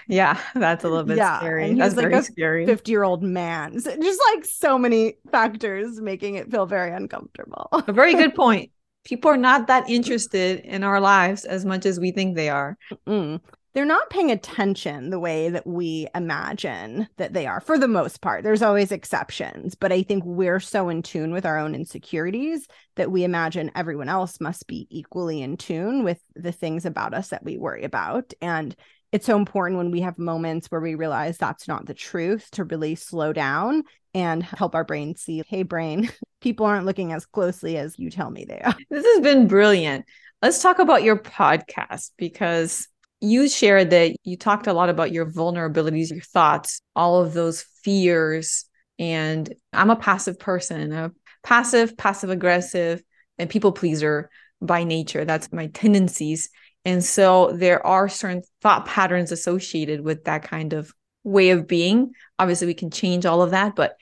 yeah, 0.07 0.39
that's 0.55 0.83
a 0.83 0.89
little 0.89 1.03
bit 1.03 1.17
yeah, 1.17 1.39
scary. 1.39 1.69
And 1.69 1.79
that's 1.79 1.95
like 1.95 2.09
very 2.09 2.23
scary. 2.23 2.65
50 2.65 2.91
year 2.91 3.03
old 3.03 3.23
man. 3.23 3.79
So 3.79 3.95
just 4.01 4.21
like 4.33 4.45
so 4.45 4.77
many 4.77 5.15
factors 5.31 5.99
making 6.01 6.35
it 6.35 6.51
feel 6.51 6.65
very 6.65 6.91
uncomfortable. 6.91 7.69
a 7.71 7.91
very 7.91 8.13
good 8.13 8.35
point. 8.35 8.71
People 9.03 9.29
are 9.29 9.37
not 9.37 9.67
that 9.67 9.89
interested 9.89 10.61
in 10.61 10.83
our 10.83 10.99
lives 10.99 11.45
as 11.45 11.63
much 11.63 11.85
as 11.85 11.99
we 11.99 12.11
think 12.11 12.35
they 12.35 12.49
are. 12.49 12.75
Mm-mm. 13.07 13.39
They're 13.75 13.85
not 13.85 14.09
paying 14.09 14.31
attention 14.31 15.09
the 15.09 15.19
way 15.19 15.49
that 15.49 15.67
we 15.67 16.07
imagine 16.15 17.09
that 17.17 17.33
they 17.33 17.45
are 17.45 17.59
for 17.59 17.77
the 17.77 17.89
most 17.89 18.21
part. 18.21 18.41
There's 18.41 18.61
always 18.61 18.89
exceptions, 18.89 19.75
but 19.75 19.91
I 19.91 20.01
think 20.01 20.23
we're 20.25 20.61
so 20.61 20.87
in 20.87 21.01
tune 21.03 21.33
with 21.33 21.45
our 21.45 21.59
own 21.59 21.75
insecurities 21.75 22.67
that 22.95 23.11
we 23.11 23.25
imagine 23.25 23.71
everyone 23.75 24.07
else 24.07 24.39
must 24.39 24.65
be 24.67 24.87
equally 24.89 25.41
in 25.41 25.57
tune 25.57 26.05
with 26.05 26.23
the 26.35 26.53
things 26.53 26.85
about 26.85 27.13
us 27.13 27.27
that 27.27 27.43
we 27.43 27.57
worry 27.57 27.83
about. 27.83 28.33
And 28.41 28.73
it's 29.15 29.25
so 29.25 29.37
important 29.37 29.77
when 29.77 29.91
we 29.91 30.01
have 30.01 30.19
moments 30.19 30.67
where 30.67 30.81
we 30.81 30.93
realize 30.93 31.37
that's 31.37 31.69
not 31.69 31.85
the 31.85 31.93
truth 31.93 32.51
to 32.51 32.65
really 32.65 32.95
slow 32.95 33.31
down 33.31 33.81
and 34.13 34.43
help 34.43 34.75
our 34.75 34.83
brain 34.83 35.15
see 35.15 35.41
hey 35.47 35.63
brain 35.63 36.11
people 36.41 36.65
aren't 36.65 36.85
looking 36.85 37.13
as 37.13 37.25
closely 37.25 37.77
as 37.77 37.97
you 37.97 38.11
tell 38.11 38.29
me 38.29 38.43
they 38.43 38.59
are. 38.59 38.75
This 38.89 39.05
has 39.05 39.21
been 39.21 39.47
brilliant. 39.47 40.03
Let's 40.41 40.61
talk 40.61 40.79
about 40.79 41.03
your 41.03 41.15
podcast 41.15 42.11
because 42.17 42.89
you 43.21 43.47
shared 43.47 43.91
that 43.91 44.17
you 44.25 44.35
talked 44.35 44.67
a 44.67 44.73
lot 44.73 44.89
about 44.89 45.13
your 45.13 45.25
vulnerabilities 45.25 46.11
your 46.11 46.19
thoughts 46.19 46.81
all 46.93 47.21
of 47.21 47.33
those 47.33 47.61
fears. 47.83 48.65
And 48.99 49.53
i'm 49.71 49.91
a 49.91 49.95
passive 49.95 50.39
person 50.39 50.91
a 50.91 51.11
passive 51.41 51.95
passive 51.95 52.29
aggressive 52.29 53.01
and 53.37 53.49
people 53.49 53.71
pleaser 53.71 54.29
by 54.61 54.83
nature. 54.83 55.23
That's 55.23 55.53
my 55.53 55.67
tendencies 55.67 56.49
and 56.85 57.03
so 57.03 57.51
there 57.51 57.85
are 57.85 58.07
certain 58.07 58.43
thought 58.61 58.85
patterns 58.85 59.31
associated 59.31 60.01
with 60.01 60.25
that 60.25 60.43
kind 60.43 60.73
of 60.73 60.93
way 61.23 61.49
of 61.49 61.67
being. 61.67 62.13
Obviously, 62.37 62.67
we 62.67 62.75
can 62.75 62.91
change 62.91 63.25
all 63.25 63.41
of 63.41 63.51
that, 63.51 63.75
but 63.75 63.97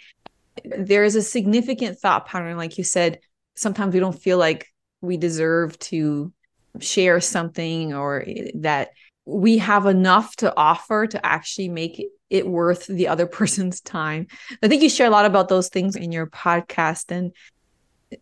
there 0.65 1.05
is 1.05 1.15
a 1.15 1.21
significant 1.21 1.97
thought 1.97 2.27
pattern. 2.27 2.57
Like 2.57 2.77
you 2.77 2.83
said, 2.83 3.19
sometimes 3.55 3.93
we 3.93 4.01
don't 4.01 4.21
feel 4.21 4.37
like 4.37 4.67
we 5.01 5.15
deserve 5.15 5.79
to 5.79 6.33
share 6.79 7.21
something 7.21 7.93
or 7.93 8.23
eh, 8.27 8.51
that 8.55 8.89
we 9.25 9.59
have 9.59 9.85
enough 9.85 10.35
to 10.35 10.53
offer 10.57 11.07
to 11.07 11.25
actually 11.25 11.69
make 11.69 12.05
it 12.29 12.45
worth 12.45 12.87
the 12.87 13.07
other 13.07 13.27
person's 13.39 13.79
time. 13.79 14.27
I 14.61 14.67
think 14.67 14.83
you 14.83 14.89
share 14.89 15.07
a 15.07 15.11
lot 15.11 15.25
about 15.25 15.47
those 15.47 15.69
things 15.69 15.95
in 15.95 16.11
your 16.11 16.27
podcast. 16.27 17.11
And 17.11 17.31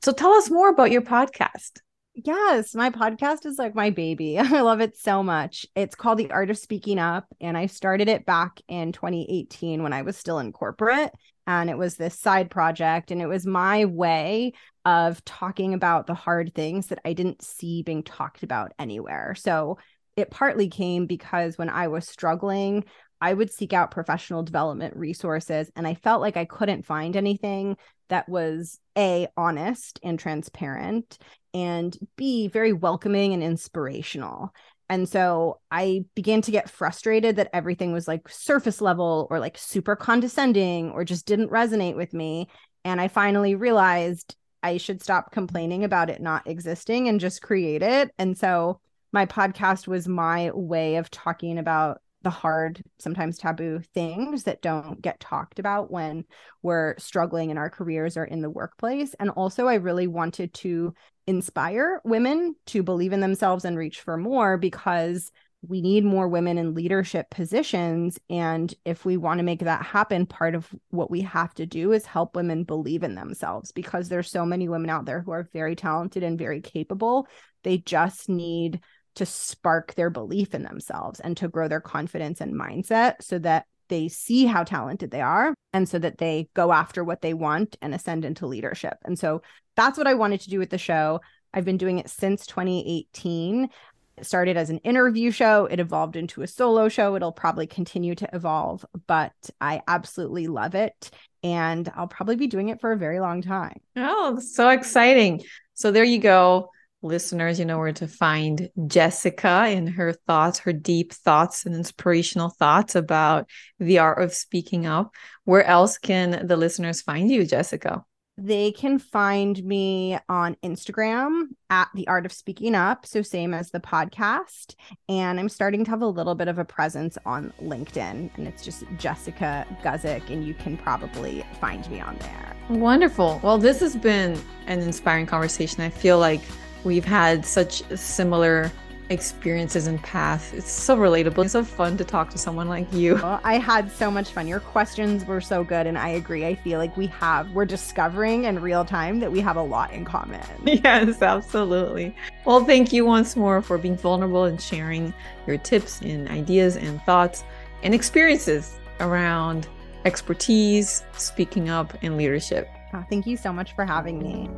so 0.03 0.12
tell 0.12 0.34
us 0.34 0.51
more 0.51 0.70
about 0.70 0.91
your 0.91 1.01
podcast. 1.01 1.80
Yes, 2.14 2.76
my 2.76 2.89
podcast 2.89 3.45
is 3.45 3.57
like 3.57 3.74
my 3.74 3.89
baby. 3.89 4.38
I 4.39 4.62
love 4.62 4.82
it 4.82 4.97
so 4.97 5.24
much. 5.24 5.66
It's 5.76 5.95
called 5.95 6.18
The 6.18 6.32
Art 6.32 6.49
of 6.49 6.57
Speaking 6.57 6.99
Up, 6.99 7.26
and 7.39 7.57
I 7.57 7.68
started 7.68 8.09
it 8.09 8.26
back 8.26 8.59
in 8.68 8.91
2018 8.91 9.82
when 9.82 9.93
I 9.93 10.01
was 10.01 10.18
still 10.18 10.39
in 10.39 10.51
corporate. 10.51 11.12
And 11.47 11.70
it 11.70 11.78
was 11.78 11.95
this 11.95 12.20
side 12.20 12.51
project, 12.51 13.12
and 13.12 13.22
it 13.22 13.28
was 13.28 13.45
my 13.45 13.86
way 13.86 14.53
of 14.86 15.24
talking 15.26 15.74
about 15.74 16.05
the 16.05 16.14
hard 16.14 16.53
things 16.53 16.88
that 16.88 16.99
I 17.05 17.14
didn't 17.14 17.43
see 17.43 17.82
being 17.82 18.03
talked 18.03 18.43
about 18.43 18.74
anywhere. 18.78 19.36
So 19.36 19.78
it 20.16 20.32
partly 20.32 20.68
came 20.68 21.07
because 21.07 21.57
when 21.57 21.70
I 21.70 21.88
was 21.88 22.07
struggling, 22.07 22.84
I 23.22 23.34
would 23.34 23.51
seek 23.51 23.72
out 23.74 23.91
professional 23.91 24.43
development 24.43 24.97
resources, 24.97 25.72
and 25.76 25.88
I 25.88 25.93
felt 25.95 26.22
like 26.22 26.38
I 26.38 26.45
couldn't 26.45 26.86
find 26.86 27.16
anything 27.16 27.78
that 28.09 28.28
was 28.28 28.80
A, 28.97 29.28
honest 29.38 29.99
and 30.03 30.20
transparent, 30.20 31.18
and 31.54 31.97
B, 32.16 32.47
very 32.47 32.74
welcoming 32.74 33.34
and 33.34 33.43
inspirational. 33.43 34.54
And 34.89 35.08
so 35.08 35.60
I 35.72 36.04
began 36.16 36.41
to 36.41 36.52
get 36.52 36.70
frustrated 36.70 37.38
that 37.38 37.49
everything 37.54 37.93
was 37.93 38.08
like 38.08 38.28
surface 38.28 38.82
level 38.82 39.28
or 39.30 39.39
like 39.39 39.58
super 39.58 39.95
condescending 39.95 40.91
or 40.91 41.06
just 41.06 41.26
didn't 41.26 41.49
resonate 41.49 41.95
with 41.95 42.14
me. 42.14 42.49
And 42.84 42.99
I 42.99 43.08
finally 43.08 43.56
realized 43.56 44.36
I 44.64 44.78
should 44.78 45.02
stop 45.02 45.32
complaining 45.32 45.84
about 45.84 46.10
it 46.10 46.22
not 46.22 46.45
existing 46.45 47.08
and 47.08 47.20
just 47.20 47.41
create 47.41 47.82
it. 47.82 48.12
And 48.18 48.38
so 48.38 48.80
my 49.14 49.26
podcast 49.26 49.88
was 49.88 50.08
my 50.08 50.52
way 50.54 50.97
of 50.97 51.10
talking 51.10 51.58
about 51.58 52.02
the 52.24 52.30
hard, 52.30 52.84
sometimes 52.99 53.38
taboo 53.38 53.82
things 53.93 54.43
that 54.43 54.61
don't 54.61 55.01
get 55.01 55.19
talked 55.19 55.59
about 55.59 55.91
when 55.91 56.26
we're 56.61 56.95
struggling 56.97 57.49
in 57.49 57.57
our 57.57 57.69
careers 57.69 58.17
or 58.17 58.24
in 58.24 58.41
the 58.41 58.49
workplace. 58.49 59.13
And 59.19 59.30
also, 59.32 59.67
I 59.67 59.76
really 59.76 60.07
wanted 60.07 60.53
to 60.55 60.93
inspire 61.28 62.01
women 62.03 62.55
to 62.67 62.84
believe 62.84 63.13
in 63.13 63.19
themselves 63.19 63.65
and 63.65 63.78
reach 63.78 64.01
for 64.01 64.17
more 64.17 64.57
because 64.57 65.32
we 65.67 65.82
need 65.82 66.03
more 66.03 66.28
women 66.28 66.57
in 66.57 66.74
leadership 66.74 67.30
positions. 67.30 68.17
And 68.30 68.74
if 68.84 69.05
we 69.05 69.17
want 69.17 69.38
to 69.38 69.43
make 69.43 69.59
that 69.59 69.86
happen, 69.86 70.26
part 70.26 70.55
of 70.55 70.67
what 70.89 71.11
we 71.11 71.22
have 71.22 71.53
to 71.55 71.65
do 71.65 71.91
is 71.91 72.05
help 72.05 72.36
women 72.36 72.63
believe 72.63 73.03
in 73.03 73.13
themselves 73.13 73.72
because 73.72 74.09
there's 74.09 74.32
so 74.32 74.45
many 74.45 74.67
women 74.67 74.89
out 74.89 75.05
there 75.05 75.22
who 75.22 75.32
are 75.32 75.49
very 75.53 75.76
talented 75.76 76.24
and 76.24 76.39
very 76.39 76.61
capable. 76.61 77.28
They 77.63 77.78
just 77.78 78.28
need 78.28 78.80
to 79.16 79.26
spark 79.26 79.93
their 79.95 80.09
belief 80.09 80.53
in 80.53 80.64
themselves 80.64 81.20
and 81.20 81.36
to 81.38 81.47
grow 81.47 81.68
their 81.68 81.82
confidence 81.82 82.41
and 82.41 82.53
mindset 82.53 83.16
so 83.22 83.38
that 83.39 83.66
they 83.89 84.07
see 84.07 84.45
how 84.45 84.64
talented 84.64 85.12
they 85.12 85.22
are 85.22 85.53
and 85.74 85.88
so 85.88 85.99
that 85.99 86.18
they 86.18 86.49
go 86.53 86.72
after 86.72 87.03
what 87.03 87.22
they 87.22 87.34
want 87.34 87.78
and 87.82 87.93
ascend 87.93 88.24
into 88.24 88.47
leadership. 88.47 88.97
And 89.03 89.20
so 89.20 89.41
that's 89.76 89.97
what 89.97 90.07
I 90.07 90.14
wanted 90.14 90.41
to 90.41 90.49
do 90.49 90.59
with 90.59 90.70
the 90.70 90.78
show. 90.78 91.20
I've 91.53 91.66
been 91.66 91.78
doing 91.78 91.99
it 91.99 92.09
since 92.09 92.45
2018. 92.45 93.70
It 94.18 94.26
started 94.26 94.55
as 94.55 94.70
an 94.70 94.78
interview 94.80 95.30
show, 95.32 95.66
it 95.66 95.80
evolved 95.80 96.16
into 96.16 96.41
a 96.41 96.47
solo 96.47 96.88
show. 96.88 97.16
It'll 97.16 97.34
probably 97.34 97.68
continue 97.68 98.16
to 98.16 98.30
evolve, 98.34 98.86
but 99.07 99.34
I 99.59 99.82
absolutely 99.88 100.47
love 100.47 100.74
it. 100.74 101.12
And 101.43 101.91
I'll 101.95 102.07
probably 102.07 102.36
be 102.38 102.47
doing 102.47 102.70
it 102.70 102.80
for 102.80 102.93
a 102.93 102.97
very 102.97 103.20
long 103.20 103.41
time. 103.41 103.82
Oh, 103.97 104.39
so 104.39 104.70
exciting. 104.70 105.43
So 105.74 105.91
there 105.91 106.03
you 106.03 106.20
go 106.20 106.70
listeners, 107.02 107.60
you 107.60 107.66
know 107.66 107.78
where 107.78 107.93
to 107.93 108.08
find 108.08 108.70
Jessica 108.88 109.66
and 109.68 109.89
her 109.89 110.14
thoughts, 110.14 110.60
her 110.60 110.74
deep 110.74 111.14
thoughts 111.14 111.66
and 111.66 111.76
inspirational 111.76 112.49
thoughts 112.49 112.95
about 112.95 113.49
the 113.80 113.99
art 113.99 114.22
of 114.22 114.34
speaking 114.34 114.86
up. 114.86 115.14
Where 115.43 115.64
else 115.64 115.97
can 115.97 116.45
the 116.45 116.58
listeners 116.58 117.02
find 117.02 117.30
you, 117.30 117.45
Jessica? 117.45 118.04
They 118.38 118.72
can 118.72 118.97
find 118.97 119.62
me 119.64 120.18
on 120.30 120.56
Instagram 120.64 121.49
at 121.70 121.89
the 121.93 122.08
art 122.08 122.26
of 122.26 122.32
speaking 122.32 122.76
up. 122.76 123.06
So, 123.06 123.22
same 123.22 123.54
as 123.54 123.70
the 123.70 123.80
podcast. 123.80 124.76
And 125.10 125.39
I'm 125.39 125.49
starting 125.49 125.84
to 125.86 125.91
have 125.91 126.02
a 126.02 126.08
little 126.08 126.34
bit 126.34 126.47
of 126.47 126.58
a 126.58 126.66
presence 126.66 127.18
on 127.26 127.54
LinkedIn, 127.62 128.36
and 128.36 128.47
it's 128.47 128.64
just 128.64 128.84
Jessica 128.97 129.68
Guzik, 129.84 130.30
and 130.30 130.47
you 130.47 130.54
can 130.54 130.78
probably 130.78 131.45
find 131.60 131.88
me 131.91 131.99
on 131.99 132.18
there. 132.18 132.56
Wonderful. 132.70 133.41
Well, 133.43 133.58
this 133.58 133.80
has 133.82 133.95
been 133.95 134.41
an 134.66 134.80
inspiring 134.80 135.26
conversation. 135.26 135.82
I 135.82 135.89
feel 135.89 136.18
like 136.18 136.41
we've 136.84 137.05
had 137.05 137.45
such 137.45 137.84
similar 137.97 138.71
experiences 139.11 139.88
and 139.88 140.01
paths. 140.01 140.53
It's 140.53 140.71
so 140.71 140.97
relatable. 140.97 141.43
It's 141.43 141.51
so 141.51 141.63
fun 141.63 141.97
to 141.97 142.05
talk 142.05 142.29
to 142.32 142.38
someone 142.38 142.67
like 142.67 142.91
you. 142.93 143.15
Well, 143.15 143.41
I 143.43 143.57
had 143.57 143.91
so 143.91 144.09
much 144.09 144.29
fun. 144.32 144.47
Your 144.47 144.61
questions 144.61 145.25
were 145.25 145.41
so 145.41 145.63
good. 145.63 145.86
And 145.86 145.97
I 145.97 146.09
agree. 146.09 146.45
I 146.45 146.55
feel 146.55 146.79
like 146.79 146.95
we 146.95 147.07
have, 147.07 147.51
we're 147.51 147.65
discovering 147.65 148.45
in 148.45 148.59
real 148.61 148.86
time 148.86 149.19
that 149.19 149.32
we 149.32 149.41
have 149.41 149.57
a 149.57 149.61
lot 149.61 149.91
in 149.91 150.05
common. 150.05 150.41
Yes, 150.84 151.21
absolutely. 151.21 152.15
Well, 152.45 152.63
thank 152.63 152.93
you 152.93 153.05
once 153.05 153.36
more 153.36 153.61
for 153.61 153.77
being 153.77 153.97
vulnerable 153.97 154.45
and 154.45 154.59
sharing 154.59 155.13
your 155.45 155.57
tips 155.57 156.01
and 156.01 156.27
ideas 156.29 156.77
and 156.77 157.01
thoughts 157.03 157.43
and 157.84 157.93
experiences 157.93 158.79
around 158.99 159.67
expertise, 160.05 161.03
speaking 161.13 161.69
up, 161.69 161.93
and 162.01 162.17
leadership. 162.17 162.69
Oh, 162.93 163.03
thank 163.09 163.27
you 163.27 163.38
so 163.38 163.51
much 163.51 163.75
for 163.75 163.86
having 163.86 164.19
me. 164.19 164.49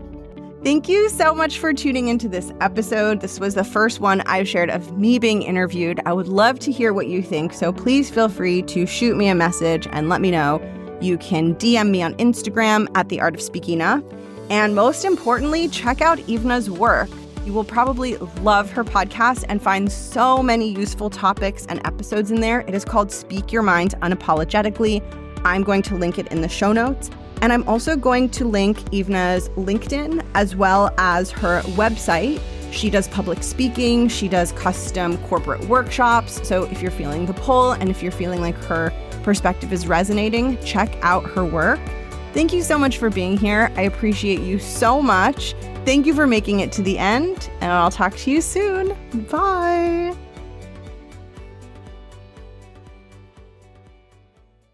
Thank 0.63 0.87
you 0.87 1.09
so 1.09 1.35
much 1.35 1.59
for 1.59 1.73
tuning 1.73 2.07
into 2.07 2.29
this 2.29 2.53
episode. 2.61 3.19
This 3.19 3.37
was 3.37 3.53
the 3.53 3.65
first 3.65 3.99
one 3.99 4.21
I've 4.21 4.47
shared 4.47 4.69
of 4.69 4.97
me 4.97 5.19
being 5.19 5.41
interviewed. 5.41 5.99
I 6.05 6.13
would 6.13 6.29
love 6.29 6.57
to 6.59 6.71
hear 6.71 6.93
what 6.93 7.07
you 7.07 7.21
think, 7.21 7.51
so 7.51 7.73
please 7.73 8.09
feel 8.09 8.29
free 8.29 8.61
to 8.61 8.85
shoot 8.85 9.17
me 9.17 9.27
a 9.27 9.35
message 9.35 9.89
and 9.91 10.07
let 10.07 10.21
me 10.21 10.31
know. 10.31 10.61
You 11.01 11.17
can 11.17 11.55
DM 11.55 11.89
me 11.89 12.01
on 12.01 12.13
Instagram 12.13 12.87
at 12.95 13.09
The 13.09 13.19
Art 13.19 13.35
of 13.35 13.41
Speaking 13.41 13.81
Up. 13.81 14.05
And 14.49 14.73
most 14.73 15.03
importantly, 15.03 15.67
check 15.67 15.99
out 15.99 16.17
Ivna's 16.19 16.69
work. 16.69 17.09
You 17.45 17.51
will 17.51 17.65
probably 17.65 18.15
love 18.41 18.71
her 18.71 18.85
podcast 18.85 19.43
and 19.49 19.61
find 19.61 19.91
so 19.91 20.41
many 20.41 20.71
useful 20.71 21.09
topics 21.09 21.65
and 21.65 21.85
episodes 21.85 22.31
in 22.31 22.39
there. 22.39 22.61
It 22.61 22.73
is 22.73 22.85
called 22.85 23.11
Speak 23.11 23.51
Your 23.51 23.63
Mind 23.63 23.95
Unapologetically. 24.01 25.03
I'm 25.43 25.63
going 25.63 25.81
to 25.81 25.95
link 25.95 26.17
it 26.17 26.27
in 26.27 26.39
the 26.39 26.47
show 26.47 26.71
notes. 26.71 27.09
And 27.43 27.51
I'm 27.51 27.67
also 27.67 27.97
going 27.97 28.29
to 28.29 28.45
link 28.45 28.79
Ivna's 28.91 29.49
LinkedIn 29.49 30.25
as 30.33 30.55
well 30.55 30.93
as 30.97 31.29
her 31.31 31.61
website. 31.71 32.41
She 32.71 32.89
does 32.89 33.09
public 33.09 33.43
speaking, 33.43 34.07
she 34.07 34.29
does 34.29 34.53
custom 34.53 35.17
corporate 35.27 35.67
workshops. 35.67 36.39
So 36.47 36.63
if 36.63 36.81
you're 36.81 36.89
feeling 36.89 37.25
the 37.25 37.33
pull 37.33 37.73
and 37.73 37.89
if 37.89 38.01
you're 38.01 38.13
feeling 38.13 38.39
like 38.39 38.55
her 38.63 38.93
perspective 39.23 39.73
is 39.73 39.87
resonating, 39.87 40.57
check 40.63 40.95
out 41.01 41.29
her 41.31 41.43
work. 41.43 41.81
Thank 42.33 42.53
you 42.53 42.61
so 42.61 42.79
much 42.79 42.97
for 42.97 43.09
being 43.09 43.35
here. 43.35 43.73
I 43.75 43.81
appreciate 43.81 44.39
you 44.39 44.57
so 44.57 45.01
much. 45.01 45.53
Thank 45.83 46.05
you 46.05 46.13
for 46.13 46.25
making 46.25 46.61
it 46.61 46.71
to 46.71 46.81
the 46.81 46.97
end, 46.97 47.49
and 47.59 47.73
I'll 47.73 47.91
talk 47.91 48.15
to 48.19 48.31
you 48.31 48.39
soon. 48.39 48.95
Bye. 49.29 50.15